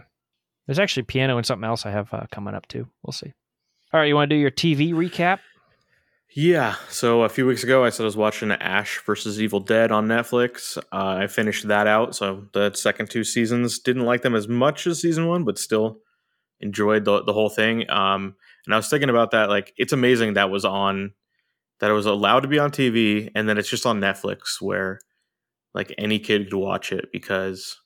there's 0.65 0.80
actually 0.80 1.03
piano 1.03 1.38
and 1.38 1.45
something 1.45 1.67
else 1.67 1.86
I 1.86 1.91
have 1.91 2.13
uh, 2.13 2.25
coming 2.32 2.53
up 2.56 2.67
too. 2.67 2.88
We'll 3.03 3.13
see. 3.13 3.34
All 3.93 3.99
right, 3.99 4.08
you 4.08 4.15
want 4.15 4.30
to 4.30 4.36
do 4.36 4.39
your 4.39 4.51
TV 4.51 4.93
recap? 4.93 5.39
Yeah. 6.35 6.75
So 6.89 7.23
a 7.23 7.29
few 7.29 7.47
weeks 7.47 7.63
ago, 7.63 7.83
I 7.83 7.89
said 7.89 8.03
I 8.03 8.05
was 8.05 8.17
watching 8.17 8.51
Ash 8.51 8.99
versus 9.05 9.41
Evil 9.41 9.59
Dead 9.59 9.91
on 9.91 10.07
Netflix. 10.07 10.77
Uh, 10.77 11.21
I 11.21 11.27
finished 11.27 11.67
that 11.67 11.87
out. 11.87 12.15
So 12.15 12.47
the 12.53 12.73
second 12.73 13.09
two 13.09 13.23
seasons 13.23 13.79
didn't 13.79 14.05
like 14.05 14.21
them 14.21 14.35
as 14.35 14.47
much 14.47 14.85
as 14.87 15.01
season 15.01 15.27
one, 15.27 15.45
but 15.45 15.57
still 15.57 15.99
enjoyed 16.59 17.05
the 17.05 17.23
the 17.23 17.33
whole 17.33 17.49
thing. 17.49 17.89
Um, 17.89 18.35
and 18.65 18.73
I 18.73 18.77
was 18.77 18.89
thinking 18.89 19.09
about 19.09 19.31
that. 19.31 19.49
Like, 19.49 19.73
it's 19.77 19.93
amazing 19.93 20.33
that 20.33 20.49
was 20.49 20.65
on, 20.65 21.13
that 21.79 21.89
it 21.89 21.93
was 21.93 22.05
allowed 22.05 22.41
to 22.41 22.47
be 22.47 22.59
on 22.59 22.71
TV, 22.71 23.31
and 23.33 23.47
then 23.47 23.57
it's 23.57 23.69
just 23.69 23.85
on 23.85 24.01
Netflix 24.01 24.61
where 24.61 24.99
like 25.73 25.93
any 25.97 26.19
kid 26.19 26.45
could 26.45 26.57
watch 26.57 26.91
it 26.91 27.09
because 27.11 27.79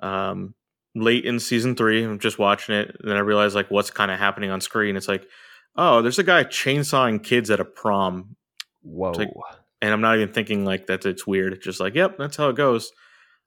um, 0.00 0.54
late 0.94 1.24
in 1.24 1.38
season 1.38 1.76
three, 1.76 2.02
I'm 2.02 2.18
just 2.18 2.38
watching 2.38 2.74
it, 2.74 2.96
and 3.00 3.10
then 3.10 3.16
I 3.16 3.20
realized 3.20 3.54
like 3.54 3.70
what's 3.70 3.90
kind 3.90 4.10
of 4.10 4.18
happening 4.18 4.50
on 4.50 4.60
screen. 4.60 4.96
It's 4.96 5.08
like 5.08 5.26
oh, 5.76 6.02
there's 6.02 6.18
a 6.18 6.24
guy 6.24 6.44
chainsawing 6.44 7.22
kids 7.22 7.50
at 7.50 7.60
a 7.60 7.64
prom, 7.64 8.36
Whoa. 8.82 9.12
like- 9.12 9.30
and 9.80 9.92
I'm 9.92 10.00
not 10.00 10.16
even 10.16 10.32
thinking 10.32 10.64
like 10.64 10.86
that. 10.86 11.04
It's 11.04 11.26
weird. 11.26 11.52
It's 11.52 11.64
just 11.64 11.80
like, 11.80 11.96
yep, 11.96 12.16
that's 12.16 12.36
how 12.36 12.48
it 12.48 12.56
goes. 12.56 12.92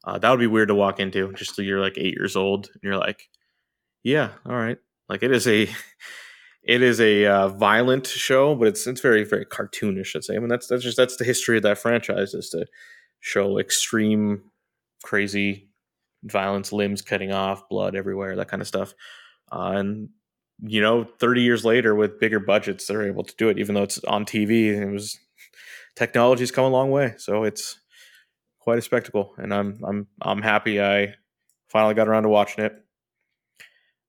Uh, 0.03 0.19
that 0.19 0.29
would 0.29 0.39
be 0.39 0.47
weird 0.47 0.67
to 0.67 0.75
walk 0.75 0.99
into. 0.99 1.31
Just 1.33 1.57
you're 1.57 1.79
like 1.79 1.97
eight 1.97 2.13
years 2.13 2.35
old, 2.35 2.67
and 2.73 2.83
you're 2.83 2.97
like, 2.97 3.29
yeah, 4.03 4.31
all 4.45 4.55
right. 4.55 4.77
Like 5.07 5.23
it 5.23 5.31
is 5.31 5.47
a, 5.47 5.63
it 6.63 6.81
is 6.81 6.99
a 6.99 7.25
uh, 7.25 7.47
violent 7.47 8.05
show, 8.05 8.53
but 8.53 8.67
it's 8.67 8.85
it's 8.85 9.01
very 9.01 9.23
very 9.23 9.45
cartoonish. 9.45 10.15
I'd 10.15 10.25
say. 10.25 10.35
I 10.35 10.39
mean, 10.39 10.49
that's 10.49 10.67
that's 10.67 10.83
just 10.83 10.97
that's 10.97 11.15
the 11.15 11.23
history 11.23 11.57
of 11.57 11.63
that 11.63 11.77
franchise 11.77 12.33
is 12.33 12.49
to 12.49 12.65
show 13.21 13.57
extreme, 13.57 14.43
crazy 15.03 15.69
violence, 16.23 16.71
limbs 16.73 17.01
cutting 17.01 17.31
off, 17.31 17.67
blood 17.69 17.95
everywhere, 17.95 18.35
that 18.35 18.49
kind 18.49 18.61
of 18.61 18.67
stuff. 18.67 18.93
Uh, 19.51 19.73
and 19.75 20.09
you 20.61 20.81
know, 20.81 21.05
30 21.19 21.41
years 21.41 21.65
later 21.65 21.95
with 21.95 22.19
bigger 22.19 22.39
budgets, 22.39 22.85
they're 22.85 23.07
able 23.07 23.23
to 23.23 23.35
do 23.37 23.49
it, 23.49 23.59
even 23.59 23.75
though 23.75 23.83
it's 23.83 24.03
on 24.05 24.25
TV. 24.25 24.67
It 24.67 24.91
was 24.91 25.19
technology's 25.95 26.51
come 26.51 26.65
a 26.65 26.69
long 26.69 26.91
way, 26.91 27.15
so 27.17 27.43
it's 27.43 27.79
quite 28.59 28.79
a 28.79 28.81
spectacle, 28.81 29.33
and 29.37 29.53
I'm 29.53 29.79
I'm 29.83 30.07
I'm 30.21 30.41
happy 30.41 30.81
I 30.81 31.13
finally 31.67 31.93
got 31.93 32.07
around 32.07 32.23
to 32.23 32.29
watching 32.29 32.63
it. 32.63 32.73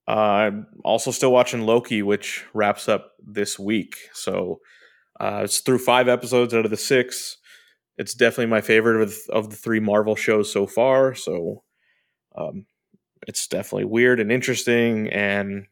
Uh, 0.08 0.10
I'm 0.10 0.66
also 0.84 1.10
still 1.10 1.32
watching 1.32 1.66
Loki, 1.66 2.02
which 2.02 2.44
wraps 2.54 2.88
up 2.88 3.12
this 3.18 3.58
week. 3.58 3.96
So 4.12 4.60
uh, 5.18 5.40
it's 5.44 5.58
through 5.60 5.78
five 5.78 6.08
episodes 6.08 6.54
out 6.54 6.64
of 6.64 6.70
the 6.70 6.76
six. 6.76 7.38
It's 7.98 8.14
definitely 8.14 8.46
my 8.46 8.60
favorite 8.60 9.02
of, 9.02 9.16
of 9.30 9.50
the 9.50 9.56
three 9.56 9.80
Marvel 9.80 10.14
shows 10.14 10.52
so 10.52 10.66
far. 10.66 11.14
So 11.14 11.64
um, 12.36 12.66
it's 13.26 13.48
definitely 13.48 13.86
weird 13.86 14.20
and 14.20 14.30
interesting 14.30 15.08
and 15.08 15.66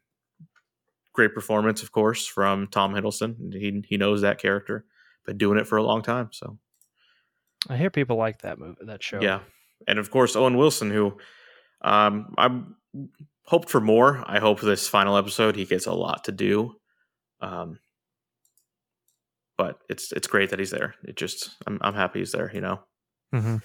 great 1.14 1.32
performance, 1.34 1.82
of 1.82 1.90
course, 1.92 2.26
from 2.26 2.66
Tom 2.66 2.92
Hiddleston. 2.94 3.52
He 3.54 3.82
he 3.88 3.96
knows 3.96 4.20
that 4.20 4.38
character, 4.38 4.84
been 5.24 5.38
doing 5.38 5.58
it 5.58 5.66
for 5.66 5.78
a 5.78 5.82
long 5.82 6.02
time. 6.02 6.28
So 6.32 6.58
I 7.68 7.78
hear 7.78 7.88
people 7.90 8.16
like 8.16 8.42
that 8.42 8.58
movie, 8.58 8.84
that 8.84 9.02
show. 9.02 9.20
yeah, 9.22 9.40
and 9.88 9.98
of 9.98 10.10
course 10.10 10.36
Owen 10.36 10.56
Wilson, 10.58 10.90
who 10.90 11.16
um, 11.80 12.34
I 12.36 12.60
hoped 13.46 13.70
for 13.70 13.80
more. 13.80 14.22
I 14.26 14.38
hope 14.40 14.60
this 14.60 14.86
final 14.88 15.16
episode 15.16 15.56
he 15.56 15.64
gets 15.64 15.86
a 15.86 15.92
lot 15.92 16.24
to 16.24 16.32
do. 16.32 16.76
Um, 17.40 17.78
but 19.56 19.78
it's 19.88 20.12
it's 20.12 20.26
great 20.26 20.50
that 20.50 20.58
he's 20.58 20.70
there. 20.70 20.94
It 21.04 21.16
just 21.16 21.50
I'm 21.66 21.78
I'm 21.80 21.94
happy 21.94 22.18
he's 22.18 22.32
there. 22.32 22.50
You 22.52 22.60
know. 22.60 22.80
hmm 23.32 23.56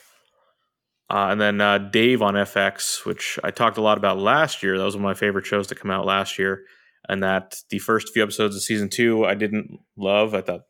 Uh, 1.10 1.30
and 1.32 1.42
then 1.42 1.60
uh, 1.60 1.78
Dave 1.80 2.22
on 2.22 2.36
FX, 2.36 3.04
which 3.06 3.40
I 3.44 3.50
talked 3.50 3.78
a 3.78 3.82
lot 3.82 3.98
about 3.98 4.20
last 4.20 4.62
year. 4.62 4.78
That 4.78 4.84
was 4.84 4.96
one 4.96 5.04
of 5.04 5.10
my 5.10 5.16
favorite 5.16 5.48
shows 5.48 5.66
to 5.68 5.76
come 5.76 5.90
out 5.90 6.06
last 6.06 6.38
year. 6.38 6.62
And 7.08 7.24
that 7.24 7.56
the 7.70 7.80
first 7.80 8.14
few 8.14 8.24
episodes 8.24 8.56
of 8.56 8.62
season 8.62 8.90
two, 8.90 9.26
I 9.26 9.34
didn't 9.34 9.80
love. 9.98 10.34
I 10.36 10.42
thought 10.42 10.62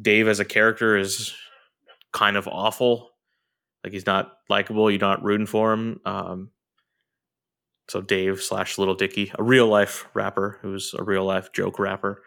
Dave 0.00 0.28
as 0.28 0.40
a 0.40 0.44
character 0.44 0.96
is 0.96 1.34
kind 2.12 2.36
of 2.36 2.46
awful. 2.48 3.10
Like 3.82 3.92
he's 3.92 4.06
not 4.06 4.32
likable. 4.48 4.90
You're 4.90 5.00
not 5.00 5.22
rooting 5.22 5.46
for 5.46 5.72
him. 5.72 6.00
Um, 6.04 6.50
so 7.88 8.00
Dave 8.00 8.40
slash 8.40 8.78
Lil 8.78 8.94
Dicky, 8.94 9.30
a 9.38 9.42
real 9.42 9.66
life 9.66 10.06
rapper 10.14 10.58
who's 10.62 10.94
a 10.98 11.04
real 11.04 11.24
life 11.24 11.52
joke 11.52 11.78
rapper. 11.78 12.22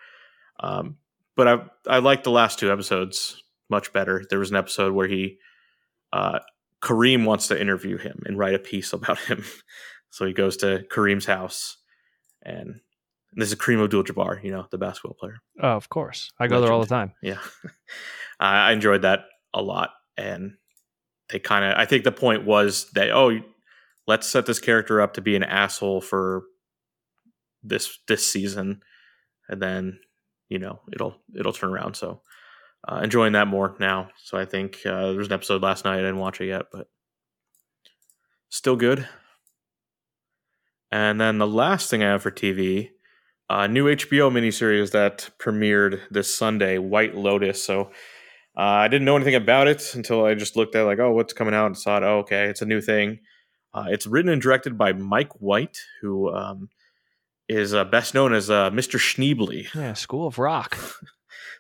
Um, 0.60 0.98
but 1.36 1.48
I 1.48 1.60
I 1.88 2.00
liked 2.00 2.24
the 2.24 2.32
last 2.32 2.60
two 2.60 2.72
episodes 2.72 3.44
much 3.70 3.92
better. 3.92 4.24
There 4.30 4.40
was 4.40 4.52
an 4.52 4.56
episode 4.56 4.94
where 4.94 5.08
he 5.08 5.38
uh, 6.14 6.40
Kareem 6.84 7.26
wants 7.26 7.48
to 7.48 7.60
interview 7.60 7.98
him 7.98 8.22
and 8.26 8.38
write 8.38 8.56
a 8.56 8.60
piece 8.60 8.94
about 8.94 9.20
him. 9.20 9.44
So 10.10 10.26
he 10.26 10.34
goes 10.34 10.58
to 10.58 10.86
Kareem's 10.90 11.26
house, 11.26 11.78
and 12.42 12.80
this 13.34 13.50
is 13.50 13.56
Kareem 13.56 13.84
Abdul-Jabbar, 13.84 14.44
you 14.44 14.52
know, 14.52 14.68
the 14.72 14.78
basketball 14.78 15.16
player. 15.20 15.40
Oh, 15.62 15.76
of 15.76 15.90
course. 15.90 16.32
I 16.40 16.48
go 16.48 16.62
there 16.62 16.72
all 16.72 16.80
the 16.80 16.88
time. 16.88 17.14
Yeah, 17.22 17.40
I 18.40 18.70
I 18.70 18.72
enjoyed 18.72 19.02
that 19.04 19.26
a 19.54 19.62
lot, 19.62 19.92
and 20.18 20.56
they 21.30 21.40
kind 21.40 21.66
of. 21.66 21.78
I 21.78 21.86
think 21.86 22.04
the 22.04 22.12
point 22.12 22.46
was 22.46 22.90
that 22.92 23.12
oh, 23.12 23.40
let's 24.08 24.28
set 24.28 24.46
this 24.46 24.60
character 24.60 25.02
up 25.02 25.14
to 25.16 25.22
be 25.22 25.36
an 25.36 25.44
asshole 25.44 26.02
for 26.02 26.44
this 27.64 28.00
this 28.08 28.32
season, 28.32 28.82
and 29.50 29.62
then 29.62 30.00
you 30.50 30.60
know 30.60 30.80
it'll 30.92 31.18
it'll 31.38 31.54
turn 31.54 31.72
around. 31.72 31.96
So 31.96 32.22
uh, 32.88 33.02
enjoying 33.04 33.34
that 33.34 33.48
more 33.48 33.76
now. 33.80 34.10
So 34.24 34.38
I 34.38 34.46
think 34.46 34.80
uh, 34.86 35.08
there 35.08 35.18
was 35.18 35.28
an 35.28 35.34
episode 35.34 35.62
last 35.62 35.86
night. 35.86 35.96
I 35.96 36.02
didn't 36.02 36.20
watch 36.20 36.42
it 36.42 36.48
yet, 36.48 36.68
but 36.72 36.88
still 38.50 38.76
good. 38.76 39.08
And 40.92 41.20
then 41.20 41.38
the 41.38 41.48
last 41.48 41.90
thing 41.90 42.02
I 42.02 42.12
have 42.12 42.24
for 42.24 42.32
TV, 42.32 42.92
a 43.50 43.68
new 43.68 43.86
HBO 43.86 44.32
miniseries 44.32 44.92
that 44.92 45.30
premiered 45.40 46.02
this 46.12 46.34
Sunday, 46.36 46.78
White 46.78 47.16
Lotus. 47.16 47.64
So 47.64 47.92
uh, 48.58 48.62
I 48.62 48.88
didn't 48.88 49.06
know 49.06 49.16
anything 49.16 49.36
about 49.36 49.68
it 49.68 49.94
until 49.96 50.26
I 50.26 50.34
just 50.34 50.56
looked 50.56 50.76
at 50.76 50.84
like, 50.84 51.00
oh, 51.00 51.12
what's 51.12 51.34
coming 51.34 51.54
out, 51.54 51.68
and 51.68 51.78
saw 51.78 51.98
it. 51.98 52.04
Oh, 52.04 52.20
okay, 52.20 52.46
it's 52.46 52.62
a 52.62 52.66
new 52.66 52.82
thing. 52.82 53.20
Uh, 53.74 53.86
it's 53.90 54.08
written 54.08 54.32
and 54.32 54.42
directed 54.42 54.78
by 54.78 54.94
Mike 54.94 55.34
White, 55.40 55.78
who 56.02 56.34
um, 56.34 56.70
is 57.48 57.74
uh, 57.74 57.84
best 57.84 58.14
known 58.14 58.34
as 58.34 58.50
uh, 58.50 58.72
Mr. 58.72 59.00
Schneebly. 59.00 59.68
Yeah, 59.76 59.94
School 59.94 60.28
of 60.28 60.40
Rock. 60.40 60.78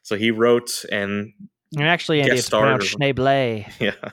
So 0.04 0.15
he 0.15 0.32
wrote 0.32 0.86
and 0.89 1.34
And 1.76 1.88
actually, 1.88 2.21
Andy, 2.21 2.38
it's 2.38 2.50
pronounced 2.50 2.97
Schneebley. 2.97 3.69
yeah, 3.80 4.12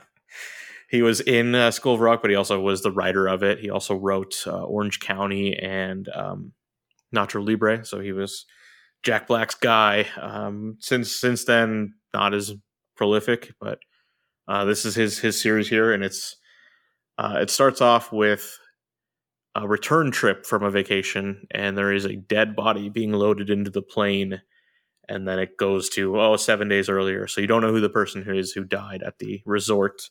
he 0.89 1.01
was 1.01 1.21
in 1.21 1.55
uh, 1.55 1.71
School 1.71 1.93
of 1.93 2.01
Rock, 2.01 2.21
but 2.21 2.29
he 2.29 2.35
also 2.35 2.59
was 2.59 2.83
the 2.83 2.91
writer 2.91 3.27
of 3.27 3.43
it. 3.43 3.59
He 3.59 3.69
also 3.69 3.95
wrote 3.95 4.35
uh, 4.45 4.63
Orange 4.63 4.99
County 4.99 5.55
and 5.55 6.09
um, 6.13 6.51
Nacho 7.15 7.45
Libre. 7.45 7.85
So 7.85 7.99
he 7.99 8.11
was 8.11 8.45
Jack 9.03 9.27
Black's 9.27 9.55
guy. 9.55 10.07
Um, 10.19 10.77
since 10.79 11.15
since 11.15 11.45
then, 11.45 11.93
not 12.13 12.33
as 12.33 12.53
prolific, 12.95 13.53
but 13.59 13.79
uh, 14.47 14.65
this 14.65 14.85
is 14.85 14.95
his 14.95 15.19
his 15.19 15.39
series 15.39 15.69
here, 15.69 15.93
and 15.93 16.03
it's 16.03 16.35
uh, 17.17 17.37
it 17.41 17.49
starts 17.49 17.81
off 17.81 18.11
with 18.11 18.57
a 19.55 19.67
return 19.67 20.11
trip 20.11 20.45
from 20.45 20.63
a 20.63 20.69
vacation, 20.69 21.47
and 21.51 21.77
there 21.77 21.93
is 21.93 22.05
a 22.05 22.15
dead 22.15 22.55
body 22.55 22.89
being 22.89 23.13
loaded 23.13 23.49
into 23.49 23.71
the 23.71 23.81
plane, 23.81 24.41
and 25.07 25.27
then 25.27 25.39
it 25.39 25.57
goes 25.57 25.89
to 25.89 26.19
oh 26.19 26.35
seven 26.35 26.67
days 26.67 26.89
earlier, 26.89 27.27
so 27.27 27.41
you 27.41 27.47
don't 27.47 27.61
know 27.61 27.71
who 27.71 27.81
the 27.81 27.89
person 27.89 28.21
who 28.21 28.33
is 28.33 28.51
who 28.51 28.63
died 28.63 29.01
at 29.03 29.19
the 29.19 29.41
resort. 29.45 30.09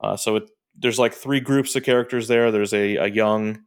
Uh, 0.00 0.16
so 0.16 0.36
it, 0.36 0.50
there's 0.76 0.98
like 0.98 1.12
three 1.12 1.40
groups 1.40 1.74
of 1.76 1.82
characters 1.82 2.28
there. 2.28 2.50
There's 2.50 2.72
a, 2.72 2.96
a 2.96 3.08
young, 3.08 3.60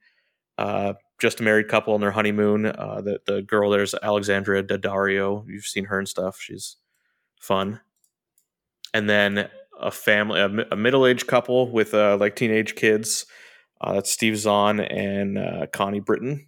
uh, 1.24 1.32
a 1.40 1.44
married 1.44 1.68
couple 1.68 1.94
on 1.94 2.02
their 2.02 2.12
honeymoon. 2.12 2.66
Uh, 2.66 3.02
the 3.02 3.20
the 3.26 3.42
girl 3.42 3.70
there's 3.70 3.96
Alexandra 4.02 4.64
Daddario. 4.64 5.46
You've 5.48 5.66
seen 5.66 5.86
her 5.86 6.00
and 6.00 6.08
stuff. 6.08 6.40
She's 6.40 6.78
fun. 7.40 7.80
And 8.94 9.10
then 9.10 9.50
a 9.80 9.92
family, 9.92 10.40
a, 10.40 10.50
a 10.72 10.76
middle 10.76 11.08
aged 11.08 11.28
couple 11.28 11.72
with 11.72 11.94
uh, 11.94 12.18
like 12.20 12.36
teenage 12.36 12.76
kids. 12.76 13.26
Uh, 13.80 13.94
that's 13.94 14.12
Steve 14.12 14.38
Zahn 14.38 14.80
and 14.80 15.38
uh, 15.38 15.66
Connie 15.72 16.00
Britton. 16.00 16.48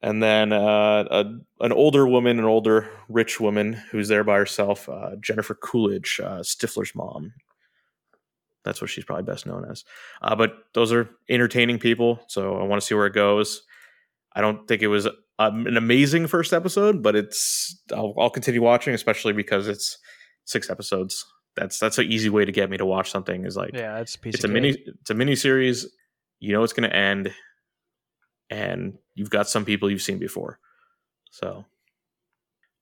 And 0.00 0.22
then 0.22 0.52
uh, 0.52 1.04
a, 1.10 1.24
an 1.60 1.72
older 1.72 2.06
woman, 2.06 2.38
an 2.38 2.44
older 2.44 2.88
rich 3.08 3.40
woman 3.40 3.74
who's 3.90 4.08
there 4.08 4.24
by 4.24 4.36
herself, 4.38 4.88
uh, 4.88 5.16
Jennifer 5.20 5.54
Coolidge, 5.54 6.20
Stifler's 6.22 6.94
mom. 6.94 7.32
That's 8.68 8.82
what 8.82 8.90
she's 8.90 9.06
probably 9.06 9.24
best 9.24 9.46
known 9.46 9.64
as. 9.64 9.82
Uh, 10.20 10.36
but 10.36 10.52
those 10.74 10.92
are 10.92 11.08
entertaining 11.30 11.78
people, 11.78 12.20
so 12.28 12.56
I 12.56 12.64
want 12.64 12.82
to 12.82 12.86
see 12.86 12.94
where 12.94 13.06
it 13.06 13.14
goes. 13.14 13.62
I 14.34 14.42
don't 14.42 14.68
think 14.68 14.82
it 14.82 14.88
was 14.88 15.06
um, 15.38 15.66
an 15.66 15.78
amazing 15.78 16.26
first 16.26 16.52
episode, 16.52 17.02
but 17.02 17.16
it's 17.16 17.80
I'll, 17.96 18.12
I'll 18.18 18.28
continue 18.28 18.60
watching, 18.60 18.92
especially 18.92 19.32
because 19.32 19.68
it's 19.68 19.96
six 20.44 20.68
episodes. 20.68 21.24
That's 21.56 21.78
that's 21.78 21.96
an 21.96 22.12
easy 22.12 22.28
way 22.28 22.44
to 22.44 22.52
get 22.52 22.68
me 22.68 22.76
to 22.76 22.84
watch 22.84 23.10
something. 23.10 23.46
Is 23.46 23.56
like 23.56 23.70
Yeah, 23.72 24.00
it's 24.00 24.16
a 24.22 24.28
it's 24.28 24.44
a 24.44 24.48
mini 24.48 24.76
it's 25.00 25.08
a 25.08 25.14
mini 25.14 25.34
series. 25.34 25.86
You 26.40 26.52
know 26.52 26.62
it's 26.62 26.74
going 26.74 26.90
to 26.90 26.94
end, 26.94 27.32
and 28.50 28.98
you've 29.14 29.30
got 29.30 29.48
some 29.48 29.64
people 29.64 29.90
you've 29.90 30.02
seen 30.02 30.18
before. 30.18 30.58
So 31.30 31.64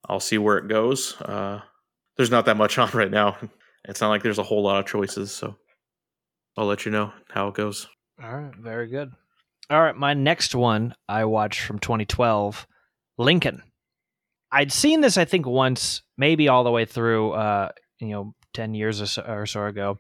I'll 0.09 0.18
see 0.18 0.37
where 0.37 0.59
it 0.59 0.66
goes. 0.66 1.14
Uh, 1.22 1.61
there's 2.16 2.33
not 2.33 2.46
that 2.46 2.57
much 2.57 2.77
on 2.81 2.90
right 2.90 3.11
now. 3.11 3.37
It's 3.85 4.01
not 4.01 4.09
like 4.09 4.25
there's 4.25 4.40
a 4.40 4.42
whole 4.42 4.64
lot 4.64 4.81
of 4.81 4.87
choices, 4.87 5.31
so 5.31 5.57
I'll 6.57 6.66
let 6.66 6.85
you 6.85 6.92
know 6.92 7.12
how 7.31 7.49
it 7.49 7.55
goes. 7.55 7.88
All 8.23 8.35
right, 8.35 8.55
very 8.57 8.88
good. 8.88 9.12
All 9.69 9.83
right, 9.83 9.97
my 9.97 10.14
next 10.14 10.55
one 10.55 10.95
I 11.09 11.25
watched 11.25 11.61
from 11.61 11.79
2012, 11.79 12.66
Lincoln. 13.19 13.62
I'd 14.51 14.73
seen 14.73 15.01
this 15.01 15.19
I 15.19 15.25
think 15.25 15.47
once, 15.47 16.03
maybe 16.16 16.49
all 16.49 16.64
the 16.64 16.71
way 16.71 16.85
through, 16.85 17.33
uh, 17.33 17.71
you 17.99 18.09
know, 18.09 18.35
10 18.55 18.75
years 18.75 19.03
or 19.03 19.07
so, 19.07 19.23
or 19.23 19.47
so 19.47 19.66
ago. 19.66 19.99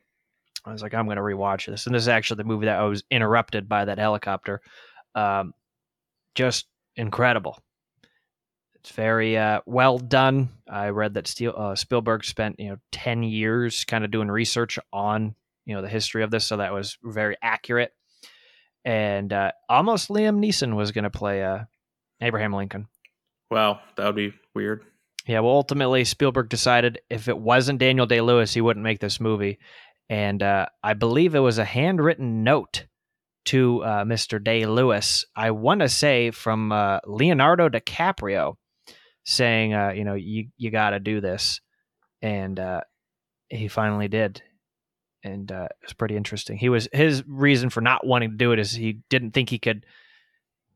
I 0.64 0.72
was 0.72 0.82
like, 0.82 0.94
I'm 0.94 1.04
going 1.06 1.16
to 1.16 1.22
rewatch 1.22 1.66
this, 1.66 1.86
and 1.86 1.94
this 1.94 2.02
is 2.02 2.08
actually 2.08 2.38
the 2.38 2.44
movie 2.44 2.66
that 2.66 2.78
I 2.78 2.84
was 2.84 3.04
interrupted 3.10 3.68
by 3.68 3.84
that 3.84 3.98
helicopter. 3.98 4.60
Um, 5.14 5.52
just 6.34 6.66
incredible. 6.96 7.58
It's 8.76 8.90
very 8.90 9.36
uh, 9.36 9.60
well 9.66 9.98
done. 9.98 10.48
I 10.68 10.88
read 10.88 11.14
that 11.14 11.26
Steel, 11.26 11.54
uh, 11.56 11.74
Spielberg 11.74 12.24
spent 12.24 12.58
you 12.58 12.70
know 12.70 12.76
10 12.92 13.24
years 13.24 13.84
kind 13.84 14.04
of 14.04 14.10
doing 14.10 14.28
research 14.28 14.78
on 14.92 15.34
you 15.66 15.74
know 15.74 15.82
the 15.82 15.88
history 15.88 16.22
of 16.22 16.30
this, 16.30 16.46
so 16.46 16.56
that 16.56 16.72
was 16.72 16.96
very 17.02 17.36
accurate. 17.42 17.92
And 18.84 19.32
uh, 19.32 19.52
almost 19.68 20.08
Liam 20.08 20.38
Neeson 20.38 20.76
was 20.76 20.92
going 20.92 21.04
to 21.04 21.10
play 21.10 21.44
uh, 21.44 21.64
Abraham 22.20 22.52
Lincoln. 22.52 22.86
Wow, 23.50 23.80
that 23.96 24.06
would 24.06 24.16
be 24.16 24.32
weird. 24.54 24.84
Yeah, 25.26 25.40
well, 25.40 25.54
ultimately 25.54 26.04
Spielberg 26.04 26.48
decided 26.48 27.00
if 27.10 27.28
it 27.28 27.36
wasn't 27.36 27.80
Daniel 27.80 28.06
Day 28.06 28.20
Lewis, 28.20 28.54
he 28.54 28.60
wouldn't 28.60 28.84
make 28.84 29.00
this 29.00 29.20
movie. 29.20 29.58
And 30.08 30.40
uh, 30.40 30.66
I 30.84 30.94
believe 30.94 31.34
it 31.34 31.40
was 31.40 31.58
a 31.58 31.64
handwritten 31.64 32.44
note 32.44 32.84
to 33.46 33.82
uh, 33.82 34.04
Mr. 34.04 34.42
Day 34.42 34.66
Lewis. 34.66 35.24
I 35.34 35.50
want 35.50 35.80
to 35.80 35.88
say 35.88 36.30
from 36.30 36.70
uh, 36.70 37.00
Leonardo 37.06 37.68
DiCaprio, 37.68 38.54
saying, 39.24 39.74
uh, 39.74 39.90
you 39.90 40.04
know, 40.04 40.14
you 40.14 40.48
you 40.56 40.70
got 40.70 40.90
to 40.90 41.00
do 41.00 41.20
this, 41.20 41.60
and 42.22 42.58
uh, 42.60 42.82
he 43.48 43.66
finally 43.66 44.08
did. 44.08 44.42
And 45.26 45.50
uh, 45.50 45.64
it 45.70 45.86
was 45.86 45.92
pretty 45.92 46.16
interesting. 46.16 46.56
He 46.56 46.68
was 46.68 46.88
his 46.92 47.24
reason 47.26 47.68
for 47.68 47.80
not 47.80 48.06
wanting 48.06 48.30
to 48.30 48.36
do 48.36 48.52
it 48.52 48.58
is 48.60 48.70
he 48.72 49.00
didn't 49.10 49.32
think 49.32 49.50
he 49.50 49.58
could, 49.58 49.84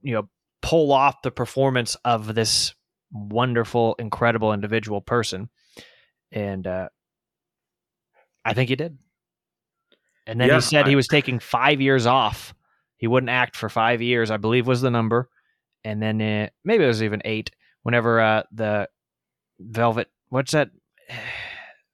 you 0.02 0.12
know, 0.14 0.28
pull 0.60 0.92
off 0.92 1.22
the 1.22 1.30
performance 1.30 1.96
of 2.04 2.34
this 2.34 2.74
wonderful, 3.12 3.94
incredible 4.00 4.52
individual 4.52 5.00
person, 5.00 5.50
and 6.32 6.66
uh, 6.66 6.88
I 8.44 8.54
think 8.54 8.70
he 8.70 8.76
did. 8.76 8.98
And 10.26 10.40
then 10.40 10.48
Yeah, 10.48 10.56
he 10.56 10.60
said 10.62 10.86
I- 10.86 10.88
he 10.88 10.96
was 10.96 11.06
taking 11.08 11.38
five 11.38 11.80
years 11.80 12.06
off. 12.06 12.52
He 12.96 13.06
wouldn't 13.06 13.30
act 13.30 13.56
for 13.56 13.68
five 13.68 14.02
years, 14.02 14.30
I 14.30 14.36
believe 14.36 14.66
was 14.66 14.80
the 14.80 14.90
number, 14.90 15.28
and 15.84 16.02
then 16.02 16.20
it, 16.20 16.52
maybe 16.64 16.84
it 16.84 16.88
was 16.88 17.02
even 17.02 17.22
eight. 17.24 17.50
Whenever 17.82 18.20
uh, 18.20 18.42
the 18.52 18.88
Velvet, 19.60 20.08
what's 20.28 20.52
that 20.52 20.70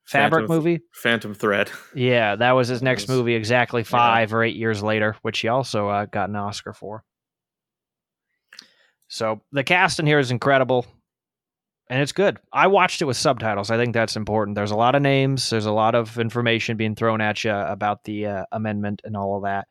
fabric 0.06 0.42
Phantom- 0.48 0.56
movie? 0.56 0.80
Phantom 0.94 1.34
Thread. 1.34 1.70
Yeah, 1.94 2.36
that 2.36 2.52
was 2.52 2.68
his 2.68 2.82
next 2.82 3.02
Yes. 3.02 3.08
movie, 3.10 3.34
exactly 3.34 3.84
five 3.84 4.32
or 4.32 4.42
eight 4.44 4.56
years 4.56 4.82
later, 4.82 5.16
which 5.22 5.38
he 5.40 5.48
also 5.48 5.88
uh, 5.88 6.06
got 6.06 6.28
an 6.28 6.36
Oscar 6.36 6.72
for. 6.72 7.04
So 9.08 9.40
the 9.52 9.64
cast 9.64 10.00
in 10.00 10.06
here 10.06 10.18
is 10.18 10.30
incredible, 10.30 10.84
and 11.88 12.02
it's 12.02 12.12
good. 12.12 12.38
I 12.52 12.66
watched 12.66 13.00
it 13.00 13.04
with 13.04 13.16
subtitles. 13.16 13.70
I 13.70 13.76
think 13.76 13.94
that's 13.94 14.16
important. 14.16 14.56
There's 14.56 14.72
a 14.72 14.76
lot 14.76 14.94
of 14.94 15.02
names. 15.02 15.48
There's 15.48 15.66
a 15.66 15.72
lot 15.72 15.94
of 15.94 16.18
information 16.18 16.76
being 16.76 16.96
thrown 16.96 17.20
at 17.20 17.44
you 17.44 17.52
about 17.52 18.02
the 18.04 18.26
uh, 18.26 18.44
amendment 18.52 19.02
and 19.04 19.16
all 19.16 19.36
of 19.36 19.44
that, 19.44 19.68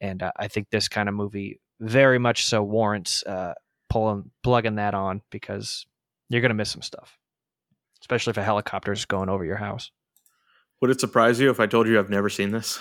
and 0.00 0.22
uh, 0.22 0.30
I 0.36 0.48
think 0.48 0.68
this 0.70 0.88
kind 0.88 1.08
of 1.08 1.14
movie 1.14 1.60
very 1.80 2.18
much 2.18 2.46
so 2.46 2.62
warrants 2.62 3.22
uh, 3.24 3.54
pulling 3.90 4.30
plugging 4.42 4.76
that 4.76 4.94
on 4.94 5.20
because 5.30 5.84
you're 6.28 6.40
gonna 6.42 6.54
miss 6.54 6.70
some 6.70 6.82
stuff, 6.82 7.18
especially 8.00 8.30
if 8.32 8.36
a 8.38 8.42
helicopter's 8.42 9.04
going 9.04 9.28
over 9.28 9.44
your 9.44 9.56
house. 9.56 9.90
Would 10.80 10.90
it 10.90 11.00
surprise 11.00 11.40
you 11.40 11.50
if 11.50 11.60
I 11.60 11.66
told 11.66 11.86
you 11.88 11.98
I've 11.98 12.10
never 12.10 12.28
seen 12.28 12.50
this? 12.50 12.78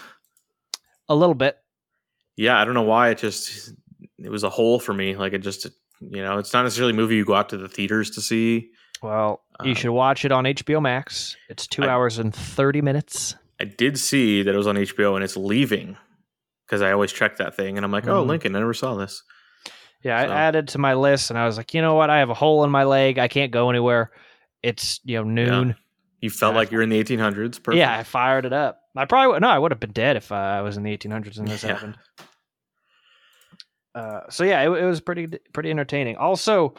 A 1.07 1.15
little 1.15 1.35
bit. 1.35 1.57
Yeah, 2.35 2.59
I 2.59 2.65
don't 2.65 2.73
know 2.73 2.81
why. 2.81 3.09
It 3.09 3.17
just 3.19 3.73
it 4.19 4.29
was 4.29 4.43
a 4.43 4.49
hole 4.49 4.79
for 4.79 4.93
me. 4.93 5.15
Like 5.15 5.33
it 5.33 5.39
just 5.39 5.67
you 6.01 6.21
know, 6.21 6.37
it's 6.37 6.51
not 6.53 6.63
necessarily 6.63 6.91
a 6.93 6.95
movie 6.95 7.15
you 7.15 7.25
go 7.25 7.35
out 7.35 7.49
to 7.49 7.57
the 7.57 7.69
theaters 7.69 8.11
to 8.11 8.21
see. 8.21 8.71
Well, 9.01 9.41
you 9.63 9.69
Um, 9.71 9.75
should 9.75 9.91
watch 9.91 10.25
it 10.25 10.31
on 10.31 10.43
HBO 10.45 10.81
Max. 10.81 11.37
It's 11.49 11.67
two 11.67 11.83
I- 11.83 11.87
hours 11.89 12.17
and 12.17 12.33
30 12.35 12.81
minutes. 12.81 13.35
I 13.61 13.63
did 13.65 13.97
see 13.97 14.43
that 14.43 14.53
it 14.53 14.57
was 14.57 14.67
on 14.67 14.75
HBO 14.75 15.15
and 15.15 15.23
it's 15.23 15.37
leaving 15.37 15.95
because 16.65 16.81
I 16.81 16.91
always 16.91 17.13
check 17.13 17.37
that 17.37 17.55
thing 17.55 17.77
and 17.77 17.85
I'm 17.85 17.91
like, 17.91 18.05
oh, 18.07 18.23
Mhm. 18.23 18.27
Lincoln, 18.27 18.55
I 18.55 18.59
never 18.59 18.73
saw 18.73 18.95
this. 18.95 19.23
Yeah, 20.03 20.19
I 20.19 20.25
added 20.25 20.67
to 20.69 20.77
my 20.77 20.93
list 20.93 21.29
and 21.29 21.39
I 21.39 21.45
was 21.45 21.55
like, 21.57 21.73
you 21.73 21.81
know 21.81 21.93
what? 21.95 22.09
I 22.09 22.19
have 22.19 22.29
a 22.29 22.33
hole 22.33 22.63
in 22.65 22.69
my 22.69 22.83
leg. 22.83 23.17
I 23.17 23.27
can't 23.29 23.51
go 23.51 23.69
anywhere. 23.69 24.11
It's, 24.65 24.99
you 25.03 25.17
know, 25.17 25.23
noon. 25.23 25.75
You 26.21 26.29
felt 26.29 26.53
Yeah. 26.53 26.57
like 26.57 26.71
you're 26.71 26.81
in 26.81 26.89
the 26.89 26.99
1800s. 27.03 27.61
Perfect. 27.61 27.77
Yeah, 27.77 27.95
I 27.95 28.03
fired 28.03 28.45
it 28.45 28.53
up. 28.53 28.81
I 28.95 29.05
probably 29.05 29.39
no, 29.39 29.47
I 29.49 29.59
would 29.59 29.71
have 29.71 29.79
been 29.79 29.91
dead 29.91 30.15
if 30.15 30.31
uh, 30.31 30.35
I 30.35 30.61
was 30.61 30.75
in 30.77 30.83
the 30.83 30.97
1800s 30.97 31.37
and 31.37 31.47
this 31.47 31.63
Yeah. 31.63 31.73
happened. 31.73 31.97
Uh, 33.93 34.21
so 34.29 34.43
yeah, 34.43 34.61
it, 34.61 34.69
it 34.69 34.85
was 34.85 34.99
pretty 35.01 35.27
pretty 35.53 35.69
entertaining. 35.69 36.17
Also, 36.17 36.73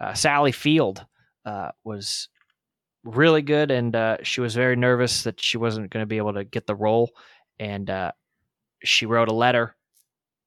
uh, 0.00 0.14
Sally 0.14 0.52
Field 0.52 1.04
uh, 1.44 1.70
was 1.82 2.28
really 3.02 3.42
good, 3.42 3.70
and 3.70 3.96
uh, 3.96 4.18
she 4.22 4.40
was 4.40 4.54
very 4.54 4.76
nervous 4.76 5.24
that 5.24 5.40
she 5.40 5.56
wasn't 5.58 5.90
going 5.90 6.02
to 6.02 6.06
be 6.06 6.18
able 6.18 6.34
to 6.34 6.44
get 6.44 6.66
the 6.66 6.74
role, 6.76 7.10
and 7.58 7.90
uh, 7.90 8.12
she 8.84 9.06
wrote 9.06 9.28
a 9.28 9.34
letter 9.34 9.74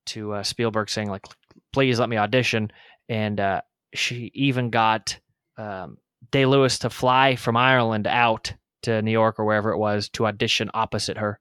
to 0.07 0.33
uh, 0.33 0.43
Spielberg 0.43 0.89
saying 0.89 1.09
like, 1.09 1.25
"Please 1.73 1.99
let 1.99 2.07
me 2.09 2.17
audition," 2.17 2.71
and 3.09 3.39
uh, 3.39 3.61
she 3.93 4.31
even 4.33 4.69
got 4.69 5.19
um, 5.57 5.97
Day 6.31 6.45
Lewis 6.45 6.79
to 6.79 6.89
fly 6.89 7.35
from 7.35 7.57
Ireland 7.57 8.07
out 8.07 8.53
to 8.83 9.01
New 9.01 9.11
York 9.11 9.39
or 9.39 9.45
wherever 9.45 9.71
it 9.71 9.77
was 9.77 10.09
to 10.09 10.25
audition 10.25 10.69
opposite 10.73 11.17
her, 11.17 11.39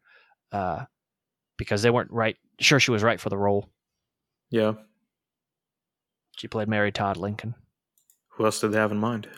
uh, 0.52 0.84
because 1.58 1.82
they 1.82 1.90
weren't 1.90 2.10
right 2.10 2.36
sure 2.60 2.78
she 2.78 2.90
was 2.90 3.02
right 3.02 3.20
for 3.20 3.28
the 3.28 3.36
role. 3.38 3.68
Yeah. 4.50 4.74
She 6.36 6.48
played 6.48 6.68
Mary 6.68 6.92
Todd 6.92 7.16
Lincoln. 7.16 7.54
Who 8.34 8.44
else 8.44 8.60
did 8.60 8.72
they 8.72 8.78
have 8.78 8.92
in 8.92 8.98
mind? 8.98 9.28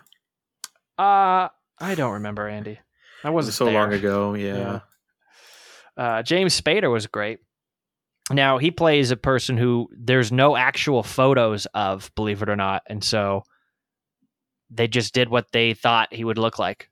Uh 0.99 1.49
I 1.79 1.95
don't 1.97 2.13
remember 2.15 2.47
Andy. 2.49 2.79
That 3.23 3.33
wasn't 3.33 3.49
was 3.49 3.55
so 3.57 3.65
there. 3.65 3.75
long 3.75 3.93
ago. 3.93 4.35
Yeah. 4.35 4.57
Yeah. 4.57 4.81
Uh, 5.97 6.23
James 6.23 6.61
Spader 6.61 6.91
was 6.93 7.07
great. 7.07 7.39
Now 8.31 8.59
he 8.59 8.71
plays 8.71 9.11
a 9.11 9.17
person 9.17 9.57
who 9.57 9.89
there's 9.97 10.31
no 10.33 10.57
actual 10.57 11.03
photos 11.03 11.67
of, 11.75 12.11
believe 12.15 12.43
it 12.43 12.49
or 12.49 12.57
not, 12.57 12.83
and 12.89 13.03
so 13.03 13.45
they 14.71 14.89
just 14.89 15.15
did 15.15 15.29
what 15.29 15.53
they 15.53 15.75
thought 15.75 16.13
he 16.13 16.25
would 16.25 16.39
look 16.39 16.59
like. 16.59 16.91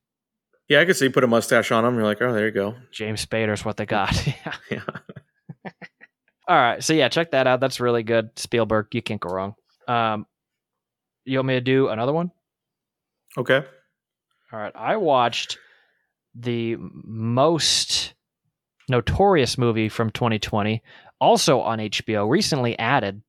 Yeah, 0.69 0.81
I 0.81 0.85
could 0.85 0.97
see 0.97 1.07
you 1.07 1.11
put 1.11 1.25
a 1.25 1.27
mustache 1.27 1.71
on 1.73 1.85
him. 1.85 1.95
You're 1.97 2.05
like, 2.05 2.23
oh, 2.23 2.33
there 2.33 2.47
you 2.47 2.53
go. 2.53 2.77
James 2.93 3.25
Spader's 3.25 3.65
what 3.65 3.77
they 3.77 3.87
got. 3.87 4.27
Yeah. 4.27 4.55
Yeah. 4.71 5.71
All 6.49 6.57
right, 6.57 6.83
so 6.83 6.93
yeah, 6.93 7.09
check 7.09 7.31
that 7.31 7.47
out. 7.47 7.61
That's 7.61 7.79
really 7.79 8.03
good. 8.03 8.31
Spielberg, 8.37 8.89
you 8.93 9.01
can't 9.01 9.21
go 9.21 9.29
wrong. 9.31 9.55
Um, 9.87 10.27
you 11.25 11.39
want 11.39 11.47
me 11.47 11.55
to 11.55 11.61
do 11.61 11.89
another 11.89 12.13
one? 12.13 12.33
Okay. 13.39 13.63
All 14.53 14.59
right, 14.59 14.73
I 14.75 14.97
watched 14.97 15.59
the 16.35 16.77
most 16.79 18.15
notorious 18.89 19.57
movie 19.57 19.89
from 19.89 20.11
2020, 20.11 20.83
also 21.21 21.61
on 21.61 21.79
HBO, 21.79 22.29
recently 22.29 22.77
added, 22.79 23.23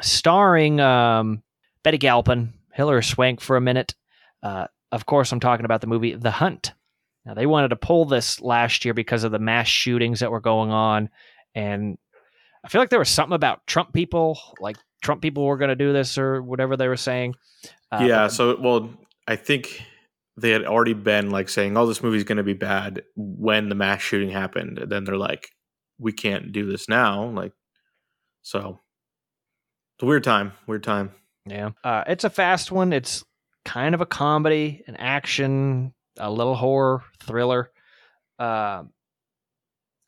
starring 0.00 0.80
um, 0.80 1.42
Betty 1.82 1.98
Gilpin, 1.98 2.54
Hilary 2.74 3.02
Swank 3.02 3.40
for 3.40 3.56
a 3.56 3.60
minute. 3.60 3.94
Uh, 4.42 4.66
of 4.92 5.06
course, 5.06 5.32
I'm 5.32 5.40
talking 5.40 5.64
about 5.64 5.80
the 5.80 5.86
movie 5.86 6.14
The 6.14 6.30
Hunt. 6.30 6.74
Now, 7.24 7.34
they 7.34 7.46
wanted 7.46 7.68
to 7.68 7.76
pull 7.76 8.04
this 8.04 8.40
last 8.40 8.84
year 8.84 8.92
because 8.92 9.24
of 9.24 9.32
the 9.32 9.38
mass 9.38 9.66
shootings 9.66 10.20
that 10.20 10.30
were 10.30 10.40
going 10.40 10.70
on, 10.70 11.08
and 11.54 11.96
I 12.64 12.68
feel 12.68 12.80
like 12.82 12.90
there 12.90 12.98
was 12.98 13.08
something 13.08 13.34
about 13.34 13.66
Trump 13.66 13.92
people, 13.92 14.38
like 14.60 14.76
Trump 15.02 15.22
people 15.22 15.44
were 15.44 15.56
going 15.56 15.70
to 15.70 15.76
do 15.76 15.92
this 15.92 16.18
or 16.18 16.42
whatever 16.42 16.76
they 16.76 16.88
were 16.88 16.96
saying. 16.96 17.34
Uh, 17.90 18.04
yeah. 18.06 18.24
but- 18.24 18.28
So, 18.30 18.56
well, 18.60 18.90
I 19.26 19.36
think 19.36 19.82
they 20.36 20.50
had 20.50 20.64
already 20.64 20.94
been 20.94 21.30
like 21.30 21.48
saying, 21.48 21.76
oh, 21.76 21.86
this 21.86 22.02
movie's 22.02 22.24
going 22.24 22.38
to 22.38 22.42
be 22.42 22.54
bad 22.54 23.02
when 23.16 23.68
the 23.68 23.74
mass 23.74 24.00
shooting 24.02 24.30
happened. 24.30 24.78
And 24.78 24.90
then 24.90 25.04
they're 25.04 25.16
like, 25.16 25.48
we 25.98 26.12
can't 26.12 26.52
do 26.52 26.66
this 26.70 26.88
now. 26.88 27.24
Like, 27.26 27.52
so 28.42 28.80
it's 29.96 30.02
a 30.02 30.06
weird 30.06 30.24
time. 30.24 30.52
Weird 30.66 30.82
time. 30.82 31.12
Yeah. 31.46 31.70
Uh, 31.82 32.04
it's 32.06 32.24
a 32.24 32.30
fast 32.30 32.72
one. 32.72 32.92
It's 32.92 33.24
kind 33.64 33.94
of 33.94 34.00
a 34.00 34.06
comedy, 34.06 34.82
an 34.86 34.96
action, 34.96 35.92
a 36.18 36.30
little 36.30 36.54
horror 36.54 37.02
thriller. 37.20 37.70
Uh, 38.38 38.84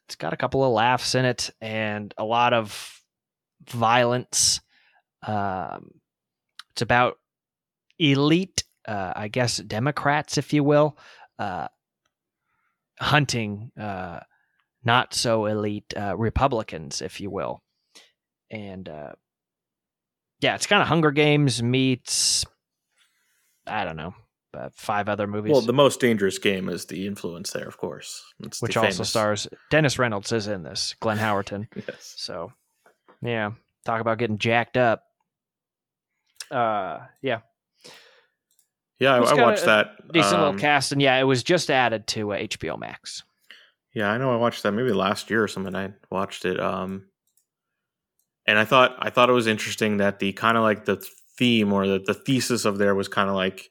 it's 0.07 0.17
got 0.17 0.33
a 0.33 0.37
couple 0.37 0.65
of 0.65 0.73
laughs 0.73 1.15
in 1.15 1.25
it 1.25 1.51
and 1.61 2.15
a 2.17 2.25
lot 2.25 2.53
of 2.53 3.03
violence. 3.69 4.61
Um, 5.27 6.01
it's 6.71 6.83
about 6.83 7.19
elite, 7.99 8.65
uh, 8.87 9.13
I 9.17 9.29
guess, 9.29 9.57
Democrats, 9.57 10.39
if 10.39 10.53
you 10.53 10.63
will, 10.63 10.97
uh, 11.39 11.69
hunting 13.01 13.73
uh, 13.79 14.21
not 14.85 15.13
so 15.13 15.47
elite 15.47 15.93
uh, 15.97 16.17
Republicans, 16.17 17.03
if 17.03 17.21
you 17.21 17.31
will. 17.31 17.63
And 18.51 18.89
yeah, 20.41 20.55
it's 20.55 20.67
kind 20.67 20.83
of 20.83 20.89
Hunger 20.89 21.11
Games 21.11 21.63
meets 21.63 22.45
I 23.67 23.85
don't 23.85 23.97
know, 23.97 24.15
uh, 24.57 24.69
five 24.75 25.09
other 25.09 25.27
movies. 25.27 25.51
Well, 25.53 25.61
the 25.61 25.73
most 25.73 25.99
dangerous 26.01 26.39
game 26.39 26.69
is 26.69 26.87
the 26.87 27.07
influence 27.07 27.51
there, 27.53 27.67
of 27.67 27.79
course. 27.79 28.23
It's 28.45 28.63
which 28.63 28.77
also 28.77 28.91
famous- 28.91 29.11
stars 29.11 29.49
Dennis 29.71 29.99
Reynolds 29.99 30.31
is 30.33 30.47
in 30.47 30.63
this, 30.63 30.95
Glenn 31.01 31.19
Howerton. 31.19 31.67
Yes. 31.89 32.15
So, 32.17 32.53
yeah, 33.23 33.51
talk 33.85 34.01
about 34.01 34.19
getting 34.19 34.39
jacked 34.39 34.77
up. 34.77 35.03
Uh, 36.51 37.01
yeah, 37.23 37.41
Yeah, 39.01 39.15
I, 39.17 39.19
I 39.19 39.35
watched 39.43 39.65
that. 39.65 39.97
decent 40.13 40.35
um, 40.37 40.41
little 40.43 40.61
cast, 40.61 40.93
and 40.93 41.03
yeah, 41.03 41.17
it 41.19 41.25
was 41.25 41.43
just 41.43 41.71
added 41.71 42.07
to 42.09 42.33
uh, 42.35 42.37
HBO 42.39 42.79
Max. 42.79 43.25
Yeah, 43.95 44.11
I 44.13 44.19
know. 44.19 44.33
I 44.33 44.37
watched 44.37 44.63
that 44.63 44.73
maybe 44.73 44.93
last 44.93 45.29
year 45.31 45.43
or 45.43 45.49
something. 45.49 45.75
I 45.75 45.93
watched 46.11 46.45
it, 46.45 46.61
um, 46.61 47.07
and 48.47 48.59
I 48.59 48.65
thought 48.65 48.97
I 48.99 49.11
thought 49.11 49.31
it 49.31 49.35
was 49.35 49.47
interesting 49.47 49.99
that 49.99 50.19
the 50.19 50.33
kind 50.33 50.57
of 50.57 50.63
like 50.63 50.85
the 50.85 51.05
theme 51.39 51.73
or 51.73 51.87
the, 51.87 51.99
the 51.99 52.15
thesis 52.15 52.65
of 52.65 52.79
there 52.79 52.95
was 52.95 53.09
kind 53.09 53.29
of 53.29 53.35
like 53.37 53.71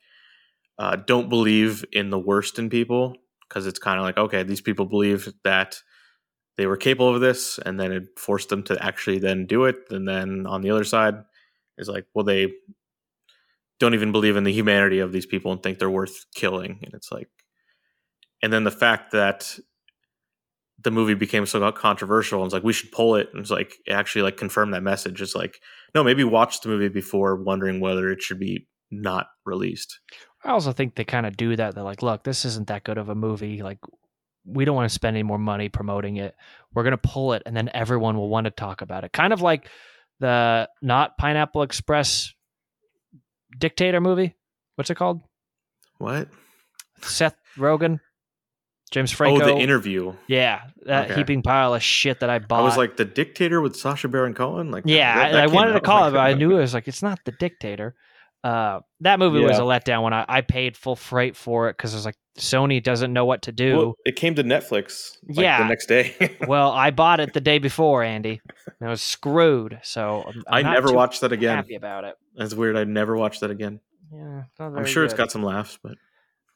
uh, 0.78 0.98
don't 0.98 1.30
believe 1.30 1.86
in 1.92 2.10
the 2.10 2.20
worst 2.20 2.60
in 2.60 2.70
people 2.70 3.16
because 3.48 3.66
it's 3.68 3.80
kind 3.80 4.00
of 4.00 4.04
like 4.04 4.18
okay, 4.18 4.44
these 4.44 4.62
people 4.62 4.86
believe 4.86 5.32
that 5.44 5.82
they 6.58 6.68
were 6.68 6.78
capable 6.78 7.14
of 7.14 7.22
this, 7.22 7.60
and 7.66 7.80
then 7.80 7.92
it 7.92 8.18
forced 8.18 8.50
them 8.50 8.64
to 8.64 8.84
actually 8.84 9.20
then 9.20 9.46
do 9.46 9.66
it, 9.66 9.78
and 9.90 10.08
then 10.08 10.46
on 10.46 10.62
the 10.62 10.72
other 10.72 10.84
side 10.86 11.16
is 11.78 11.90
like, 11.90 12.06
well, 12.14 12.24
they 12.24 12.54
don't 13.80 13.94
even 13.94 14.14
believe 14.14 14.38
in 14.38 14.46
the 14.46 14.54
humanity 14.54 15.00
of 15.00 15.12
these 15.12 15.26
people 15.26 15.52
and 15.52 15.62
think 15.62 15.80
they're 15.80 15.90
worth 15.90 16.26
killing, 16.34 16.80
and 16.84 16.94
it's 16.94 17.12
like, 17.12 17.30
and 18.42 18.52
then 18.52 18.64
the 18.64 18.72
fact 18.72 19.12
that 19.12 19.58
the 20.84 20.92
movie 20.92 21.14
became 21.14 21.46
so 21.46 21.72
controversial 21.72 22.40
and 22.40 22.48
it's 22.48 22.54
like 22.54 22.64
we 22.64 22.74
should 22.74 22.92
pull 22.92 23.16
it 23.16 23.30
and 23.32 23.42
it's 23.42 23.52
like 23.52 23.76
actually 23.90 24.22
like 24.22 24.38
confirm 24.38 24.72
that 24.72 24.84
message 24.84 25.22
it's 25.22 25.36
like 25.36 25.60
no 25.94 26.04
maybe 26.04 26.24
watch 26.24 26.62
the 26.62 26.70
movie 26.70 26.90
before 26.90 27.36
wondering 27.36 27.80
whether 27.80 28.12
it 28.12 28.22
should 28.22 28.40
be 28.40 28.68
not 28.92 29.28
released 29.46 30.00
I 30.46 30.52
also 30.52 30.72
think 30.72 30.94
they 30.94 31.04
kind 31.04 31.26
of 31.26 31.36
do 31.36 31.56
that. 31.56 31.74
They're 31.74 31.84
like, 31.84 32.04
look, 32.04 32.24
this 32.24 32.46
isn't 32.46 32.68
that 32.68 32.84
good 32.84 33.00
of 33.00 33.10
a 33.10 33.16
movie. 33.16 33.64
Like, 33.64 33.80
we 34.46 34.64
don't 34.64 34.76
want 34.76 34.88
to 34.88 34.94
spend 34.94 35.18
any 35.18 35.24
more 35.24 35.40
money 35.40 35.70
promoting 35.70 36.18
it. 36.18 36.36
We're 36.74 36.84
going 36.84 36.92
to 36.92 36.98
pull 36.98 37.34
it, 37.34 37.42
and 37.48 37.58
then 37.58 37.72
everyone 37.74 38.16
will 38.16 38.30
want 38.30 38.46
to 38.46 38.52
talk 38.52 38.82
about 38.82 39.04
it. 39.04 39.12
Kind 39.12 39.34
of 39.34 39.42
like 39.42 39.68
the 40.20 40.70
not 40.84 41.18
Pineapple 41.18 41.64
Express 41.64 42.32
dictator 43.58 44.00
movie. 44.00 44.36
What's 44.76 44.92
it 44.92 44.96
called? 44.96 45.22
what 45.98 46.28
Seth 47.02 47.36
Rogen. 47.58 48.00
James 48.96 49.12
Franco. 49.12 49.44
Oh, 49.44 49.46
the 49.46 49.58
interview. 49.62 50.14
Yeah, 50.28 50.62
that 50.86 51.12
Okay. 51.12 51.16
heaping 51.16 51.42
pile 51.42 51.74
of 51.74 51.84
shit 51.84 52.22
that 52.22 52.30
I 52.30 52.40
bought. 52.40 52.62
I 52.62 52.64
was 52.64 52.78
like 52.78 52.96
the 52.96 53.04
dictator 53.04 53.60
with 53.60 53.76
Sacha 53.76 54.08
Baron 54.08 54.34
Cohen. 54.34 54.72
Like 54.72 54.84
yeah, 54.88 55.16
that- 55.16 55.32
that 55.34 55.44
I, 55.44 55.48
wanted 55.48 55.74
to 55.74 55.82
call 55.82 56.00
like, 56.04 56.10
it, 56.12 56.14
but 56.14 56.20
I 56.22 56.34
knew 56.40 56.52
it 56.56 56.62
was 56.62 56.74
like 56.74 56.88
it's 56.88 57.04
not 57.04 57.20
the 57.26 57.34
dictator. 57.34 57.94
Uh, 58.42 58.80
that 59.02 59.20
movie 59.20 59.42
was 59.42 59.58
a 59.58 59.64
letdown 59.64 60.04
when 60.04 60.14
I, 60.14 60.24
I 60.30 60.42
paid 60.42 60.78
full 60.78 60.96
freight 60.96 61.36
for 61.36 61.68
it 61.68 61.76
because 61.76 61.94
I 61.94 61.98
was 61.98 62.06
like, 62.06 62.16
Sony 62.40 62.82
doesn't 62.82 63.12
know 63.12 63.26
what 63.26 63.42
to 63.44 63.52
do. 63.52 63.76
Well, 63.76 63.94
it 64.06 64.16
came 64.16 64.36
to 64.36 64.44
Netflix. 64.46 65.18
Like, 65.28 65.40
Yeah. 65.44 65.64
the 65.64 65.68
next 65.68 65.88
day. 65.88 66.38
Well, 66.48 66.72
I 66.72 66.92
bought 66.92 67.20
it 67.20 67.34
the 67.34 67.42
day 67.42 67.58
before, 67.58 68.02
Andy. 68.04 68.40
And 68.80 68.88
I 68.88 68.92
was 68.92 69.02
screwed. 69.02 69.80
So 69.84 70.24
I'm, 70.28 70.44
I'm 70.48 70.66
I 70.68 70.74
never 70.74 70.94
watched 70.94 71.20
that 71.22 71.34
again. 71.34 71.56
happy 71.58 71.76
about 71.76 72.06
it. 72.06 72.16
That's 72.38 72.54
weird. 72.54 72.78
I 72.78 72.86
never 72.86 73.18
watched 73.18 73.42
that 73.42 73.52
again. 73.52 73.82
Yeah, 74.14 74.44
I'm 74.60 74.86
sure 74.86 75.04
it's 75.04 75.14
got 75.16 75.32
some 75.32 75.44
laughs, 75.44 75.78
but 75.84 75.96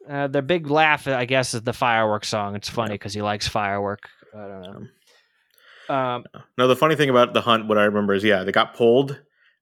Uh, 0.10 0.28
their 0.28 0.42
big 0.42 0.70
laugh, 0.70 1.08
I 1.08 1.26
guess, 1.26 1.54
is 1.54 1.62
the 1.62 1.74
fireworks 1.74 2.28
song. 2.30 2.56
It's 2.56 2.70
funny 2.70 2.96
because 2.96 3.14
he 3.14 3.22
likes 3.22 3.48
firework. 3.48 4.10
I 4.36 4.48
don't 4.48 4.62
know. 4.62 5.94
Um, 5.96 6.24
no. 6.58 6.68
The 6.68 6.76
funny 6.76 6.96
thing 6.96 7.10
about 7.10 7.34
the 7.34 7.42
hunt, 7.42 7.68
what 7.68 7.78
I 7.78 7.84
remember 7.84 8.14
is, 8.14 8.24
yeah, 8.24 8.44
they 8.44 8.52
got 8.52 8.76
pulled, 8.76 9.20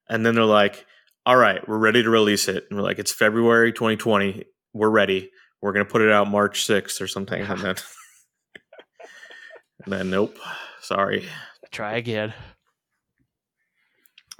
and 0.09 0.25
then 0.25 0.35
they're 0.35 0.43
like, 0.45 0.85
"All 1.25 1.35
right, 1.35 1.67
we're 1.67 1.77
ready 1.77 2.01
to 2.03 2.09
release 2.09 2.47
it." 2.47 2.65
And 2.69 2.77
we're 2.79 2.83
like, 2.85 2.99
"It's 2.99 3.11
February 3.11 3.73
2020. 3.73 4.45
We're 4.73 4.89
ready. 4.89 5.31
We're 5.61 5.73
gonna 5.73 5.85
put 5.85 6.01
it 6.01 6.11
out 6.11 6.29
March 6.29 6.65
6th 6.65 7.01
or 7.01 7.07
something." 7.07 7.41
And 7.41 7.59
then, 7.59 7.75
and 9.83 9.87
then, 9.93 10.09
nope. 10.09 10.37
Sorry. 10.81 11.27
try 11.71 11.95
again. 11.97 12.33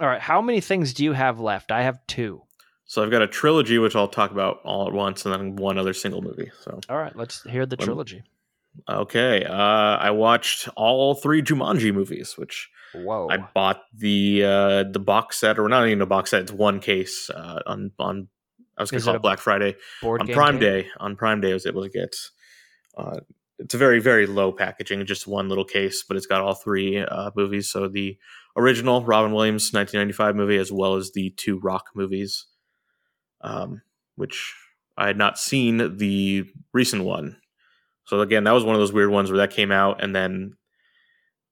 All 0.00 0.06
right. 0.08 0.20
How 0.20 0.40
many 0.40 0.60
things 0.60 0.94
do 0.94 1.04
you 1.04 1.12
have 1.12 1.40
left? 1.40 1.70
I 1.72 1.82
have 1.82 1.98
two. 2.06 2.42
So 2.88 3.02
I've 3.02 3.10
got 3.10 3.20
a 3.20 3.26
trilogy, 3.26 3.76
which 3.78 3.94
I'll 3.94 4.08
talk 4.08 4.30
about 4.30 4.60
all 4.64 4.86
at 4.86 4.94
once, 4.94 5.26
and 5.26 5.34
then 5.34 5.56
one 5.56 5.76
other 5.76 5.92
single 5.92 6.22
movie. 6.22 6.50
So 6.62 6.80
All 6.88 6.96
right. 6.96 7.14
Let's 7.14 7.42
hear 7.42 7.66
the 7.66 7.76
trilogy. 7.76 8.22
okay, 8.88 9.44
uh, 9.44 9.52
I 9.52 10.10
watched 10.10 10.68
all 10.74 11.14
three 11.14 11.42
Jumanji 11.42 11.92
movies, 11.92 12.38
which 12.38 12.70
Whoa. 12.94 13.28
I 13.30 13.36
bought 13.36 13.82
the 13.94 14.42
uh, 14.42 14.84
the 14.84 15.00
box 15.00 15.36
set, 15.38 15.58
or 15.58 15.68
not 15.68 15.86
even 15.86 16.00
a 16.00 16.06
box 16.06 16.30
set. 16.30 16.40
It's 16.42 16.52
one 16.52 16.80
case 16.80 17.28
uh, 17.28 17.60
on 17.66 17.92
on. 17.98 18.28
I 18.78 18.82
was 18.82 18.90
going 18.90 19.00
to 19.00 19.04
call 19.04 19.16
it 19.16 19.22
Black 19.22 19.40
Friday 19.40 19.76
on 20.02 20.26
Prime 20.28 20.58
game? 20.58 20.60
Day. 20.60 20.88
On 20.98 21.14
Prime 21.14 21.42
Day, 21.42 21.50
I 21.50 21.54
was 21.54 21.66
able 21.66 21.82
to 21.82 21.90
get. 21.90 22.16
Uh, 22.96 23.20
it's 23.58 23.74
a 23.74 23.78
very 23.78 24.00
very 24.00 24.26
low 24.26 24.50
packaging, 24.50 25.04
just 25.04 25.26
one 25.26 25.50
little 25.50 25.64
case, 25.64 26.04
but 26.08 26.16
it's 26.16 26.26
got 26.26 26.40
all 26.40 26.54
three 26.54 27.00
uh, 27.00 27.32
movies. 27.36 27.68
So 27.68 27.86
the 27.86 28.16
original 28.56 29.04
Robin 29.04 29.32
Williams 29.32 29.72
1995 29.74 30.36
movie, 30.36 30.56
as 30.56 30.72
well 30.72 30.94
as 30.94 31.12
the 31.12 31.34
two 31.36 31.58
Rock 31.58 31.88
movies, 31.94 32.46
um, 33.40 33.82
which 34.16 34.54
I 34.96 35.06
had 35.06 35.16
not 35.16 35.38
seen 35.38 35.96
the 35.98 36.44
recent 36.72 37.04
one. 37.04 37.36
So 38.04 38.20
again, 38.20 38.44
that 38.44 38.52
was 38.52 38.64
one 38.64 38.74
of 38.74 38.80
those 38.80 38.92
weird 38.92 39.10
ones 39.10 39.30
where 39.30 39.38
that 39.38 39.50
came 39.50 39.70
out 39.70 40.02
and 40.02 40.14
then 40.14 40.54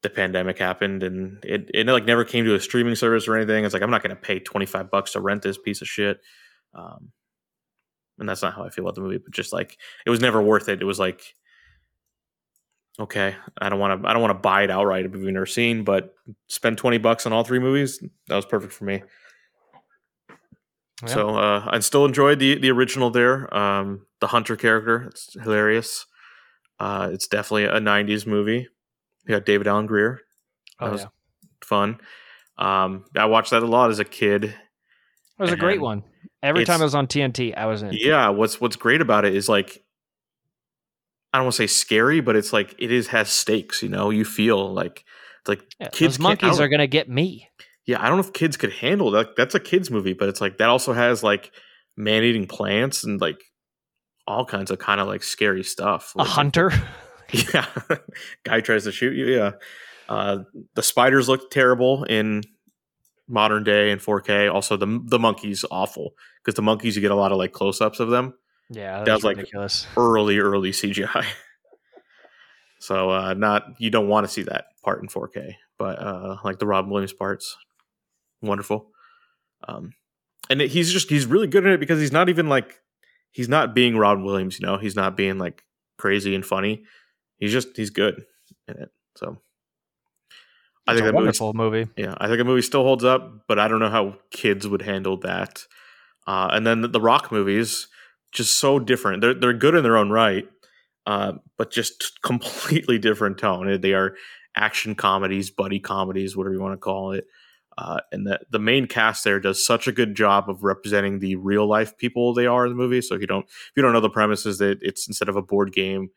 the 0.03 0.11
pandemic 0.11 0.59
happened 0.59 1.03
and 1.03 1.45
it, 1.45 1.71
it 1.73 1.87
like 1.87 2.05
never 2.05 2.25
came 2.25 2.45
to 2.45 2.55
a 2.55 2.61
streaming 2.61 2.95
service 2.95 3.29
or 3.29 3.37
anything. 3.37 3.65
It's 3.65 3.75
like 3.75 3.83
I'm 3.83 3.91
not 3.91 4.03
going 4.03 4.15
to 4.15 4.21
pay 4.21 4.41
25 4.41 4.91
bucks 4.91 5.13
to 5.13 5.21
rent 5.21 5.43
this 5.43 5.59
piece 5.59 5.83
of 5.83 5.89
shit. 5.89 6.21
Um, 6.75 7.13
and 8.19 8.29
that's 8.29 8.43
not 8.43 8.55
how 8.55 8.65
I 8.65 8.71
feel 8.71 8.85
about 8.85 8.95
the 8.95 9.01
movie, 9.03 9.19
but 9.19 9.33
just 9.33 9.53
like 9.53 9.77
it 10.07 10.11
was 10.11 10.21
never 10.21 10.41
worth 10.41 10.69
it. 10.69 10.81
It 10.81 10.87
was 10.87 10.99
like 10.99 11.35
okay, 12.99 13.35
I 13.59 13.69
don't 13.69 13.79
want 13.79 14.03
to 14.03 14.09
I 14.09 14.13
don't 14.13 14.23
want 14.23 14.33
to 14.33 14.41
buy 14.41 14.63
it 14.63 14.71
outright 14.71 15.05
if 15.05 15.13
we've 15.13 15.23
never 15.25 15.47
seen, 15.47 15.85
but 15.85 16.15
spend 16.49 16.79
20 16.79 16.99
bucks 16.99 17.27
on 17.27 17.33
all 17.33 17.45
three 17.45 17.59
movies. 17.59 18.03
That 18.29 18.37
was 18.37 18.47
perfect 18.47 18.73
for 18.73 18.85
me. 18.85 19.03
Yeah. 21.03 21.09
So 21.09 21.37
uh, 21.37 21.65
I 21.69 21.79
still 21.81 22.05
enjoyed 22.07 22.39
the 22.39 22.59
the 22.59 22.71
original 22.71 23.11
there. 23.11 23.55
Um, 23.55 24.07
the 24.21 24.29
Hunter 24.29 24.57
character, 24.57 25.05
it's 25.09 25.35
hilarious. 25.41 26.07
Uh, 26.81 27.11
it's 27.13 27.27
definitely 27.27 27.65
a 27.65 27.81
'90s 27.81 28.27
movie. 28.27 28.69
You 29.27 29.35
got 29.35 29.45
David 29.45 29.67
Alan 29.67 29.87
Grier, 29.87 30.21
Oh, 30.81 30.93
was- 30.93 31.03
yeah. 31.03 31.09
fun. 31.65 31.99
Um, 32.59 33.05
I 33.15 33.27
watched 33.27 33.51
that 33.51 33.63
a 33.63 33.67
lot 33.67 33.91
as 33.91 33.99
a 33.99 34.05
kid. 34.05 34.45
It 34.45 34.55
was 35.39 35.53
a 35.53 35.57
great 35.57 35.81
one. 35.81 36.05
Every 36.43 36.65
time 36.65 36.81
it 36.81 36.85
was 36.85 36.95
on 36.95 37.07
TNT, 37.07 37.55
I 37.57 37.67
was 37.67 37.83
in. 37.83 37.91
Yeah, 37.93 38.29
what's 38.31 38.61
what's 38.61 38.77
great 38.77 39.01
about 39.03 39.25
it 39.27 39.35
is 39.35 39.49
like 39.49 39.85
I 41.33 41.39
don't 41.39 41.47
want 41.47 41.55
to 41.57 41.63
say 41.63 41.67
scary, 41.67 42.21
but 42.21 42.37
it's 42.37 42.53
like 42.55 42.75
it 42.79 42.91
is 42.91 43.09
has 43.09 43.29
stakes. 43.29 43.83
You 43.83 43.91
know, 43.91 44.09
you 44.11 44.25
feel 44.25 44.73
like 44.73 45.05
like 45.47 45.61
Yeah, 45.79 45.89
kids 45.89 46.19
monkeys 46.19 46.59
are 46.59 46.69
gonna 46.69 46.87
get 46.87 47.09
me. 47.11 47.49
Yeah. 47.87 48.03
I 48.03 48.09
don't 48.09 48.19
know 48.19 48.25
if 48.25 48.33
kids 48.33 48.57
could 48.57 48.73
handle 48.73 49.11
that. 49.13 49.37
That's 49.37 49.55
a 49.55 49.61
kids 49.61 49.91
movie, 49.91 50.13
but 50.13 50.29
it's 50.29 50.41
like 50.41 50.59
that 50.59 50.69
also 50.69 50.93
has 50.93 51.23
like 51.23 51.53
man 51.97 52.23
eating 52.25 52.47
plants 52.47 53.05
and 53.05 53.21
like 53.21 53.41
all 54.27 54.45
kinds 54.45 54.71
of 54.71 54.79
kind 54.79 55.01
of 55.01 55.07
like 55.07 55.23
scary 55.23 55.63
stuff. 55.63 56.13
A 56.19 56.25
hunter. 56.25 56.71
Yeah, 57.53 57.67
guy 58.45 58.61
tries 58.61 58.85
to 58.85 58.93
shoot 58.93 59.15
you. 59.17 59.27
Yeah, 59.27 59.51
uh, 60.09 60.45
the 60.77 60.83
spiders 60.85 61.29
look 61.29 61.51
terrible 61.51 62.05
in 62.05 62.45
modern 63.29 63.65
day 63.65 63.91
in 63.91 63.99
4K. 63.99 64.53
Also, 64.55 64.77
the 64.77 65.03
the 65.05 65.19
monkeys 65.19 65.65
awful 65.69 66.13
because 66.41 66.55
the 66.55 66.63
monkeys 66.63 66.95
you 66.95 67.03
get 67.03 67.11
a 67.11 67.17
lot 67.17 67.33
of 67.33 67.39
like 67.39 67.51
close 67.51 67.81
ups 67.81 67.99
of 67.99 68.11
them. 68.11 68.35
Yeah, 68.71 69.03
That 69.03 69.13
was 69.15 69.25
like- 69.25 69.39
ridiculous. 69.39 69.89
Early, 69.97 70.39
early 70.39 70.71
CGI. 70.71 71.27
so 72.79 73.11
uh, 73.11 73.35
not 73.35 73.65
you 73.79 73.91
don't 73.91 74.07
want 74.09 74.25
to 74.27 74.33
see 74.33 74.43
that 74.45 74.67
part 74.85 75.03
in 75.03 75.09
4K, 75.09 75.55
but 75.79 75.99
uh, 75.99 76.37
like 76.45 76.61
the 76.61 76.67
Robin 76.67 76.91
Williams 76.91 77.13
parts, 77.13 77.57
wonderful. 78.43 78.91
Um, 79.67 79.95
and 80.51 80.61
it- 80.63 80.71
he's 80.71 80.93
just 80.93 81.11
he's 81.11 81.27
really 81.27 81.47
good 81.47 81.67
at 81.67 81.73
it 81.73 81.81
because 81.81 82.01
he's 82.01 82.13
not 82.13 82.29
even 82.29 82.49
like 82.49 82.81
he's 83.31 83.49
not 83.49 83.75
being 83.75 83.97
Robin 83.97 84.25
Williams. 84.25 84.59
You 84.61 84.67
know, 84.67 84.77
he's 84.79 84.97
not 84.97 85.17
being 85.17 85.39
like 85.39 85.65
crazy 85.99 86.35
and 86.35 86.45
funny. 86.45 86.85
He's 87.39 87.53
just 87.53 87.77
he's 87.77 87.91
good 87.91 88.25
in 88.69 88.77
it. 88.77 88.91
So 89.17 89.39
I 90.87 90.93
It's 90.93 91.01
think 91.01 91.03
a 91.03 91.05
that 91.07 91.13
movie, 91.15 91.25
wonderful 91.25 91.53
movie. 91.55 91.89
yeah, 91.97 92.15
I 92.19 92.27
think 92.29 92.39
the 92.39 92.45
movie 92.45 92.63
still 92.63 92.83
holds 92.85 93.05
up, 93.05 93.47
but 93.49 93.59
I 93.59 93.67
don't 93.69 93.81
know 93.81 93.91
how 93.91 94.17
kids 94.31 94.69
would 94.69 94.83
handle 94.83 95.17
that. 95.19 95.65
Uh, 96.27 96.49
and 96.53 96.67
then 96.67 96.81
the, 96.83 96.89
the 96.89 97.01
Rock 97.01 97.33
movies, 97.33 97.89
just 98.33 98.59
so 98.59 98.79
different. 98.79 99.21
They're 99.21 99.35
they're 99.35 99.53
good 99.53 99.75
in 99.75 99.83
their 99.83 99.97
own 99.97 100.11
right, 100.11 100.49
uh, 101.07 101.35
but 101.59 101.71
just 101.73 102.21
completely 102.23 102.99
different 103.01 103.39
tone. 103.39 103.81
They 103.81 103.95
are 103.95 104.15
action 104.55 104.95
comedies, 104.95 105.51
buddy 105.51 105.81
comedies, 105.81 106.37
whatever 106.37 106.55
you 106.55 106.61
want 106.61 106.75
to 106.75 106.79
call 106.79 107.13
it. 107.13 107.27
Uh, 107.79 108.01
and 108.11 108.27
the 108.27 108.41
the 108.51 108.59
main 108.59 108.87
cast 108.87 109.23
there 109.25 109.39
does 109.39 109.65
such 109.65 109.87
a 109.87 109.93
good 109.93 110.15
job 110.15 110.49
of 110.49 110.65
representing 110.65 111.19
the 111.19 111.37
real 111.37 111.67
life 111.67 111.97
people 111.99 112.33
they 112.33 112.47
are 112.47 112.65
in 112.65 112.73
the 112.73 112.77
movie. 112.77 113.03
So 113.03 113.15
if 113.15 113.21
you 113.21 113.27
don't 113.27 113.45
if 113.45 113.73
you 113.77 113.83
don't 113.83 113.93
know 113.93 114.01
the 114.01 114.09
premise 114.09 114.47
is 114.47 114.59
that 114.59 114.79
it's 114.81 115.07
instead 115.07 115.29
of 115.29 115.37
a 115.37 115.43
board 115.43 115.73
game, 115.73 116.09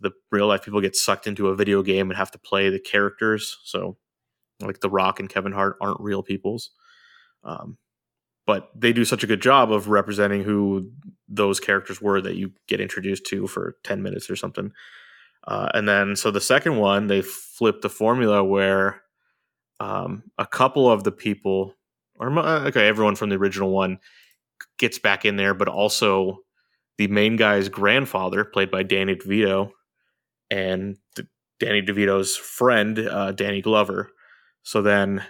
the 0.00 0.12
real 0.30 0.46
life 0.46 0.64
people 0.64 0.80
get 0.80 0.96
sucked 0.96 1.26
into 1.26 1.48
a 1.48 1.56
video 1.56 1.82
game 1.82 2.10
and 2.10 2.16
have 2.16 2.30
to 2.30 2.38
play 2.38 2.70
the 2.70 2.80
characters. 2.80 3.58
So 3.64 3.98
like 4.60 4.80
The 4.80 4.90
Rock 4.90 5.20
and 5.20 5.28
Kevin 5.28 5.52
Hart 5.52 5.76
aren't 5.80 6.00
real 6.00 6.22
peoples. 6.22 6.70
Um, 7.44 7.76
but 8.46 8.70
they 8.74 8.92
do 8.92 9.04
such 9.04 9.22
a 9.22 9.26
good 9.26 9.40
job 9.40 9.70
of 9.70 9.88
representing 9.88 10.42
who 10.42 10.90
those 11.28 11.60
characters 11.60 12.00
were 12.00 12.20
that 12.20 12.36
you 12.36 12.52
get 12.66 12.80
introduced 12.80 13.26
to 13.26 13.46
for 13.46 13.76
10 13.84 14.02
minutes 14.02 14.28
or 14.28 14.36
something. 14.36 14.72
Uh, 15.46 15.68
and 15.74 15.88
then, 15.88 16.16
so 16.16 16.30
the 16.30 16.40
second 16.40 16.76
one, 16.76 17.06
they 17.06 17.22
flip 17.22 17.82
the 17.82 17.88
formula 17.88 18.42
where 18.42 19.01
um, 19.80 20.24
a 20.38 20.46
couple 20.46 20.90
of 20.90 21.04
the 21.04 21.12
people, 21.12 21.74
or 22.18 22.36
uh, 22.38 22.66
okay, 22.66 22.86
everyone 22.86 23.16
from 23.16 23.30
the 23.30 23.36
original 23.36 23.70
one 23.70 23.98
gets 24.78 24.98
back 24.98 25.24
in 25.24 25.36
there, 25.36 25.54
but 25.54 25.68
also 25.68 26.38
the 26.98 27.08
main 27.08 27.36
guy's 27.36 27.68
grandfather, 27.68 28.44
played 28.44 28.70
by 28.70 28.82
Danny 28.82 29.16
DeVito, 29.16 29.70
and 30.50 30.96
Danny 31.58 31.82
DeVito's 31.82 32.36
friend, 32.36 32.98
uh, 32.98 33.32
Danny 33.32 33.62
Glover. 33.62 34.10
So 34.62 34.82
then 34.82 35.24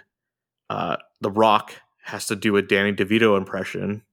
uh, 0.69 0.97
The 1.21 1.31
Rock 1.31 1.73
has 2.03 2.27
to 2.27 2.35
do 2.35 2.57
a 2.57 2.61
Danny 2.61 2.93
DeVito 2.93 3.37
impression, 3.37 4.03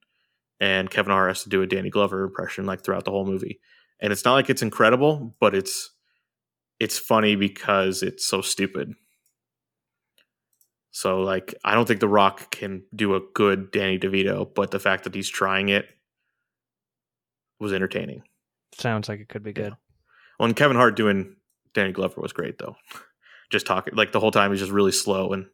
and 0.60 0.90
Kevin 0.90 1.12
Hart 1.12 1.30
has 1.30 1.42
to 1.44 1.48
do 1.48 1.62
a 1.62 1.66
Danny 1.66 1.90
Glover 1.90 2.24
impression, 2.24 2.66
like 2.66 2.82
throughout 2.82 3.04
the 3.04 3.10
whole 3.10 3.26
movie. 3.26 3.60
And 4.00 4.12
it's 4.12 4.24
not 4.24 4.34
like 4.34 4.48
it's 4.48 4.62
incredible, 4.62 5.34
but 5.40 5.54
it's 5.54 5.90
it's 6.78 6.98
funny 6.98 7.36
because 7.36 8.02
it's 8.02 8.26
so 8.26 8.40
stupid. 8.40 8.94
So 10.90 11.20
like 11.20 11.54
I 11.64 11.74
don't 11.74 11.86
think 11.86 12.00
The 12.00 12.08
Rock 12.08 12.50
can 12.50 12.82
do 12.94 13.14
a 13.14 13.20
good 13.34 13.70
Danny 13.70 13.98
DeVito, 13.98 14.52
but 14.54 14.70
the 14.70 14.80
fact 14.80 15.04
that 15.04 15.14
he's 15.14 15.28
trying 15.28 15.68
it 15.68 15.86
was 17.58 17.72
entertaining. 17.72 18.22
Sounds 18.74 19.08
like 19.08 19.20
it 19.20 19.28
could 19.28 19.42
be 19.42 19.52
good. 19.52 19.74
Well, 20.38 20.46
and 20.46 20.56
Kevin 20.56 20.76
Hart 20.76 20.96
doing 20.96 21.36
Danny 21.74 21.92
Glover 21.92 22.20
was 22.20 22.32
great 22.32 22.58
though. 22.58 22.76
Just 23.50 23.66
talking 23.66 23.94
like 23.94 24.12
the 24.12 24.20
whole 24.20 24.30
time 24.30 24.50
he's 24.50 24.60
just 24.60 24.72
really 24.72 24.92
slow 24.92 25.32
and 25.32 25.46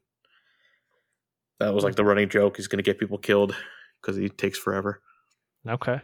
that 1.58 1.74
was 1.74 1.84
like 1.84 1.96
the 1.96 2.04
running 2.04 2.28
joke. 2.28 2.56
He's 2.56 2.66
going 2.66 2.78
to 2.78 2.82
get 2.82 2.98
people 2.98 3.18
killed 3.18 3.56
because 4.00 4.16
he 4.16 4.28
takes 4.28 4.58
forever. 4.58 5.00
Okay. 5.66 6.00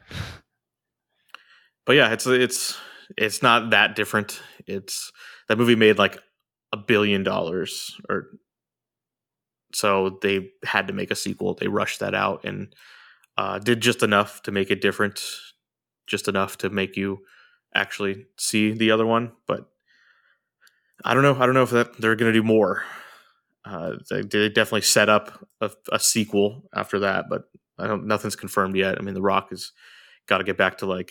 But 1.85 1.97
yeah, 1.97 2.13
it's 2.13 2.27
it's 2.27 2.79
it's 3.17 3.43
not 3.43 3.71
that 3.71 3.95
different. 3.97 4.41
It's 4.67 5.13
that 5.49 5.59
movie 5.59 5.77
made 5.77 5.99
like 5.99 6.19
a 6.73 6.77
billion 6.77 7.23
dollars 7.23 7.97
or 8.09 8.29
so 9.75 10.19
they 10.23 10.51
had 10.65 10.87
to 10.89 10.93
make 10.93 11.11
a 11.11 11.17
sequel. 11.17 11.55
They 11.55 11.69
rushed 11.69 12.01
that 12.01 12.15
out 12.15 12.45
and 12.45 12.75
uh, 13.37 13.59
did 13.59 13.81
just 13.81 14.03
enough 14.03 14.43
to 14.43 14.51
make 14.53 14.71
it 14.71 14.81
different, 14.83 15.25
just 16.07 16.29
enough 16.29 16.59
to 16.59 16.71
make 16.71 16.97
you 16.97 17.21
actually 17.75 18.27
see 18.37 18.73
the 18.73 18.91
other 18.91 19.07
one, 19.07 19.33
but 19.47 19.69
I 21.05 21.15
don't 21.15 21.23
know. 21.23 21.35
I 21.37 21.47
don't 21.47 21.55
know 21.55 21.63
if 21.63 21.71
that 21.71 21.97
they're 21.99 22.17
going 22.17 22.33
to 22.33 22.39
do 22.39 22.45
more. 22.47 22.85
Uh, 23.65 23.95
they, 24.11 24.23
they 24.23 24.49
definitely 24.49 24.83
set 24.83 25.09
up 25.09 25.47
a, 25.61 25.71
a 25.91 25.99
sequel 25.99 26.69
after 26.75 27.01
that, 27.01 27.27
but 27.31 27.45
I 27.79 27.87
don't. 27.87 28.07
Nothing's 28.07 28.37
confirmed 28.37 28.77
yet. 28.77 28.99
I 28.99 29.03
mean, 29.03 29.15
The 29.15 29.23
Rock 29.23 29.51
has 29.51 29.73
got 30.29 30.39
to 30.39 30.45
get 30.45 30.57
back 30.59 30.79
to 30.79 30.87
like 30.87 31.11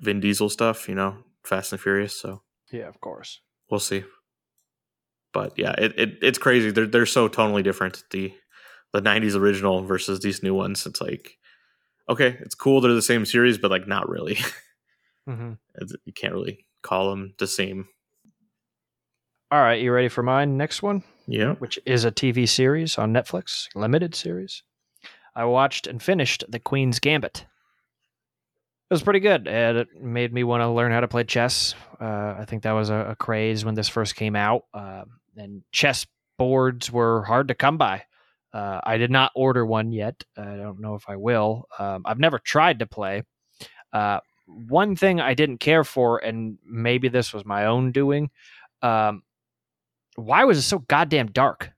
Vin 0.00 0.18
Diesel 0.20 0.48
stuff, 0.48 0.88
you 0.88 0.94
know, 0.94 1.18
Fast 1.44 1.72
and 1.72 1.80
Furious. 1.80 2.18
So 2.18 2.42
Yeah, 2.72 2.88
of 2.88 3.00
course. 3.00 3.40
we'll 3.70 3.80
see. 3.80 4.02
But 5.32 5.54
yeah, 5.58 5.72
it, 5.78 5.98
it 5.98 6.18
it's 6.22 6.38
crazy. 6.38 6.70
They're 6.70 6.86
they're 6.86 7.06
so 7.06 7.28
tonally 7.28 7.62
different. 7.64 8.04
The 8.10 8.32
the 8.92 9.00
'90s 9.00 9.34
original 9.34 9.82
versus 9.82 10.20
these 10.20 10.42
new 10.42 10.54
ones. 10.54 10.84
It's 10.86 11.00
like 11.00 11.38
okay, 12.08 12.36
it's 12.40 12.54
cool. 12.54 12.80
They're 12.80 12.92
the 12.92 13.00
same 13.02 13.24
series, 13.24 13.58
but 13.58 13.70
like 13.70 13.86
not 13.88 14.08
really. 14.08 14.38
Mm-hmm. 15.28 15.52
You 16.04 16.12
can't 16.12 16.32
really 16.32 16.66
call 16.82 17.10
them 17.10 17.32
the 17.38 17.46
same. 17.46 17.86
All 19.52 19.60
right, 19.60 19.80
you 19.80 19.92
ready 19.92 20.08
for 20.08 20.24
mine? 20.24 20.56
Next 20.56 20.82
one, 20.82 21.04
Yeah. 21.28 21.54
which 21.60 21.78
is 21.86 22.04
a 22.04 22.10
TV 22.10 22.48
series 22.48 22.98
on 22.98 23.12
Netflix, 23.12 23.68
limited 23.76 24.16
series. 24.16 24.64
I 25.36 25.44
watched 25.44 25.86
and 25.86 26.02
finished 26.02 26.42
The 26.48 26.58
Queen's 26.58 26.98
Gambit. 26.98 27.46
It 28.90 28.94
was 28.94 29.02
pretty 29.04 29.20
good. 29.20 29.46
and 29.46 29.78
It 29.78 30.02
made 30.02 30.32
me 30.32 30.42
want 30.42 30.62
to 30.62 30.68
learn 30.70 30.90
how 30.90 30.98
to 31.00 31.06
play 31.08 31.22
chess. 31.22 31.74
Uh, 32.00 32.34
I 32.38 32.44
think 32.46 32.64
that 32.64 32.72
was 32.72 32.90
a, 32.90 33.10
a 33.10 33.14
craze 33.14 33.64
when 33.64 33.74
this 33.76 33.88
first 33.88 34.16
came 34.16 34.34
out. 34.34 34.64
Um 34.74 35.20
and 35.36 35.62
chess 35.72 36.06
boards 36.38 36.90
were 36.90 37.22
hard 37.24 37.48
to 37.48 37.54
come 37.54 37.78
by. 37.78 38.04
Uh, 38.52 38.80
I 38.84 38.98
did 38.98 39.10
not 39.10 39.32
order 39.34 39.64
one 39.64 39.92
yet. 39.92 40.24
I 40.36 40.56
don't 40.56 40.80
know 40.80 40.94
if 40.94 41.08
I 41.08 41.16
will. 41.16 41.68
Um, 41.78 42.02
I've 42.04 42.18
never 42.18 42.38
tried 42.38 42.80
to 42.80 42.86
play. 42.86 43.22
Uh, 43.92 44.20
one 44.46 44.96
thing 44.96 45.20
I 45.20 45.34
didn't 45.34 45.58
care 45.58 45.84
for, 45.84 46.18
and 46.18 46.58
maybe 46.66 47.08
this 47.08 47.32
was 47.32 47.44
my 47.44 47.66
own 47.66 47.92
doing, 47.92 48.30
um, 48.82 49.22
why 50.16 50.44
was 50.44 50.58
it 50.58 50.62
so 50.62 50.80
goddamn 50.80 51.28
dark? 51.28 51.70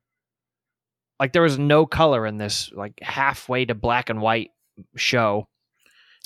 Like 1.21 1.33
there 1.33 1.43
was 1.43 1.59
no 1.59 1.87
color 1.87 2.27
in 2.27 2.39
this, 2.39 2.73
like 2.73 2.99
halfway 3.01 3.65
to 3.67 3.75
black 3.75 4.11
and 4.11 4.21
white 4.21 4.51
show. 4.97 5.49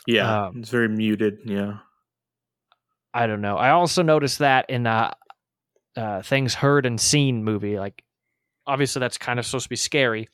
Yeah. 0.07 0.47
Um, 0.47 0.61
it's 0.61 0.71
very 0.71 0.89
muted. 0.89 1.41
Yeah. 1.45 1.79
I 3.13 3.27
don't 3.27 3.43
know. 3.43 3.57
I 3.57 3.71
also 3.71 4.03
noticed 4.03 4.39
that 4.39 4.71
in 4.71 4.87
uh, 4.87 5.13
uh, 5.99 6.23
things 6.23 6.55
heard 6.55 6.87
and 6.87 7.01
seen 7.01 7.43
movie. 7.45 7.79
Like, 7.79 8.05
obviously, 8.67 9.01
that's 9.01 9.19
kind 9.19 9.39
of 9.39 9.47
supposed 9.47 9.65
to 9.65 9.71
be 9.71 9.77
scary. 9.77 10.29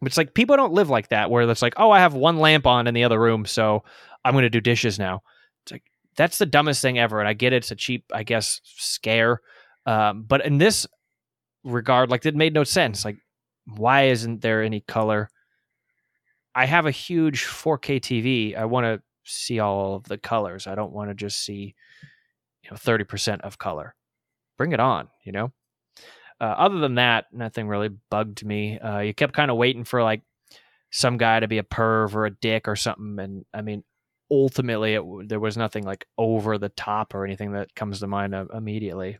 But 0.00 0.06
it's 0.06 0.16
like 0.16 0.34
people 0.34 0.56
don't 0.56 0.72
live 0.72 0.88
like 0.88 1.08
that, 1.08 1.30
where 1.30 1.48
it's 1.48 1.62
like, 1.62 1.74
oh, 1.76 1.90
I 1.90 1.98
have 1.98 2.14
one 2.14 2.38
lamp 2.38 2.66
on 2.66 2.86
in 2.86 2.94
the 2.94 3.04
other 3.04 3.20
room, 3.20 3.44
so 3.44 3.84
I'm 4.24 4.32
going 4.32 4.42
to 4.42 4.50
do 4.50 4.60
dishes 4.60 4.98
now. 4.98 5.20
It's 5.64 5.72
like 5.72 5.82
that's 6.16 6.38
the 6.38 6.46
dumbest 6.46 6.80
thing 6.80 6.98
ever, 6.98 7.20
and 7.20 7.28
I 7.28 7.34
get 7.34 7.52
it, 7.52 7.56
it's 7.56 7.70
a 7.70 7.76
cheap, 7.76 8.04
I 8.14 8.22
guess, 8.22 8.60
scare. 8.64 9.40
Um, 9.86 10.22
but 10.22 10.44
in 10.44 10.58
this 10.58 10.86
regard, 11.64 12.10
like, 12.10 12.24
it 12.24 12.36
made 12.36 12.54
no 12.54 12.64
sense. 12.64 13.04
Like, 13.04 13.16
why 13.66 14.04
isn't 14.04 14.40
there 14.40 14.62
any 14.62 14.80
color? 14.80 15.28
I 16.54 16.66
have 16.66 16.86
a 16.86 16.90
huge 16.90 17.44
4K 17.44 18.00
TV. 18.00 18.56
I 18.56 18.64
want 18.64 18.84
to 18.84 19.02
see 19.24 19.58
all 19.58 19.96
of 19.96 20.04
the 20.04 20.18
colors. 20.18 20.66
I 20.66 20.74
don't 20.74 20.92
want 20.92 21.10
to 21.10 21.14
just 21.14 21.44
see, 21.44 21.74
you 22.62 22.70
know, 22.70 22.76
30% 22.76 23.40
of 23.42 23.58
color. 23.58 23.94
Bring 24.58 24.72
it 24.72 24.80
on, 24.80 25.08
you 25.24 25.32
know? 25.32 25.52
Uh, 26.40 26.44
other 26.44 26.78
than 26.78 26.96
that, 26.96 27.26
nothing 27.32 27.66
really 27.68 27.90
bugged 28.10 28.44
me. 28.44 28.78
Uh, 28.78 28.98
you 29.00 29.14
kept 29.14 29.32
kind 29.32 29.50
of 29.50 29.56
waiting 29.56 29.84
for 29.84 30.02
like 30.02 30.22
some 30.90 31.16
guy 31.16 31.40
to 31.40 31.48
be 31.48 31.58
a 31.58 31.62
perv 31.62 32.14
or 32.14 32.26
a 32.26 32.30
dick 32.30 32.68
or 32.68 32.76
something. 32.76 33.18
And 33.18 33.44
I 33.54 33.62
mean, 33.62 33.82
ultimately, 34.30 34.94
it, 34.94 35.02
there 35.28 35.40
was 35.40 35.56
nothing 35.56 35.84
like 35.84 36.06
over 36.16 36.58
the 36.58 36.68
top 36.68 37.14
or 37.14 37.24
anything 37.24 37.52
that 37.52 37.74
comes 37.74 38.00
to 38.00 38.06
mind 38.06 38.34
uh, 38.34 38.46
immediately. 38.54 39.18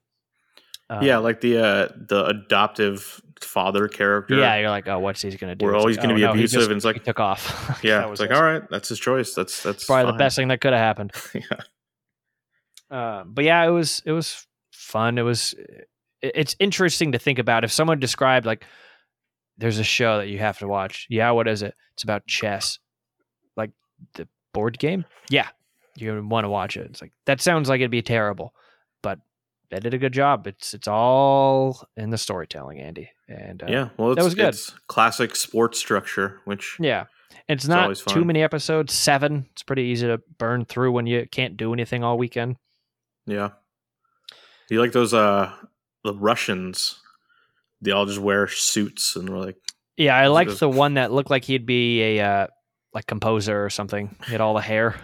Um, 0.90 1.02
yeah, 1.02 1.18
like 1.18 1.42
the 1.42 1.58
uh 1.58 1.88
the 2.08 2.24
adoptive 2.24 3.20
father 3.42 3.88
character. 3.88 4.36
yeah, 4.36 4.56
you're 4.56 4.70
like, 4.70 4.88
oh, 4.88 4.98
what's 4.98 5.20
he 5.20 5.30
gonna 5.36 5.54
do? 5.54 5.66
We're 5.66 5.76
always 5.76 5.98
like, 5.98 6.04
gonna 6.04 6.14
oh, 6.14 6.16
be 6.16 6.22
no, 6.22 6.30
abusive, 6.30 6.60
just- 6.60 6.70
and 6.70 6.76
it's 6.76 6.84
like- 6.84 6.96
he 6.96 7.00
took 7.00 7.20
off. 7.20 7.78
Yeah. 7.84 8.10
It's 8.10 8.20
like, 8.20 8.30
all 8.30 8.42
right, 8.42 8.62
that's 8.70 8.88
his 8.88 8.98
choice. 8.98 9.34
That's 9.34 9.62
that's 9.62 9.84
probably 9.84 10.12
the 10.12 10.18
best 10.18 10.36
thing 10.36 10.48
that 10.48 10.62
could 10.62 10.72
have 10.72 10.80
happened. 10.80 11.12
yeah. 11.34 11.42
Uh, 12.90 13.24
but 13.24 13.44
yeah, 13.44 13.66
it 13.66 13.70
was 13.70 14.02
it 14.06 14.12
was 14.12 14.46
fun. 14.88 15.18
It 15.18 15.22
was 15.22 15.54
it's 16.22 16.56
interesting 16.58 17.12
to 17.12 17.18
think 17.18 17.38
about 17.38 17.62
if 17.64 17.70
someone 17.70 18.00
described 18.00 18.46
like 18.46 18.64
there's 19.56 19.78
a 19.78 19.84
show 19.84 20.18
that 20.18 20.28
you 20.28 20.38
have 20.38 20.58
to 20.58 20.68
watch. 20.68 21.06
Yeah, 21.10 21.30
what 21.32 21.46
is 21.48 21.62
it? 21.62 21.74
It's 21.94 22.02
about 22.04 22.26
chess. 22.26 22.78
Like 23.56 23.70
the 24.14 24.28
board 24.54 24.78
game? 24.78 25.04
Yeah. 25.30 25.48
You 25.96 26.24
want 26.26 26.44
to 26.44 26.48
watch 26.48 26.76
it. 26.76 26.86
It's 26.90 27.02
like 27.02 27.12
that 27.26 27.40
sounds 27.40 27.68
like 27.68 27.80
it'd 27.80 27.90
be 27.90 28.02
terrible. 28.02 28.54
But 29.02 29.18
they 29.70 29.80
did 29.80 29.94
a 29.94 29.98
good 29.98 30.12
job. 30.12 30.46
It's 30.46 30.74
it's 30.74 30.88
all 30.88 31.86
in 31.96 32.10
the 32.10 32.18
storytelling, 32.18 32.80
Andy. 32.80 33.10
And 33.28 33.62
uh, 33.62 33.66
Yeah. 33.68 33.88
Well, 33.96 34.12
it's, 34.12 34.22
was 34.24 34.34
good. 34.34 34.56
classic 34.86 35.36
sports 35.36 35.78
structure, 35.78 36.40
which 36.44 36.76
Yeah. 36.80 37.06
It's, 37.48 37.64
It's 37.64 37.68
not 37.68 37.96
too 37.96 38.24
many 38.24 38.42
episodes, 38.42 38.92
seven. 38.92 39.46
It's 39.52 39.62
pretty 39.62 39.82
easy 39.82 40.06
to 40.06 40.20
burn 40.38 40.64
through 40.64 40.92
when 40.92 41.06
you 41.06 41.26
can't 41.30 41.56
do 41.56 41.72
anything 41.72 42.04
all 42.04 42.18
weekend. 42.18 42.56
yeah. 43.26 43.50
You 44.70 44.80
like 44.80 44.92
those 44.92 45.14
uh 45.14 45.52
the 46.04 46.14
Russians? 46.14 47.00
They 47.80 47.90
all 47.92 48.06
just 48.06 48.18
wear 48.18 48.48
suits 48.48 49.14
and 49.16 49.28
we're 49.28 49.38
like, 49.38 49.56
Yeah, 49.96 50.16
I 50.16 50.26
liked 50.26 50.50
those- 50.50 50.60
the 50.60 50.68
one 50.68 50.94
that 50.94 51.12
looked 51.12 51.30
like 51.30 51.44
he'd 51.44 51.66
be 51.66 52.02
a 52.18 52.20
uh, 52.24 52.46
like 52.92 53.06
composer 53.06 53.64
or 53.64 53.70
something. 53.70 54.16
He 54.26 54.32
had 54.32 54.40
all 54.40 54.54
the 54.54 54.60
hair. 54.60 54.96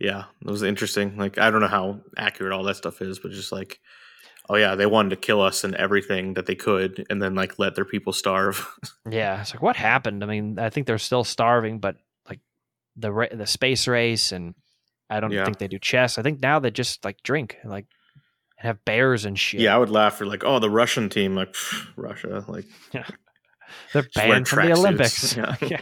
yeah, 0.00 0.24
it 0.44 0.50
was 0.50 0.62
interesting. 0.62 1.16
Like 1.16 1.38
I 1.38 1.50
don't 1.50 1.60
know 1.60 1.68
how 1.68 2.00
accurate 2.16 2.52
all 2.52 2.64
that 2.64 2.76
stuff 2.76 3.00
is, 3.00 3.18
but 3.20 3.30
just 3.30 3.52
like, 3.52 3.78
oh 4.48 4.56
yeah, 4.56 4.74
they 4.74 4.86
wanted 4.86 5.10
to 5.10 5.16
kill 5.16 5.40
us 5.40 5.62
and 5.64 5.74
everything 5.76 6.34
that 6.34 6.46
they 6.46 6.56
could, 6.56 7.06
and 7.08 7.22
then 7.22 7.34
like 7.34 7.58
let 7.58 7.74
their 7.76 7.84
people 7.84 8.12
starve. 8.12 8.68
Yeah, 9.10 9.40
it's 9.40 9.52
like 9.54 9.62
what 9.62 9.76
happened? 9.76 10.22
I 10.22 10.26
mean, 10.26 10.58
I 10.58 10.70
think 10.70 10.86
they're 10.86 10.98
still 10.98 11.24
starving, 11.24 11.78
but 11.80 11.96
like 12.28 12.40
the 12.96 13.12
ra- 13.12 13.26
the 13.32 13.46
space 13.46 13.86
race, 13.88 14.32
and 14.32 14.54
I 15.10 15.20
don't 15.20 15.30
Yeah. 15.32 15.44
think 15.44 15.58
they 15.58 15.68
do 15.68 15.78
chess. 15.78 16.18
I 16.18 16.22
think 16.22 16.40
now 16.40 16.58
they 16.58 16.70
just 16.70 17.04
like 17.04 17.22
drink, 17.22 17.56
like 17.64 17.86
and 18.62 18.68
have 18.68 18.84
bears 18.84 19.24
and 19.24 19.38
shit. 19.38 19.60
yeah, 19.60 19.74
I 19.74 19.78
would 19.78 19.90
laugh 19.90 20.14
for 20.18 20.26
like, 20.26 20.44
oh, 20.44 20.58
the 20.58 20.70
Russian 20.70 21.08
team, 21.08 21.34
like 21.34 21.52
pff, 21.52 21.88
Russia, 21.96 22.44
like 22.48 22.66
they're 23.92 24.06
banned 24.14 24.48
from 24.48 24.66
the. 24.66 24.72
Olympics. 24.72 25.36
Yeah. 25.36 25.56
yeah. 25.60 25.80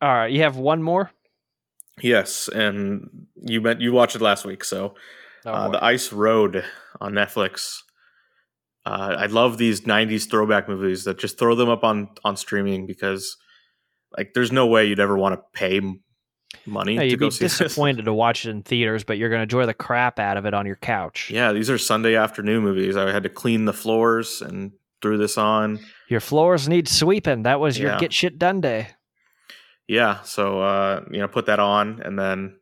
All 0.00 0.08
right, 0.14 0.30
you 0.30 0.42
have 0.42 0.56
one 0.56 0.82
more. 0.82 1.10
yes, 2.00 2.48
and 2.48 3.26
you 3.34 3.60
bet 3.60 3.80
you 3.80 3.92
watched 3.92 4.14
it 4.14 4.22
last 4.22 4.44
week, 4.44 4.64
so 4.64 4.94
Oh, 5.44 5.50
uh, 5.52 5.68
the 5.68 5.84
Ice 5.84 6.12
Road 6.12 6.64
on 7.00 7.12
Netflix. 7.12 7.78
Uh, 8.84 9.16
I 9.18 9.26
love 9.26 9.56
these 9.58 9.82
'90s 9.82 10.28
throwback 10.30 10.68
movies 10.68 11.04
that 11.04 11.18
just 11.18 11.38
throw 11.38 11.54
them 11.54 11.68
up 11.68 11.84
on 11.84 12.08
on 12.24 12.36
streaming 12.36 12.86
because, 12.86 13.36
like, 14.16 14.32
there's 14.34 14.52
no 14.52 14.66
way 14.66 14.86
you'd 14.86 15.00
ever 15.00 15.16
want 15.16 15.34
to 15.36 15.42
pay 15.52 15.80
money 16.66 16.94
Yeah, 16.96 17.02
you'd 17.02 17.18
be 17.20 17.30
see 17.30 17.44
this. 17.44 17.58
disappointed 17.58 18.04
to 18.06 18.12
watch 18.12 18.46
it 18.46 18.50
in 18.50 18.62
theaters, 18.62 19.04
but 19.04 19.18
you're 19.18 19.28
going 19.28 19.40
to 19.40 19.44
enjoy 19.44 19.66
the 19.66 19.74
crap 19.74 20.18
out 20.18 20.36
of 20.36 20.46
it 20.46 20.54
on 20.54 20.66
your 20.66 20.76
couch. 20.76 21.30
Yeah, 21.30 21.52
these 21.52 21.70
are 21.70 21.78
Sunday 21.78 22.16
afternoon 22.16 22.62
movies. 22.62 22.96
I 22.96 23.10
had 23.12 23.22
to 23.24 23.28
clean 23.28 23.64
the 23.64 23.72
floors 23.72 24.42
and 24.42 24.72
threw 25.02 25.16
this 25.18 25.38
on. 25.38 25.78
Your 26.08 26.20
floors 26.20 26.68
need 26.68 26.88
sweeping. 26.88 27.42
That 27.44 27.60
was 27.60 27.78
your 27.78 27.90
Yeah. 27.92 27.98
get 27.98 28.12
shit 28.12 28.38
done 28.38 28.60
day. 28.60 28.88
Yeah, 29.86 30.20
so 30.22 30.60
uh, 30.60 31.04
you 31.10 31.18
know, 31.20 31.28
put 31.28 31.46
that 31.46 31.60
on, 31.60 32.02
and 32.04 32.18
then 32.18 32.58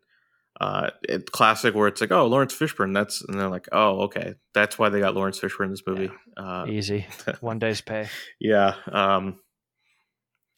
uh, 0.60 0.90
it 1.08 1.32
classic 1.32 1.74
where 1.74 1.88
it's 1.88 2.00
like, 2.00 2.12
oh, 2.12 2.26
Laurence 2.28 2.54
Fishburne. 2.54 2.94
That's 2.94 3.20
and 3.22 3.38
they're 3.38 3.48
like, 3.48 3.68
oh, 3.72 4.02
okay, 4.02 4.34
that's 4.54 4.78
why 4.78 4.90
they 4.90 5.00
got 5.00 5.14
Laurence 5.14 5.40
Fishburne 5.40 5.64
in 5.66 5.70
this 5.72 5.82
movie. 5.86 6.10
Uh, 6.36 6.66
Easy. 6.68 7.04
One 7.40 7.58
day's 7.58 7.80
pay. 7.80 8.08
yeah, 8.38 8.74
um, 8.92 9.40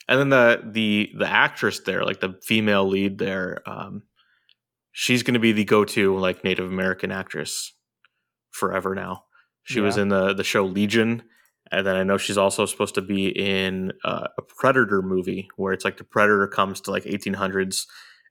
and 0.08 0.18
then 0.18 0.28
the 0.30 0.62
the 0.64 1.10
the 1.16 1.28
actress 1.28 1.80
there, 1.80 2.04
like 2.04 2.20
the 2.20 2.38
female 2.42 2.88
lead 2.88 3.18
there, 3.18 3.62
um, 3.66 4.02
she's 4.90 5.22
going 5.22 5.34
to 5.34 5.40
be 5.40 5.52
the 5.52 5.64
go 5.64 5.84
to 5.84 6.16
like 6.18 6.44
Native 6.44 6.66
American 6.66 7.12
actress 7.12 7.74
forever 8.50 8.94
now. 8.94 9.24
She 9.64 9.80
was 9.80 9.98
in 9.98 10.08
the 10.08 10.32
the 10.32 10.44
show 10.44 10.64
Legion, 10.64 11.22
and 11.70 11.86
then 11.86 11.94
I 11.94 12.02
know 12.02 12.16
she's 12.16 12.38
also 12.38 12.64
supposed 12.64 12.94
to 12.94 13.02
be 13.02 13.28
in 13.28 13.92
uh, 14.02 14.28
a 14.38 14.42
Predator 14.42 15.02
movie 15.02 15.50
where 15.56 15.74
it's 15.74 15.84
like 15.84 15.98
the 15.98 16.04
Predator 16.04 16.48
comes 16.48 16.80
to 16.82 16.90
like 16.90 17.04
1800s, 17.04 17.84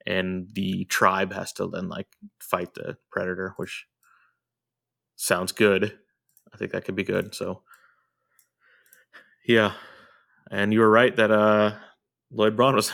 and 0.07 0.49
the 0.53 0.85
tribe 0.85 1.31
has 1.33 1.53
to 1.53 1.67
then 1.67 1.89
like 1.89 2.07
fight 2.39 2.73
the 2.73 2.97
Predator, 3.11 3.53
which 3.57 3.85
sounds 5.15 5.51
good. 5.51 5.95
I 6.51 6.57
think 6.57 6.71
that 6.71 6.85
could 6.85 6.95
be 6.95 7.03
good. 7.03 7.35
So, 7.35 7.61
yeah, 9.45 9.73
and 10.51 10.73
you 10.73 10.79
were 10.79 10.89
right 10.89 11.15
that 11.15 11.31
uh, 11.31 11.75
Lloyd 12.31 12.55
Braun 12.55 12.75
was 12.75 12.91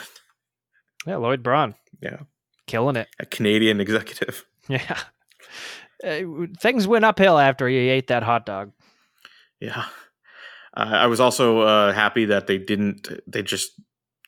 Yeah, 1.06 1.18
Lloyd 1.18 1.44
Braun. 1.44 1.76
Yeah. 2.02 2.20
Killing 2.68 2.96
it. 2.96 3.08
a 3.20 3.26
Canadian 3.26 3.80
executive. 3.82 4.46
Yeah. 4.70 4.98
Uh, 6.02 6.48
things 6.58 6.88
went 6.88 7.04
uphill 7.04 7.38
after 7.38 7.68
he 7.68 7.76
ate 7.90 8.08
that 8.08 8.24
hot 8.24 8.46
dog. 8.46 8.72
Yeah. 9.60 9.84
Uh, 10.76 10.90
I 10.92 11.08
was 11.08 11.20
also 11.20 11.60
uh, 11.60 11.92
happy 11.92 12.24
that 12.26 12.48
they 12.48 12.58
didn't. 12.58 13.10
They 13.28 13.44
just 13.44 13.72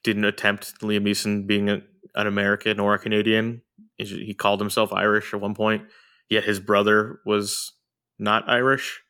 didn't 0.04 0.26
attempt 0.26 0.82
Liam 0.82 1.04
Neeson 1.08 1.48
being 1.48 1.70
a, 1.70 1.82
an 2.16 2.28
American 2.28 2.82
or 2.82 2.94
a 2.96 3.00
Canadian. 3.00 3.62
He 3.98 4.34
called 4.34 4.60
himself 4.60 4.92
Irish 4.92 5.34
at 5.34 5.40
one 5.40 5.56
point, 5.56 5.84
yet 6.30 6.44
his 6.44 6.60
brother 6.60 7.20
was 7.26 7.72
not 8.20 8.50
Irish. 8.50 9.02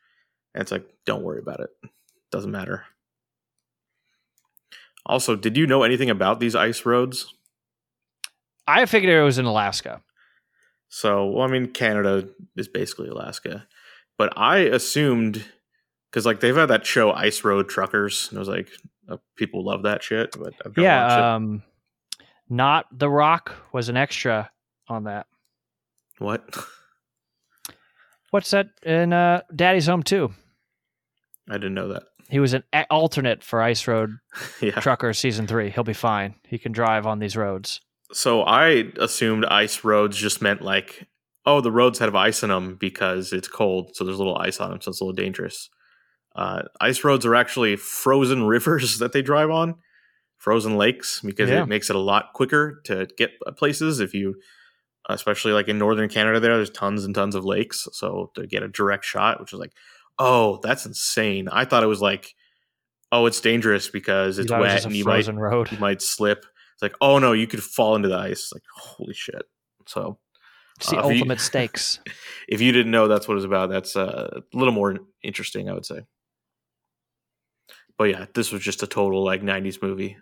And 0.53 0.61
it's 0.61 0.71
like, 0.71 0.85
don't 1.07 1.23
worry 1.23 1.39
about 1.39 1.59
it. 1.59 1.69
Doesn't 2.31 2.51
matter. 2.51 2.85
Also, 5.05 5.35
did 5.35 5.55
you 5.55 5.67
know 5.67 5.83
anything 5.83 6.09
about 6.09 6.39
these 6.39 6.55
ice 6.55 6.85
roads? 6.85 7.33
I 8.67 8.85
figured 8.85 9.13
it 9.13 9.21
was 9.21 9.37
in 9.37 9.45
Alaska. 9.45 10.01
So, 10.89 11.25
well, 11.27 11.47
I 11.47 11.51
mean, 11.51 11.67
Canada 11.71 12.27
is 12.55 12.67
basically 12.67 13.09
Alaska, 13.09 13.67
but 14.17 14.33
I 14.37 14.59
assumed 14.59 15.43
because 16.09 16.25
like 16.25 16.39
they've 16.39 16.55
had 16.55 16.67
that 16.67 16.85
show 16.85 17.11
Ice 17.11 17.43
Road 17.43 17.69
Truckers, 17.69 18.27
and 18.29 18.37
it 18.37 18.39
was 18.39 18.47
like 18.47 18.69
uh, 19.09 19.17
people 19.35 19.63
love 19.65 19.83
that 19.83 20.01
shit. 20.03 20.31
But 20.31 20.53
I've 20.65 20.77
never 20.77 20.87
watched 20.87 21.17
it. 21.17 21.21
Yeah, 21.21 21.35
um, 21.35 21.63
not 22.49 22.85
The 22.97 23.09
Rock 23.09 23.53
was 23.73 23.89
an 23.89 23.97
extra 23.97 24.49
on 24.87 25.03
that. 25.05 25.27
what? 26.19 26.43
What's 28.31 28.51
that 28.51 28.67
in 28.83 29.13
uh, 29.13 29.41
Daddy's 29.55 29.85
Home 29.87 30.03
too? 30.03 30.33
I 31.49 31.53
didn't 31.53 31.73
know 31.75 31.89
that. 31.89 32.03
He 32.29 32.39
was 32.39 32.53
an 32.53 32.63
alternate 32.89 33.43
for 33.43 33.61
Ice 33.61 33.87
Road 33.87 34.17
yeah. 34.61 34.79
Trucker 34.79 35.13
season 35.13 35.45
three. 35.47 35.69
He'll 35.69 35.83
be 35.83 35.93
fine. 35.93 36.35
He 36.43 36.57
can 36.57 36.71
drive 36.71 37.05
on 37.05 37.19
these 37.19 37.35
roads. 37.37 37.81
So 38.11 38.41
I 38.43 38.85
assumed 38.99 39.45
ice 39.45 39.83
roads 39.83 40.17
just 40.17 40.41
meant 40.41 40.61
like, 40.61 41.07
oh, 41.45 41.61
the 41.61 41.71
roads 41.71 41.99
have 41.99 42.15
ice 42.15 42.43
in 42.43 42.49
them 42.49 42.75
because 42.79 43.31
it's 43.33 43.47
cold, 43.47 43.95
so 43.95 44.03
there's 44.03 44.15
a 44.17 44.19
little 44.23 44.37
ice 44.37 44.59
on 44.59 44.71
them, 44.71 44.81
so 44.81 44.89
it's 44.89 45.01
a 45.01 45.03
little 45.03 45.15
dangerous. 45.15 45.69
Uh, 46.35 46.63
ice 46.81 47.03
roads 47.03 47.25
are 47.25 47.35
actually 47.35 47.75
frozen 47.75 48.43
rivers 48.47 48.97
that 48.99 49.11
they 49.13 49.21
drive 49.21 49.49
on, 49.49 49.75
frozen 50.37 50.75
lakes, 50.77 51.21
because 51.21 51.49
Yeah. 51.49 51.63
it 51.63 51.67
makes 51.67 51.89
it 51.89 51.95
a 51.95 51.99
lot 51.99 52.33
quicker 52.33 52.81
to 52.85 53.07
get 53.17 53.31
places. 53.57 53.99
If 53.99 54.13
you, 54.13 54.35
especially 55.09 55.53
like 55.53 55.67
in 55.67 55.77
northern 55.77 56.09
Canada, 56.09 56.39
there 56.39 56.55
there's 56.57 56.69
tons 56.71 57.05
and 57.05 57.13
tons 57.13 57.35
of 57.35 57.45
lakes, 57.45 57.87
so 57.91 58.31
to 58.35 58.47
get 58.47 58.63
a 58.63 58.67
direct 58.67 59.05
shot, 59.05 59.39
which 59.39 59.53
is 59.53 59.59
like, 59.59 59.73
oh, 60.19 60.59
that's 60.63 60.85
insane. 60.85 61.47
I 61.51 61.65
thought 61.65 61.83
it 61.83 61.87
was 61.87 62.01
like, 62.01 62.33
oh, 63.11 63.25
it's 63.25 63.41
dangerous 63.41 63.89
because 63.89 64.37
it's 64.39 64.51
it 64.51 64.59
wet 64.59 64.85
and 64.85 64.95
you 64.95 65.05
might 65.05 65.27
road. 65.27 65.71
you 65.71 65.77
might 65.79 66.01
slip. 66.01 66.45
It's 66.73 66.81
like, 66.81 66.95
oh 67.01 67.19
no, 67.19 67.31
you 67.33 67.47
could 67.47 67.63
fall 67.63 67.95
into 67.95 68.07
the 68.09 68.17
ice. 68.17 68.51
Like, 68.53 68.63
holy 68.75 69.13
shit. 69.13 69.43
So 69.87 70.17
It's 70.77 70.89
the 70.89 70.97
uh, 70.97 71.07
if 71.07 71.13
you- 71.15 71.19
ultimate 71.21 71.39
stakes. 71.39 71.99
if 72.49 72.59
you 72.61 72.71
didn't 72.71 72.91
know 72.91 73.07
that's 73.07 73.27
what 73.27 73.37
it's 73.37 73.45
about, 73.45 73.69
that's 73.69 73.95
uh, 73.95 74.41
a 74.53 74.57
little 74.57 74.73
more 74.73 74.97
interesting, 75.23 75.69
I 75.69 75.73
would 75.73 75.85
say. 75.85 76.01
But 77.97 78.05
yeah, 78.05 78.25
this 78.33 78.51
was 78.51 78.61
just 78.61 78.83
a 78.83 78.87
total 78.87 79.23
like 79.23 79.41
'90s 79.41 79.81
movie. 79.81 80.17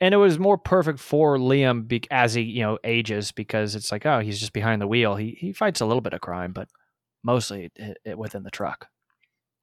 and 0.00 0.12
it 0.12 0.18
was 0.18 0.38
more 0.38 0.58
perfect 0.58 0.98
for 0.98 1.38
Liam 1.38 1.88
be- 1.88 2.02
as 2.10 2.34
he 2.34 2.42
you 2.42 2.62
know 2.62 2.78
ages 2.84 3.32
because 3.32 3.74
it's 3.74 3.90
like 3.90 4.04
oh 4.04 4.20
he's 4.20 4.38
just 4.38 4.52
behind 4.52 4.82
the 4.82 4.86
wheel. 4.86 5.16
He 5.16 5.36
he 5.40 5.52
fights 5.54 5.80
a 5.80 5.86
little 5.86 6.02
bit 6.02 6.12
of 6.12 6.20
crime, 6.20 6.52
but 6.52 6.68
mostly 7.22 7.70
it, 7.76 7.98
it 8.04 8.18
within 8.18 8.42
the 8.42 8.50
truck. 8.50 8.88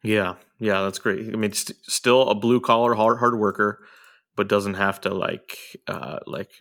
Yeah, 0.04 0.36
yeah, 0.60 0.84
that's 0.84 1.00
great. 1.00 1.34
I 1.34 1.38
mean, 1.38 1.54
st- 1.54 1.78
still 1.84 2.30
a 2.30 2.36
blue 2.36 2.60
collar 2.60 2.94
hard 2.94 3.20
hard 3.20 3.40
worker, 3.40 3.84
but 4.36 4.48
doesn't 4.48 4.76
have 4.76 5.02
to 5.02 5.14
like 5.14 5.58
uh, 5.88 6.20
like 6.26 6.52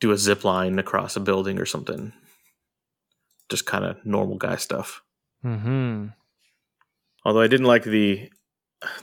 do 0.00 0.12
a 0.12 0.18
zip 0.18 0.44
line 0.44 0.78
across 0.78 1.16
a 1.16 1.20
building 1.20 1.58
or 1.58 1.66
something. 1.66 2.12
Just 3.48 3.66
kind 3.66 3.84
of 3.84 4.04
normal 4.04 4.36
guy 4.36 4.56
stuff. 4.56 5.02
Hmm. 5.42 6.08
Although 7.24 7.40
I 7.40 7.48
didn't 7.48 7.66
like 7.66 7.84
the 7.84 8.30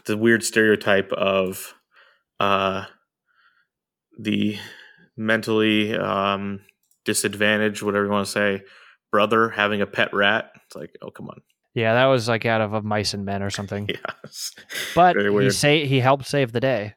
the 0.06 0.18
weird 0.18 0.44
stereotype 0.44 1.12
of 1.12 1.74
uh 2.40 2.86
the 4.20 4.58
mentally 5.18 5.96
um 5.96 6.62
disadvantaged, 7.06 7.82
whatever 7.82 8.06
you 8.06 8.12
want 8.12 8.26
to 8.26 8.32
say, 8.32 8.62
brother 9.12 9.50
having 9.50 9.82
a 9.82 9.88
pet 9.88 10.14
rat. 10.14 10.52
It's 10.76 10.82
like, 10.82 10.98
oh 11.02 11.12
come 11.12 11.30
on. 11.30 11.42
Yeah, 11.74 11.94
that 11.96 12.06
was 12.06 12.28
like 12.28 12.46
out 12.46 12.62
of 12.62 12.74
a 12.74 12.82
mice 12.82 13.14
and 13.14 13.26
men 13.26 13.44
or 13.44 13.50
something. 13.50 13.90
It's 14.24 14.54
But 14.96 15.16
he 15.18 15.50
say 15.52 15.86
he 15.86 16.00
helped 16.00 16.26
save 16.26 16.52
the 16.52 16.60
day. 16.60 16.96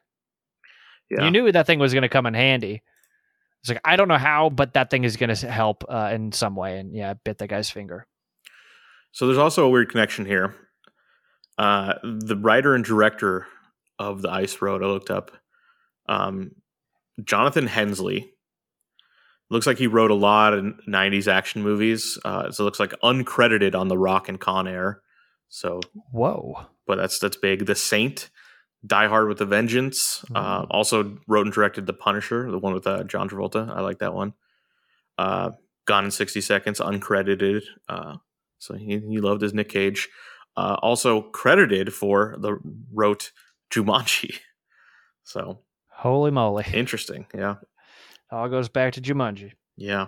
yeah. 1.09 1.25
You 1.25 1.31
knew 1.31 1.51
that 1.51 1.67
thing 1.67 1.79
was 1.79 1.93
going 1.93 2.01
to 2.03 2.09
come 2.09 2.25
in 2.25 2.33
handy. 2.33 2.81
It's 3.61 3.69
like 3.69 3.81
I 3.85 3.95
don't 3.97 4.07
know 4.07 4.17
how, 4.17 4.49
but 4.49 4.73
that 4.73 4.89
thing 4.89 5.03
is 5.03 5.17
going 5.17 5.33
to 5.35 5.51
help 5.51 5.83
uh, 5.89 6.11
in 6.13 6.31
some 6.31 6.55
way. 6.55 6.79
And 6.79 6.95
yeah, 6.95 7.11
it 7.11 7.19
bit 7.23 7.37
the 7.37 7.47
guy's 7.47 7.69
finger. 7.69 8.07
So 9.11 9.27
there's 9.27 9.37
also 9.37 9.65
a 9.65 9.69
weird 9.69 9.89
connection 9.89 10.25
here. 10.25 10.55
Uh, 11.57 11.95
the 12.03 12.37
writer 12.37 12.73
and 12.73 12.85
director 12.85 13.47
of 13.97 14.21
the 14.21 14.29
Ice 14.29 14.61
Road, 14.61 14.81
I 14.81 14.85
looked 14.85 15.11
up, 15.11 15.31
um, 16.07 16.51
Jonathan 17.23 17.67
Hensleigh. 17.67 18.27
Looks 19.49 19.65
like 19.67 19.77
he 19.77 19.87
wrote 19.87 20.11
a 20.11 20.15
lot 20.15 20.53
of 20.53 20.63
'90s 20.87 21.27
action 21.27 21.63
movies. 21.63 22.17
Uh, 22.23 22.51
so 22.51 22.63
it 22.63 22.65
looks 22.65 22.79
like 22.79 22.93
uncredited 23.03 23.75
on 23.75 23.87
The 23.87 23.97
Rock 23.97 24.29
and 24.29 24.39
Con 24.39 24.67
Air. 24.67 25.01
So, 25.49 25.79
Whoa. 26.11 26.67
but 26.85 26.97
that's 26.97 27.17
that's 27.19 27.37
big. 27.37 27.65
The 27.65 27.73
Saint, 27.75 28.29
Die 28.85 29.07
Hard 29.07 29.27
with 29.27 29.41
a 29.41 29.45
Vengeance. 29.45 30.23
Uh, 30.35 30.65
also 30.69 31.17
wrote 31.27 31.47
and 31.47 31.53
directed 31.53 31.87
The 31.87 31.93
Punisher, 31.93 32.51
the 32.51 32.59
one 32.59 32.73
with 32.73 32.85
uh, 32.85 33.03
John 33.05 33.27
Travolta. 33.27 33.67
I 33.69 33.81
like 33.81 33.99
that 33.99 34.13
one. 34.13 34.33
Uh, 35.17 35.51
Gone 35.85 36.05
in 36.05 36.11
60 36.11 36.41
Seconds, 36.41 36.79
uncredited. 36.79 37.63
Uh, 37.87 38.17
so 38.59 38.75
he, 38.75 38.99
he 38.99 39.19
loved 39.19 39.41
his 39.41 39.55
Nick 39.55 39.69
Cage. 39.69 40.07
Uh, 40.55 40.77
also 40.83 41.21
credited 41.23 41.91
for 41.91 42.35
the 42.37 42.59
wrote 42.93 43.31
Jumanji. 43.71 44.35
So 45.23 45.59
Holy 45.89 46.31
moly. 46.31 46.65
interesting. 46.73 47.27
Yeah. 47.35 47.55
All 48.31 48.47
goes 48.49 48.69
back 48.69 48.93
to 48.93 49.01
Jumanji. 49.01 49.53
Yeah. 49.77 50.07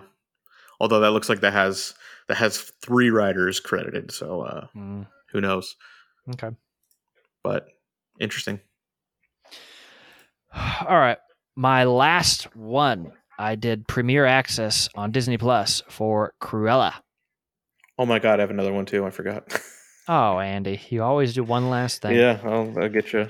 Although 0.80 1.00
that 1.00 1.10
looks 1.12 1.28
like 1.28 1.40
that 1.40 1.52
has 1.52 1.94
that 2.28 2.36
has 2.36 2.58
three 2.82 3.10
writers 3.10 3.60
credited. 3.60 4.10
So 4.12 4.42
uh, 4.42 4.66
Mm, 4.76 5.06
who 5.30 5.40
knows? 5.40 5.76
okay. 6.32 6.50
But 7.42 7.66
interesting. 8.20 8.60
All 10.88 10.96
right. 10.98 11.18
My 11.56 11.84
last 11.84 12.54
one. 12.56 13.12
I 13.38 13.54
did 13.56 13.88
premiere 13.88 14.26
access 14.26 14.88
on 14.94 15.10
Disney 15.10 15.36
Plus 15.38 15.82
for 15.88 16.34
Cruella. 16.40 16.92
Oh 17.98 18.06
my 18.06 18.18
god, 18.18 18.38
I 18.38 18.42
have 18.42 18.50
another 18.50 18.72
one 18.72 18.84
too. 18.86 19.04
I 19.04 19.10
forgot. 19.10 19.44
Oh, 20.08 20.40
Andy, 20.40 20.80
you 20.88 21.00
always 21.04 21.32
do 21.32 21.44
one 21.44 21.70
last 21.70 22.02
thing. 22.02 22.16
yeah, 22.16 22.40
I'll, 22.42 22.76
I'll 22.76 22.88
get 22.88 23.12
you. 23.12 23.28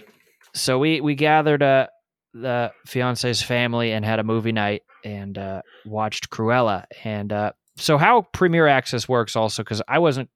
So 0.54 0.78
we 0.78 1.02
we 1.02 1.14
gathered 1.14 1.62
uh, 1.62 1.88
the 2.34 2.72
fiance's 2.86 3.42
family 3.42 3.92
and 3.92 4.04
had 4.04 4.18
a 4.18 4.24
movie 4.24 4.52
night 4.52 4.82
and 5.04 5.36
uh, 5.36 5.62
watched 5.84 6.30
Cruella. 6.30 6.84
And 7.04 7.32
uh, 7.32 7.52
so 7.76 7.98
how 7.98 8.22
premiere 8.32 8.68
access 8.68 9.08
works 9.08 9.36
also 9.36 9.62
because 9.62 9.82
I 9.88 9.98
wasn't 9.98 10.30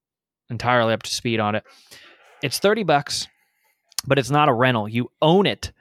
entirely 0.51 0.92
up 0.92 1.03
to 1.03 1.14
speed 1.14 1.40
on 1.40 1.55
it. 1.55 1.64
It's 2.42 2.59
thirty 2.59 2.82
bucks, 2.82 3.28
but 4.07 4.18
it's 4.18 4.30
not 4.30 4.49
a 4.49 4.53
rental. 4.53 4.88
You 4.88 5.11
own 5.22 5.47
it 5.47 5.72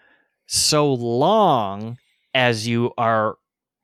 so 0.48 0.94
long 0.94 1.98
as 2.34 2.68
you 2.68 2.92
are 2.98 3.36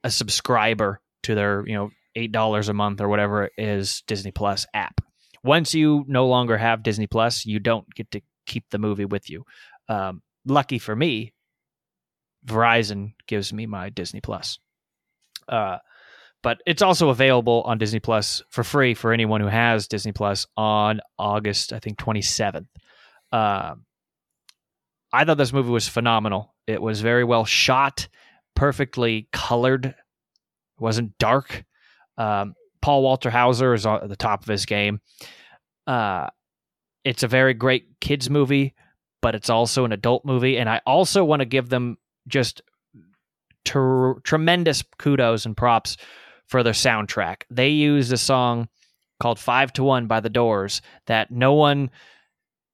a 0.04 0.12
subscriber 0.12 1.02
to 1.24 1.36
their 1.36 1.68
you 1.68 1.76
know 1.76 1.90
eight 2.16 2.32
dollars 2.32 2.70
a 2.70 2.74
month 2.74 3.02
or 3.02 3.10
whatever 3.10 3.46
it 3.46 3.54
is 3.58 4.04
Disney 4.08 4.32
Plus 4.32 4.66
app. 4.74 5.02
Once 5.44 5.74
you 5.74 6.06
no 6.08 6.28
longer 6.28 6.58
have 6.58 6.84
Disney 6.84 7.08
Plus, 7.08 7.46
you 7.46 7.60
don't 7.60 7.88
get 7.96 8.12
to 8.12 8.22
keep 8.46 8.70
the 8.70 8.78
movie 8.78 9.06
with 9.06 9.30
you. 9.30 9.44
Um, 9.90 10.22
lucky 10.46 10.78
for 10.78 10.96
me, 10.96 11.34
Verizon 12.46 13.14
gives 13.28 13.54
me 13.54 13.66
my 13.66 13.90
Disney 13.90 14.22
Plus. 14.22 14.60
Uh, 15.48 15.78
but 16.44 16.62
it's 16.66 16.82
also 16.82 17.10
available 17.10 17.62
on 17.66 17.78
Disney 17.78 18.00
Plus 18.00 18.42
for 18.50 18.64
free 18.64 18.94
for 18.94 19.14
anyone 19.14 19.42
who 19.42 19.48
has 19.48 19.88
Disney 19.88 20.12
Plus 20.12 20.48
on 20.58 21.02
August, 21.20 21.72
I 21.72 21.80
think, 21.80 21.98
27th. 22.00 22.66
Um, 23.32 23.86
I 25.14 25.26
thought 25.26 25.38
this 25.38 25.54
movie 25.54 25.70
was 25.70 25.88
phenomenal. 25.88 26.56
It 26.68 26.82
was 26.82 27.02
very 27.02 27.24
well 27.24 27.46
shot, 27.46 28.08
perfectly 28.56 29.28
colored, 29.32 29.86
it 29.86 29.96
wasn't 30.80 31.18
dark. 31.18 31.64
Um, 32.18 32.56
Paul 32.82 33.04
Walter 33.04 33.30
Hauser 33.30 33.74
is 33.74 33.86
at 33.86 34.10
the 34.10 34.16
top 34.16 34.42
of 34.42 34.48
his 34.48 34.66
game. 34.66 35.02
Uh, 35.86 36.28
it's 37.04 37.24
a 37.24 37.28
very 37.28 37.54
great 37.54 38.00
kids 38.00 38.30
movie, 38.30 38.74
but 39.22 39.36
it's 39.36 39.50
also 39.50 39.86
an 39.86 39.92
adult 39.92 40.26
movie, 40.26 40.58
and 40.58 40.70
I 40.70 40.82
also 40.86 41.24
want 41.24 41.42
to 41.42 41.46
give 41.46 41.70
them 41.70 41.98
just 42.28 42.62
ter- 43.66 44.20
tremendous 44.22 44.84
kudos 44.98 45.46
and 45.46 45.56
props 45.56 45.98
for 46.48 46.64
their 46.64 46.74
soundtrack. 46.74 47.44
They 47.50 47.70
used 47.70 48.12
a 48.12 48.18
song 48.18 48.68
called 49.20 49.40
Five 49.40 49.72
to 49.74 49.84
One 49.84 50.08
by 50.08 50.20
The 50.20 50.30
Doors 50.30 50.82
that 51.08 51.32
no 51.32 51.54
one 51.54 51.92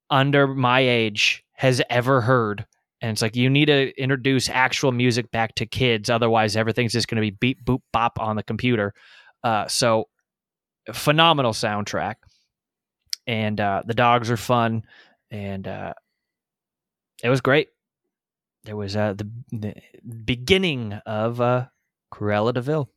under 0.09 0.47
my 0.47 0.79
age 0.79 1.43
has 1.53 1.81
ever 1.89 2.21
heard. 2.21 2.65
And 3.01 3.11
it's 3.11 3.21
like 3.21 3.35
you 3.35 3.49
need 3.49 3.65
to 3.65 3.91
introduce 4.01 4.49
actual 4.49 4.91
music 4.91 5.29
back 5.29 5.55
to 5.55 5.65
kids, 5.65 6.09
otherwise 6.09 6.55
everything's 6.55 6.93
just 6.93 7.07
going 7.07 7.17
to 7.17 7.21
be 7.21 7.31
beep 7.31 7.63
boop 7.63 7.81
bop 7.93 8.19
on 8.19 8.35
the 8.35 8.43
computer. 8.43 8.93
Uh, 9.43 9.67
so 9.67 10.07
phenomenal 10.93 11.51
soundtrack, 11.51 12.15
and 13.27 13.59
uh, 13.59 13.83
the 13.85 13.93
dogs 13.93 14.31
are 14.31 14.37
fun, 14.37 14.83
and 15.29 15.67
uh, 15.67 15.93
it 17.23 17.29
was 17.29 17.41
great. 17.41 17.69
There 18.67 18.75
was 18.75 18.97
uh, 18.97 19.13
the, 19.13 19.31
the 19.49 19.75
beginning 20.25 20.91
of 21.05 21.39
uh, 21.39 21.67
Cruella 22.13 22.53
de 22.53 22.59
Vil. 22.59 22.89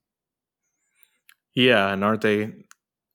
Yeah, 1.55 1.93
and 1.93 2.03
aren't 2.03 2.23
they? 2.23 2.53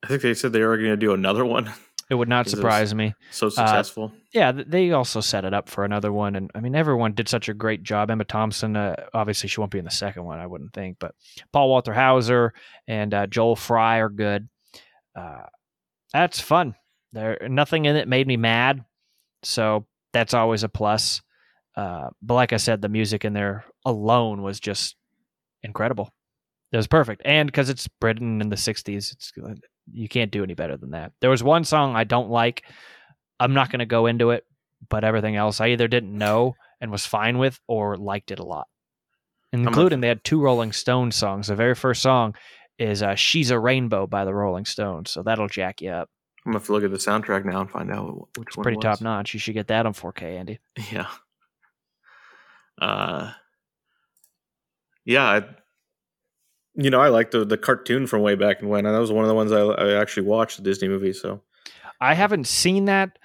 I 0.01 0.07
think 0.07 0.21
they 0.21 0.33
said 0.33 0.53
they 0.53 0.63
were 0.63 0.77
going 0.77 0.91
to 0.91 0.95
do 0.95 1.13
another 1.13 1.43
one. 1.43 1.73
It 2.09 2.15
would 2.15 2.29
not 2.29 2.47
surprise 2.49 2.95
me. 2.95 3.13
So 3.31 3.49
successful. 3.49 4.13
Yeah, 4.33 4.53
they 4.53 4.93
also 4.93 5.19
set 5.19 5.43
it 5.43 5.53
up 5.53 5.67
for 5.67 5.83
another 5.83 6.13
one, 6.13 6.37
and 6.37 6.49
I 6.55 6.61
mean, 6.61 6.75
everyone 6.75 7.11
did 7.11 7.27
such 7.27 7.49
a 7.49 7.53
great 7.53 7.83
job. 7.83 8.09
Emma 8.09 8.23
Thompson, 8.23 8.77
uh, 8.77 8.95
obviously, 9.13 9.49
she 9.49 9.59
won't 9.59 9.71
be 9.73 9.79
in 9.79 9.85
the 9.85 9.91
second 9.91 10.23
one, 10.23 10.39
I 10.39 10.47
wouldn't 10.47 10.71
think, 10.71 10.95
but 10.97 11.13
Paul 11.51 11.67
Walter 11.67 11.93
Hauser 11.93 12.53
and 12.87 13.13
uh, 13.13 13.27
Joel 13.27 13.57
Fry 13.57 13.97
are 13.97 14.07
good. 14.07 14.47
Uh, 15.13 15.43
that's 16.13 16.39
fun. 16.39 16.75
There, 17.11 17.37
nothing 17.49 17.83
in 17.83 17.97
it 17.97 18.07
made 18.07 18.27
me 18.27 18.37
mad, 18.37 18.85
so 19.43 19.87
that's 20.13 20.33
always 20.33 20.63
a 20.63 20.69
plus. 20.69 21.21
Uh, 21.75 22.09
but 22.21 22.35
like 22.35 22.53
I 22.53 22.57
said, 22.57 22.81
the 22.81 22.89
music 22.89 23.25
in 23.25 23.33
there 23.33 23.65
alone 23.85 24.41
was 24.41 24.59
just 24.59 24.95
incredible. 25.63 26.13
It 26.71 26.77
was 26.77 26.87
perfect, 26.87 27.21
and 27.25 27.47
because 27.47 27.69
it's 27.69 27.87
Britain 27.87 28.41
in 28.41 28.49
the 28.49 28.55
'60s, 28.55 29.11
it's 29.13 29.31
you 29.93 30.07
can't 30.09 30.31
do 30.31 30.43
any 30.43 30.53
better 30.55 30.77
than 30.77 30.91
that. 30.91 31.11
There 31.21 31.29
was 31.29 31.43
one 31.43 31.63
song 31.63 31.95
I 31.95 32.03
don't 32.05 32.29
like. 32.29 32.63
I'm 33.39 33.53
not 33.53 33.69
going 33.69 33.79
to 33.79 33.85
go 33.85 34.07
into 34.07 34.31
it, 34.31 34.45
but 34.89 35.03
everything 35.03 35.35
else 35.35 35.61
I 35.61 35.67
either 35.69 35.87
didn't 35.87 36.17
know 36.17 36.55
and 36.81 36.91
was 36.91 37.05
fine 37.05 37.37
with 37.37 37.59
or 37.67 37.97
liked 37.97 38.31
it 38.31 38.39
a 38.39 38.45
lot. 38.45 38.67
Including 39.53 40.01
they 40.01 40.07
had 40.09 40.23
two 40.23 40.41
Rolling 40.41 40.71
Stones 40.73 41.15
songs. 41.15 41.47
The 41.47 41.55
very 41.55 41.75
first 41.75 42.01
song 42.01 42.35
is 42.77 43.01
uh, 43.03 43.15
"She's 43.15 43.51
a 43.51 43.59
Rainbow" 43.59 44.05
by 44.07 44.25
the 44.25 44.33
Rolling 44.33 44.65
Stones, 44.65 45.11
so 45.11 45.23
that'll 45.23 45.47
jack 45.47 45.81
you 45.81 45.91
up. 45.91 46.09
I'm 46.45 46.51
gonna 46.51 46.59
have 46.59 46.65
to 46.67 46.73
look 46.73 46.83
at 46.83 46.91
the 46.91 46.97
soundtrack 46.97 47.45
now 47.45 47.61
and 47.61 47.71
find 47.71 47.89
out 47.91 48.07
wh- 48.09 48.37
which 48.39 48.47
It's 48.49 48.57
one. 48.57 48.63
pretty 48.63 48.79
top 48.79 49.01
notch. 49.01 49.33
You 49.33 49.39
should 49.39 49.53
get 49.53 49.67
that 49.67 49.85
on 49.85 49.93
4K, 49.93 50.37
Andy. 50.37 50.59
Yeah. 50.91 51.07
Uh. 52.81 53.31
Yeah, 55.05 55.23
I, 55.23 55.43
you 56.75 56.89
know, 56.89 56.99
I 56.99 57.09
like 57.09 57.31
the 57.31 57.45
the 57.45 57.57
cartoon 57.57 58.07
from 58.07 58.21
way 58.21 58.35
back 58.35 58.61
when. 58.61 58.85
and 58.85 58.95
That 58.95 58.99
was 58.99 59.11
one 59.11 59.23
of 59.23 59.29
the 59.29 59.35
ones 59.35 59.51
I, 59.51 59.61
I 59.61 59.93
actually 60.01 60.27
watched 60.27 60.57
the 60.57 60.63
Disney 60.63 60.87
movie. 60.87 61.13
So 61.13 61.41
I 62.01 62.13
haven't 62.15 62.47
seen 62.47 62.85
that 62.85 63.17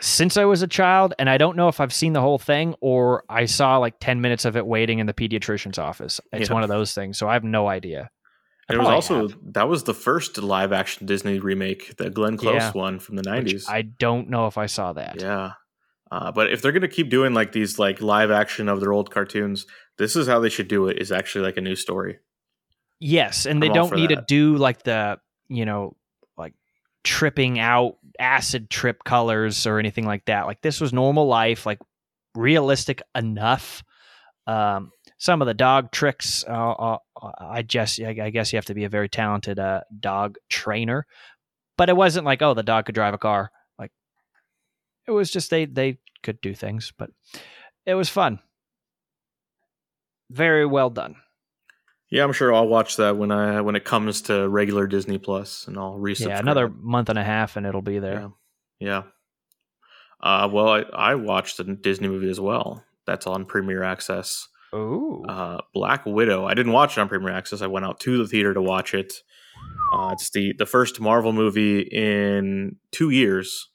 since 0.00 0.36
I 0.36 0.44
was 0.44 0.62
a 0.62 0.66
child, 0.68 1.14
and 1.18 1.28
I 1.30 1.38
don't 1.38 1.56
know 1.56 1.68
if 1.68 1.80
I've 1.80 1.92
seen 1.92 2.12
the 2.14 2.20
whole 2.20 2.38
thing 2.38 2.74
or 2.80 3.24
I 3.28 3.44
saw 3.46 3.78
like 3.78 3.94
10 4.00 4.20
minutes 4.20 4.44
of 4.44 4.56
it 4.56 4.66
waiting 4.66 4.98
in 4.98 5.06
the 5.06 5.14
pediatrician's 5.14 5.78
office. 5.78 6.20
It's 6.32 6.48
Yeah. 6.48 6.54
one 6.54 6.62
of 6.62 6.68
those 6.68 6.94
things, 6.94 7.18
so 7.18 7.28
I 7.28 7.34
have 7.34 7.44
no 7.44 7.68
idea. 7.68 8.10
I 8.68 8.72
and 8.72 8.76
it 8.76 8.78
was 8.78 8.88
also 8.88 9.28
have. 9.28 9.38
that 9.52 9.68
was 9.68 9.84
the 9.84 9.92
first 9.94 10.38
live 10.38 10.72
action 10.72 11.06
Disney 11.06 11.38
remake, 11.38 11.96
the 11.96 12.10
Glenn 12.10 12.36
Close 12.38 12.54
Yeah. 12.56 12.72
one 12.72 12.98
from 12.98 13.16
the 13.16 13.20
which 13.30 13.44
'90s. 13.54 13.68
I 13.68 13.82
don't 13.82 14.30
know 14.30 14.46
if 14.46 14.56
I 14.56 14.66
saw 14.66 14.92
that. 14.94 15.20
Yeah. 15.20 15.52
Uh, 16.14 16.30
but 16.30 16.52
if 16.52 16.62
they're 16.62 16.70
gonna 16.70 16.86
keep 16.86 17.10
doing 17.10 17.34
like 17.34 17.50
these 17.50 17.76
like 17.76 18.00
live 18.00 18.30
action 18.30 18.68
of 18.68 18.78
their 18.78 18.92
old 18.92 19.10
cartoons, 19.10 19.66
this 19.98 20.14
is 20.14 20.28
how 20.28 20.38
they 20.38 20.48
should 20.48 20.68
do 20.68 20.86
it. 20.86 20.98
Is 21.02 21.10
actually 21.10 21.44
like 21.44 21.56
a 21.56 21.60
new 21.60 21.74
story. 21.74 22.20
Yes, 23.00 23.46
and 23.46 23.60
they 23.60 23.66
I'm 23.66 23.72
all 23.72 23.88
don't 23.88 23.96
need 23.96 24.10
to 24.10 24.24
do 24.28 24.56
like 24.56 24.84
the 24.84 25.18
you 25.48 25.64
know 25.64 25.96
like 26.36 26.54
tripping 27.02 27.58
out 27.58 27.96
acid 28.20 28.70
trip 28.70 29.02
colors 29.02 29.66
or 29.66 29.80
anything 29.80 30.06
like 30.06 30.24
that. 30.26 30.46
Like 30.46 30.62
this 30.62 30.80
was 30.80 30.92
normal 30.92 31.26
life, 31.26 31.66
like 31.66 31.80
realistic 32.36 33.02
enough. 33.16 33.82
Um, 34.46 34.92
some 35.18 35.42
of 35.42 35.46
the 35.46 35.54
dog 35.54 35.90
tricks, 35.90 36.44
uh, 36.48 36.52
uh, 36.74 36.98
I 37.40 37.62
just 37.62 38.00
I 38.00 38.16
I 38.22 38.30
guess 38.30 38.52
you 38.52 38.56
have 38.56 38.66
to 38.66 38.74
be 38.74 38.84
a 38.84 38.88
very 38.88 39.08
talented 39.08 39.58
uh, 39.58 39.80
dog 39.98 40.36
trainer, 40.48 41.06
but 41.76 41.88
it 41.88 41.96
wasn't 41.96 42.24
like 42.24 42.40
oh 42.40 42.54
the 42.54 42.62
dog 42.62 42.86
could 42.86 42.94
drive 42.94 43.14
a 43.14 43.18
car. 43.18 43.50
It 45.06 45.10
was 45.10 45.30
just 45.30 45.50
they 45.50 45.64
they 45.66 45.98
could 46.22 46.40
do 46.40 46.54
things, 46.54 46.92
but 46.96 47.10
it 47.86 47.94
was 47.94 48.08
fun. 48.08 48.40
Very 50.30 50.66
well 50.66 50.90
done. 50.90 51.16
Yeah, 52.10 52.24
I'm 52.24 52.32
sure 52.32 52.54
I'll 52.54 52.68
watch 52.68 52.96
that 52.96 53.16
when 53.16 53.30
I 53.30 53.60
when 53.60 53.76
it 53.76 53.84
comes 53.84 54.22
to 54.22 54.48
regular 54.48 54.86
Disney 54.86 55.18
Plus, 55.18 55.66
and 55.66 55.76
I'll 55.76 55.98
resubscribe. 55.98 56.28
Yeah, 56.28 56.38
another 56.38 56.68
month 56.68 57.08
and 57.08 57.18
a 57.18 57.24
half 57.24 57.56
and 57.56 57.66
it'll 57.66 57.82
be 57.82 57.98
there. 57.98 58.30
Yeah. 58.78 59.02
Yeah. 59.02 59.02
Uh, 60.20 60.48
well, 60.50 60.68
I, 60.68 60.80
I 60.94 61.14
watched 61.16 61.58
the 61.58 61.64
Disney 61.64 62.08
movie 62.08 62.30
as 62.30 62.40
well. 62.40 62.82
That's 63.06 63.26
on 63.26 63.44
Premiere 63.44 63.82
Access. 63.82 64.48
Ooh. 64.74 65.22
Uh, 65.28 65.58
Black 65.74 66.06
Widow. 66.06 66.46
I 66.46 66.54
didn't 66.54 66.72
watch 66.72 66.96
it 66.96 67.00
on 67.00 67.08
Premiere 67.08 67.34
Access. 67.34 67.60
I 67.62 67.66
went 67.66 67.84
out 67.84 68.00
to 68.00 68.18
the 68.18 68.26
theater 68.26 68.54
to 68.54 68.62
watch 68.62 68.94
it. 68.94 69.12
Uh, 69.92 70.10
it's 70.12 70.30
the 70.30 70.52
the 70.58 70.66
first 70.66 71.00
Marvel 71.00 71.32
movie 71.32 71.80
in 71.80 72.76
two 72.90 73.10
years. 73.10 73.68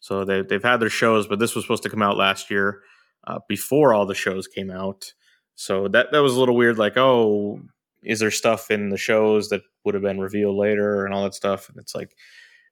So 0.00 0.24
they 0.24 0.42
they've 0.42 0.62
had 0.62 0.80
their 0.80 0.90
shows, 0.90 1.26
but 1.26 1.38
this 1.38 1.54
was 1.54 1.64
supposed 1.64 1.82
to 1.84 1.90
come 1.90 2.02
out 2.02 2.16
last 2.16 2.50
year 2.50 2.82
uh, 3.26 3.38
before 3.48 3.94
all 3.94 4.06
the 4.06 4.14
shows 4.14 4.46
came 4.46 4.70
out. 4.70 5.12
So 5.54 5.88
that 5.88 6.12
that 6.12 6.20
was 6.20 6.34
a 6.34 6.40
little 6.40 6.56
weird. 6.56 6.78
Like, 6.78 6.96
oh, 6.96 7.60
is 8.02 8.20
there 8.20 8.30
stuff 8.30 8.70
in 8.70 8.88
the 8.88 8.96
shows 8.96 9.50
that 9.50 9.62
would 9.84 9.94
have 9.94 10.02
been 10.02 10.20
revealed 10.20 10.56
later 10.56 11.04
and 11.04 11.14
all 11.14 11.24
that 11.24 11.34
stuff? 11.34 11.68
And 11.68 11.78
it's 11.78 11.94
like 11.94 12.16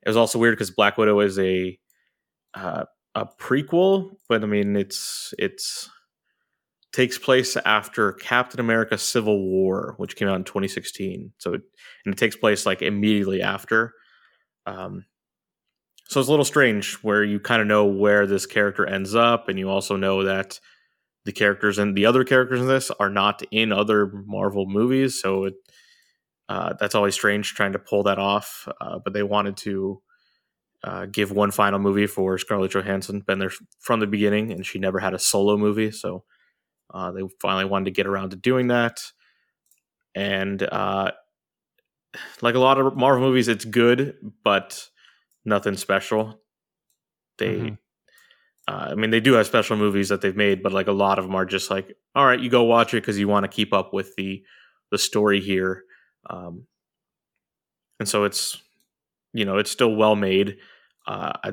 it 0.04 0.08
was 0.08 0.16
also 0.16 0.38
weird 0.38 0.56
because 0.56 0.70
Black 0.70 0.96
Widow 0.96 1.20
is 1.20 1.38
a 1.38 1.78
uh, 2.54 2.84
a 3.14 3.26
prequel, 3.38 4.12
but 4.28 4.42
I 4.42 4.46
mean 4.46 4.76
it's 4.76 5.34
it's 5.38 5.90
takes 6.92 7.18
place 7.18 7.56
after 7.66 8.12
Captain 8.12 8.60
America: 8.60 8.96
Civil 8.96 9.38
War, 9.44 9.94
which 9.98 10.16
came 10.16 10.28
out 10.28 10.36
in 10.36 10.44
2016. 10.44 11.32
So 11.38 11.54
it, 11.54 11.62
and 12.04 12.14
it 12.14 12.18
takes 12.18 12.36
place 12.36 12.64
like 12.64 12.82
immediately 12.82 13.42
after. 13.42 13.92
Um, 14.66 15.04
so 16.08 16.20
it's 16.20 16.28
a 16.28 16.32
little 16.32 16.44
strange 16.44 16.94
where 16.96 17.22
you 17.22 17.38
kind 17.38 17.60
of 17.60 17.68
know 17.68 17.84
where 17.84 18.26
this 18.26 18.46
character 18.46 18.86
ends 18.86 19.14
up, 19.14 19.48
and 19.48 19.58
you 19.58 19.68
also 19.68 19.94
know 19.94 20.24
that 20.24 20.58
the 21.26 21.32
characters 21.32 21.78
and 21.78 21.94
the 21.94 22.06
other 22.06 22.24
characters 22.24 22.60
in 22.60 22.66
this 22.66 22.90
are 22.98 23.10
not 23.10 23.42
in 23.50 23.72
other 23.72 24.10
Marvel 24.26 24.64
movies. 24.66 25.20
So 25.20 25.44
it 25.44 25.54
uh, 26.48 26.72
that's 26.80 26.94
always 26.94 27.14
strange 27.14 27.54
trying 27.54 27.72
to 27.72 27.78
pull 27.78 28.04
that 28.04 28.18
off. 28.18 28.66
Uh, 28.80 28.98
but 28.98 29.12
they 29.12 29.22
wanted 29.22 29.58
to 29.58 30.00
uh, 30.82 31.04
give 31.04 31.30
one 31.30 31.50
final 31.50 31.78
movie 31.78 32.06
for 32.06 32.38
Scarlett 32.38 32.72
Johansson, 32.72 33.20
been 33.20 33.38
there 33.38 33.52
from 33.80 34.00
the 34.00 34.06
beginning, 34.06 34.50
and 34.50 34.64
she 34.64 34.78
never 34.78 34.98
had 34.98 35.12
a 35.12 35.18
solo 35.18 35.58
movie. 35.58 35.90
So 35.90 36.24
uh, 36.92 37.12
they 37.12 37.20
finally 37.42 37.66
wanted 37.66 37.86
to 37.86 37.90
get 37.90 38.06
around 38.06 38.30
to 38.30 38.36
doing 38.36 38.68
that. 38.68 38.98
And 40.14 40.62
uh, 40.62 41.10
like 42.40 42.54
a 42.54 42.60
lot 42.60 42.78
of 42.78 42.96
Marvel 42.96 43.28
movies, 43.28 43.48
it's 43.48 43.66
good, 43.66 44.16
but 44.42 44.88
nothing 45.44 45.76
special. 45.76 46.40
They, 47.38 47.56
Mhm. 47.58 47.78
uh, 48.68 48.88
I 48.92 48.94
mean, 48.94 49.10
they 49.10 49.20
do 49.20 49.34
have 49.34 49.46
special 49.46 49.76
movies 49.76 50.08
that 50.10 50.20
they've 50.20 50.36
made, 50.36 50.62
but 50.62 50.72
like 50.72 50.88
a 50.88 50.92
lot 50.92 51.18
of 51.18 51.24
them 51.26 51.34
are 51.34 51.46
just 51.46 51.70
like, 51.70 51.96
all 52.14 52.26
right, 52.26 52.40
you 52.40 52.50
go 52.50 52.64
watch 52.64 52.94
it 52.94 53.02
because 53.02 53.18
you 53.18 53.28
want 53.28 53.44
to 53.44 53.48
keep 53.48 53.72
up 53.72 53.92
with 53.92 54.14
the 54.16 54.44
the 54.90 54.98
story 54.98 55.40
here. 55.40 55.84
Um, 56.30 56.66
and 58.00 58.08
so 58.08 58.24
it's, 58.24 58.60
you 59.32 59.44
know, 59.44 59.58
it's 59.58 59.70
still 59.70 59.94
well 59.94 60.16
made. 60.16 60.58
Uh, 61.06 61.32
I 61.44 61.52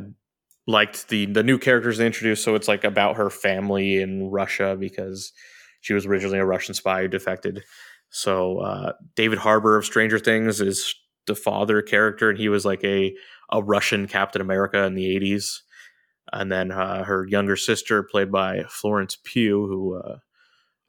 liked 0.68 1.10
the 1.10 1.26
the 1.28 1.44
new 1.44 1.58
characters 1.58 1.98
they 1.98 2.06
introduced. 2.06 2.44
So 2.44 2.56
it's 2.56 2.68
like 2.68 2.84
about 2.84 3.18
her 3.18 3.30
family 3.30 4.02
in 4.02 4.30
Russia 4.30 4.78
because 4.80 5.34
she 5.82 5.94
was 5.94 6.06
originally 6.06 6.40
a 6.40 6.46
Russian 6.46 6.74
spy 6.76 7.04
who 7.04 7.08
defected. 7.08 7.64
So 8.10 8.60
uh, 8.60 8.94
David 9.16 9.40
Harbour 9.40 9.78
of 9.78 9.86
Stranger 9.86 10.20
Things 10.20 10.62
is 10.62 10.96
the 11.28 11.36
father 11.36 11.82
character, 11.82 12.30
and 12.30 12.40
he 12.40 12.50
was 12.50 12.66
like 12.66 12.84
a 12.84 13.16
a 13.52 13.62
Russian 13.62 14.08
Captain 14.08 14.42
America 14.42 14.84
in 14.84 14.96
the 14.96 15.16
eighties. 15.16 15.64
And 16.34 16.52
then 16.52 16.72
uh, 16.72 17.04
her 17.04 17.28
younger 17.28 17.56
sister, 17.56 18.02
played 18.02 18.32
by 18.32 18.64
Florence 18.68 19.16
Pugh, 19.24 19.68
who 19.68 19.96
uh, 19.96 20.18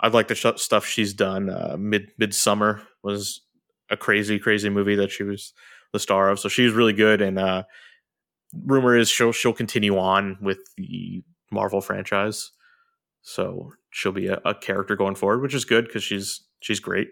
I 0.01 0.09
like 0.09 0.29
the 0.29 0.35
sh- 0.35 0.47
stuff 0.57 0.87
she's 0.87 1.13
done. 1.13 1.51
Uh, 1.51 1.77
Mid 1.79 2.11
Midsommar 2.19 2.83
was 3.03 3.43
a 3.91 3.97
crazy, 3.97 4.39
crazy 4.39 4.71
movie 4.71 4.97
that 4.97 5.11
she 5.11 5.23
was 5.23 5.53
the 5.93 5.99
star 5.99 6.31
of. 6.31 6.39
So 6.41 6.49
she 6.49 6.65
was 6.65 6.73
really 6.73 6.95
good, 6.95 7.21
and 7.21 7.39
uh, 7.39 7.65
rumor 8.65 8.97
is 8.97 9.11
she'll 9.11 9.33
she'll 9.33 9.53
continue 9.53 9.99
on 9.99 10.39
with 10.41 10.59
the 10.77 11.23
Marvel 11.53 11.83
franchise. 11.83 12.51
So 13.21 13.73
she'll 13.91 14.13
be 14.13 14.29
a, 14.29 14.41
a 14.45 14.55
character 14.55 14.97
going 14.97 15.17
forward, 15.17 15.43
which 15.43 15.55
is 15.55 15.65
good 15.65 15.87
because 15.87 16.03
she's 16.03 16.43
she's 16.61 16.81
great. 16.81 17.09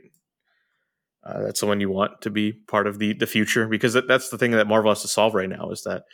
Uh, 1.24 1.42
that's 1.42 1.60
someone 1.60 1.80
you 1.80 1.90
want 1.90 2.20
to 2.20 2.30
be 2.30 2.52
part 2.52 2.86
of 2.86 2.98
the 2.98 3.14
the 3.14 3.26
future 3.26 3.66
because 3.66 3.94
that, 3.94 4.06
that's 4.06 4.28
the 4.28 4.36
thing 4.38 4.50
that 4.50 4.66
Marvel 4.66 4.90
has 4.90 5.02
to 5.02 5.08
solve 5.08 5.34
right 5.34 5.48
now 5.48 5.70
is 5.70 5.82
that 5.84 6.04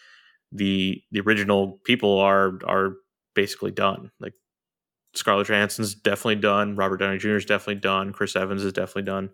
the 0.53 1.03
the 1.11 1.21
original 1.21 1.81
people 1.85 2.19
are 2.19 2.59
are 2.65 2.95
basically 3.35 3.71
done. 3.73 4.11
Like 4.21 4.35
Scarlett 5.15 5.49
Johansson's 5.49 5.95
definitely 5.95 6.37
done, 6.37 6.77
Robert 6.77 6.99
Downey 6.99 7.19
Jr. 7.19 7.37
is 7.37 7.45
definitely 7.45 7.81
done, 7.81 8.13
Chris 8.13 8.37
Evans 8.37 8.63
is 8.65 8.73
definitely 8.73 9.03
done. 9.03 9.31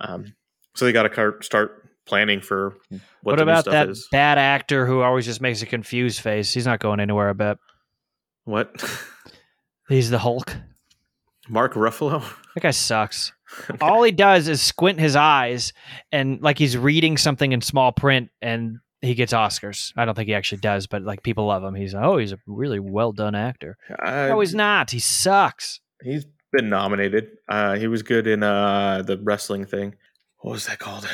Um, 0.00 0.34
so 0.74 0.84
they 0.84 0.92
got 0.92 1.04
to 1.12 1.34
start 1.40 1.88
planning 2.06 2.40
for 2.40 2.76
what, 2.88 3.00
What, 3.22 3.36
the 3.38 3.44
new 3.44 3.50
about 3.50 3.60
stuff 3.64 3.72
that 3.72 3.88
is. 3.88 4.08
bad 4.12 4.38
actor 4.38 4.86
who 4.86 5.00
always 5.00 5.24
just 5.24 5.40
makes 5.40 5.62
a 5.62 5.66
confused 5.66 6.20
face? 6.20 6.52
He's 6.52 6.66
not 6.66 6.80
going 6.80 7.00
anywhere, 7.00 7.30
I 7.30 7.32
bet. 7.32 7.58
What? 8.44 8.82
He's 9.88 10.10
the 10.10 10.18
Hulk. 10.18 10.54
Mark 11.48 11.74
Ruffalo? 11.74 12.22
That 12.54 12.60
guy 12.62 12.70
sucks. 12.70 13.32
All 13.80 14.02
he 14.02 14.12
does 14.12 14.48
is 14.48 14.60
squint 14.60 15.00
his 15.00 15.16
eyes 15.16 15.72
and 16.12 16.40
like 16.42 16.58
he's 16.58 16.76
reading 16.76 17.16
something 17.16 17.52
in 17.52 17.60
small 17.60 17.92
print 17.92 18.30
and 18.42 18.78
he 19.00 19.14
gets 19.14 19.32
Oscars. 19.32 19.92
I 19.96 20.04
don't 20.04 20.14
think 20.14 20.28
he 20.28 20.34
actually 20.34 20.58
does, 20.58 20.86
but 20.86 21.02
like 21.02 21.22
people 21.22 21.46
love 21.46 21.62
him. 21.62 21.74
He's 21.74 21.94
oh, 21.94 22.18
he's 22.18 22.32
a 22.32 22.38
really 22.46 22.80
well 22.80 23.12
done 23.12 23.34
actor. 23.34 23.76
I, 23.98 24.28
No, 24.28 24.40
he's 24.40 24.54
not. 24.54 24.90
He 24.90 24.98
sucks. 24.98 25.80
he's 26.02 26.26
been 26.52 26.68
nominated. 26.68 27.28
Uh, 27.48 27.76
he 27.76 27.86
was 27.86 28.02
good 28.02 28.26
in 28.26 28.42
uh 28.42 29.02
the 29.02 29.18
wrestling 29.18 29.66
thing. 29.66 29.94
What 30.40 30.52
was 30.52 30.66
that 30.66 30.78
called? 30.78 31.08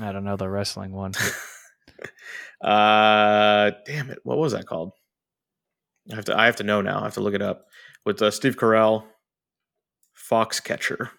I 0.00 0.12
don't 0.12 0.24
know 0.24 0.36
the 0.36 0.48
wrestling 0.48 0.92
one. 0.92 1.12
uh, 2.62 3.70
damn 3.86 4.10
it, 4.10 4.18
what 4.22 4.38
was 4.38 4.52
that 4.52 4.66
called? 4.66 4.92
I 6.10 6.16
have 6.16 6.24
to. 6.26 6.38
I 6.38 6.46
have 6.46 6.56
to 6.56 6.64
know 6.64 6.80
now. 6.80 7.00
I 7.00 7.04
have 7.04 7.14
to 7.14 7.20
look 7.20 7.34
it 7.34 7.42
up. 7.42 7.66
With 8.06 8.22
uh, 8.22 8.30
Steve 8.30 8.56
Carell, 8.56 9.04
Foxcatcher. 10.30 11.10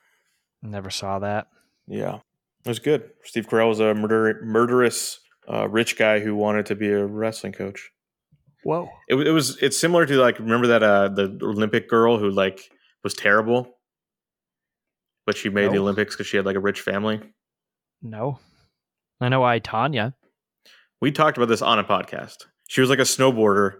Never 0.61 0.89
saw 0.89 1.19
that. 1.19 1.47
Yeah, 1.87 2.19
it 2.65 2.69
was 2.69 2.79
good. 2.79 3.09
Steve 3.23 3.47
Carell 3.47 3.69
was 3.69 3.79
a 3.79 3.93
murder, 3.93 4.39
murderous 4.43 5.19
uh, 5.51 5.67
rich 5.67 5.97
guy 5.97 6.19
who 6.19 6.35
wanted 6.35 6.67
to 6.67 6.75
be 6.75 6.89
a 6.89 7.05
wrestling 7.05 7.53
coach. 7.53 7.91
Whoa. 8.63 8.89
It, 9.07 9.15
it 9.15 9.31
was. 9.31 9.57
It's 9.61 9.77
similar 9.77 10.05
to 10.05 10.15
like 10.15 10.37
remember 10.39 10.67
that 10.67 10.83
uh 10.83 11.09
the 11.09 11.37
Olympic 11.41 11.89
girl 11.89 12.17
who 12.17 12.29
like 12.29 12.69
was 13.03 13.13
terrible, 13.15 13.77
but 15.25 15.35
she 15.35 15.49
made 15.49 15.71
the 15.71 15.79
Olympics 15.79 16.15
because 16.15 16.27
she 16.27 16.37
had 16.37 16.45
like 16.45 16.55
a 16.55 16.59
rich 16.59 16.81
family. 16.81 17.19
No. 18.01 18.39
I 19.19 19.29
know 19.29 19.43
I 19.43 19.59
Tonya. 19.59 20.13
We 21.01 21.11
talked 21.11 21.37
about 21.37 21.49
this 21.49 21.61
on 21.61 21.79
a 21.79 21.83
podcast. 21.83 22.45
She 22.67 22.81
was 22.81 22.89
like 22.89 22.99
a 22.99 23.03
snowboarder, 23.03 23.77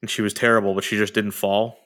and 0.00 0.10
she 0.10 0.22
was 0.22 0.32
terrible, 0.32 0.74
but 0.74 0.84
she 0.84 0.96
just 0.96 1.14
didn't 1.14 1.32
fall. 1.32 1.78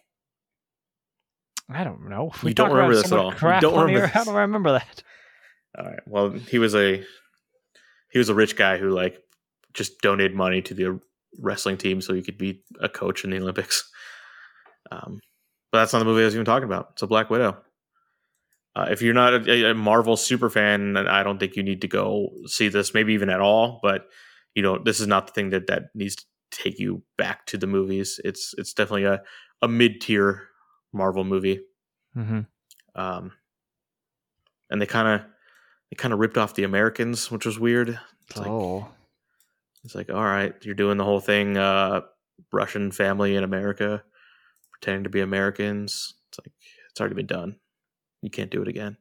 I 1.71 1.85
don't 1.85 2.09
know. 2.09 2.31
You 2.43 2.55
don't 2.55 2.71
remember 2.71 2.95
this 2.95 3.11
at 3.11 3.19
all. 3.19 3.33
You 3.33 3.61
don't 3.61 3.87
remember. 3.87 4.07
How 4.07 4.25
do 4.25 4.31
I 4.31 4.43
remember 4.43 4.73
that? 4.73 5.03
All 5.79 5.85
right. 5.85 6.01
Well, 6.07 6.31
he 6.31 6.59
was 6.59 6.75
a 6.75 7.03
he 8.11 8.19
was 8.19 8.29
a 8.29 8.35
rich 8.35 8.57
guy 8.57 8.79
who 8.79 8.91
like 8.91 9.19
just 9.73 10.01
donated 10.01 10.37
money 10.37 10.63
to 10.63 10.75
the 10.75 11.01
wrestling 11.41 11.77
team 11.77 12.01
so 12.01 12.15
he 12.15 12.23
could 12.23 12.39
be 12.39 12.63
a 12.81 12.89
coach 12.89 13.25
in 13.25 13.31
the 13.31 13.39
Olympics. 13.39 13.91
Um, 14.91 15.21
but 15.73 15.81
that's 15.81 15.93
not 15.93 15.99
the 16.01 16.05
movie 16.05 16.23
I 16.23 16.27
was 16.27 16.35
even 16.35 16.45
talking 16.45 16.67
about. 16.67 16.91
It's 16.93 17.03
a 17.03 17.07
Black 17.07 17.31
Widow. 17.31 17.57
Uh, 18.77 18.89
if 18.91 19.03
you're 19.03 19.15
not 19.15 19.49
a, 19.49 19.71
a 19.71 19.75
Marvel 19.75 20.17
super 20.17 20.51
fan, 20.51 20.97
I 20.97 21.23
don't 21.23 21.39
think 21.39 21.57
you 21.57 21.63
need 21.63 21.81
to 21.81 21.89
go 21.89 22.31
see 22.47 22.69
this, 22.69 22.93
maybe 22.93 23.15
even 23.15 23.31
at 23.31 23.41
all. 23.41 23.81
But 23.83 24.07
you 24.55 24.63
know, 24.63 24.79
this 24.79 25.01
is 25.01 25.07
not 25.07 25.27
the 25.27 25.33
thing 25.33 25.51
that 25.51 25.67
that 25.69 25.85
needs 25.95 26.17
to 26.17 26.25
take 26.51 26.79
you 26.79 27.03
back 27.19 27.47
to 27.47 27.59
the 27.59 27.67
movies. 27.67 28.21
It's 28.25 28.55
it's 28.59 28.75
definitely 28.75 29.05
a 29.05 29.23
a 29.63 29.69
mid 29.69 30.01
tier 30.01 30.49
Marvel 30.95 31.25
movie. 31.25 31.61
Mm-hmm. 32.17 32.41
Um, 32.95 33.33
and 34.71 34.81
they 34.81 34.87
kind 34.87 35.09
of 35.09 35.27
they 35.91 35.97
kind 35.97 36.15
of 36.15 36.21
ripped 36.21 36.39
off 36.39 36.55
the 36.55 36.65
Americans, 36.65 37.31
which 37.31 37.45
was 37.45 37.59
weird. 37.59 37.99
It's 38.29 38.37
like 38.39 38.47
Oh. 38.47 38.89
it's 39.85 39.95
like 39.95 40.11
all 40.11 40.23
right, 40.25 40.55
you're 40.63 40.75
doing 40.75 40.97
the 40.97 41.05
whole 41.05 41.21
thing, 41.21 41.57
uh, 41.57 42.03
Russian 42.53 42.91
family 42.93 43.37
in 43.37 43.45
America, 43.45 44.03
pretending 44.73 45.05
to 45.05 45.11
be 45.11 45.21
Americans. 45.21 46.15
It's 46.29 46.39
like 46.39 46.53
it's 46.91 47.01
already 47.01 47.17
been 47.17 47.27
done. 47.27 47.57
You 48.23 48.31
can't 48.31 48.51
do 48.51 48.63
it 48.63 48.69
again. 48.69 48.97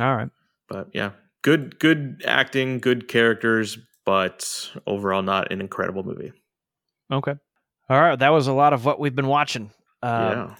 All 0.00 0.14
right. 0.14 0.28
But 0.68 0.88
yeah, 0.92 1.12
good 1.42 1.78
good 1.78 2.22
acting, 2.26 2.80
good 2.80 3.06
characters, 3.08 3.78
but 4.04 4.70
overall 4.86 5.22
not 5.22 5.52
an 5.52 5.60
incredible 5.60 6.02
movie. 6.02 6.32
Okay. 7.10 7.34
All 7.88 8.00
right. 8.00 8.18
That 8.18 8.30
was 8.30 8.46
a 8.46 8.52
lot 8.52 8.72
of 8.72 8.84
what 8.84 8.98
we've 8.98 9.14
been 9.14 9.26
watching. 9.28 9.70
Uh, 10.04 10.48
yeah, 10.48 10.54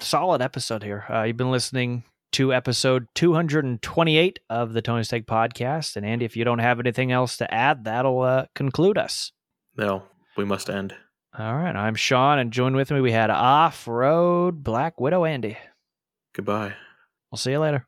Solid 0.00 0.42
episode 0.42 0.82
here. 0.82 1.04
Uh, 1.08 1.22
you've 1.22 1.36
been 1.36 1.50
listening 1.50 2.04
to 2.32 2.52
episode 2.52 3.06
228 3.14 4.40
of 4.50 4.72
the 4.72 4.82
Tony 4.82 5.02
Steak 5.04 5.26
podcast. 5.26 5.96
And 5.96 6.04
Andy, 6.04 6.24
if 6.24 6.36
you 6.36 6.44
don't 6.44 6.58
have 6.58 6.80
anything 6.80 7.10
else 7.12 7.36
to 7.38 7.52
add, 7.52 7.84
that'll 7.84 8.20
uh, 8.20 8.46
conclude 8.54 8.98
us. 8.98 9.32
no, 9.76 10.02
we 10.36 10.44
must 10.44 10.68
end. 10.68 10.94
All 11.36 11.54
right. 11.56 11.74
I'm 11.74 11.94
Sean, 11.96 12.38
and 12.38 12.52
join 12.52 12.76
with 12.76 12.90
me. 12.92 13.00
We 13.00 13.10
had 13.12 13.30
Off 13.30 13.88
Road 13.88 14.62
Black 14.62 15.00
Widow 15.00 15.24
Andy. 15.24 15.56
Goodbye. 16.32 16.74
We'll 17.30 17.38
see 17.38 17.50
you 17.52 17.58
later. 17.58 17.82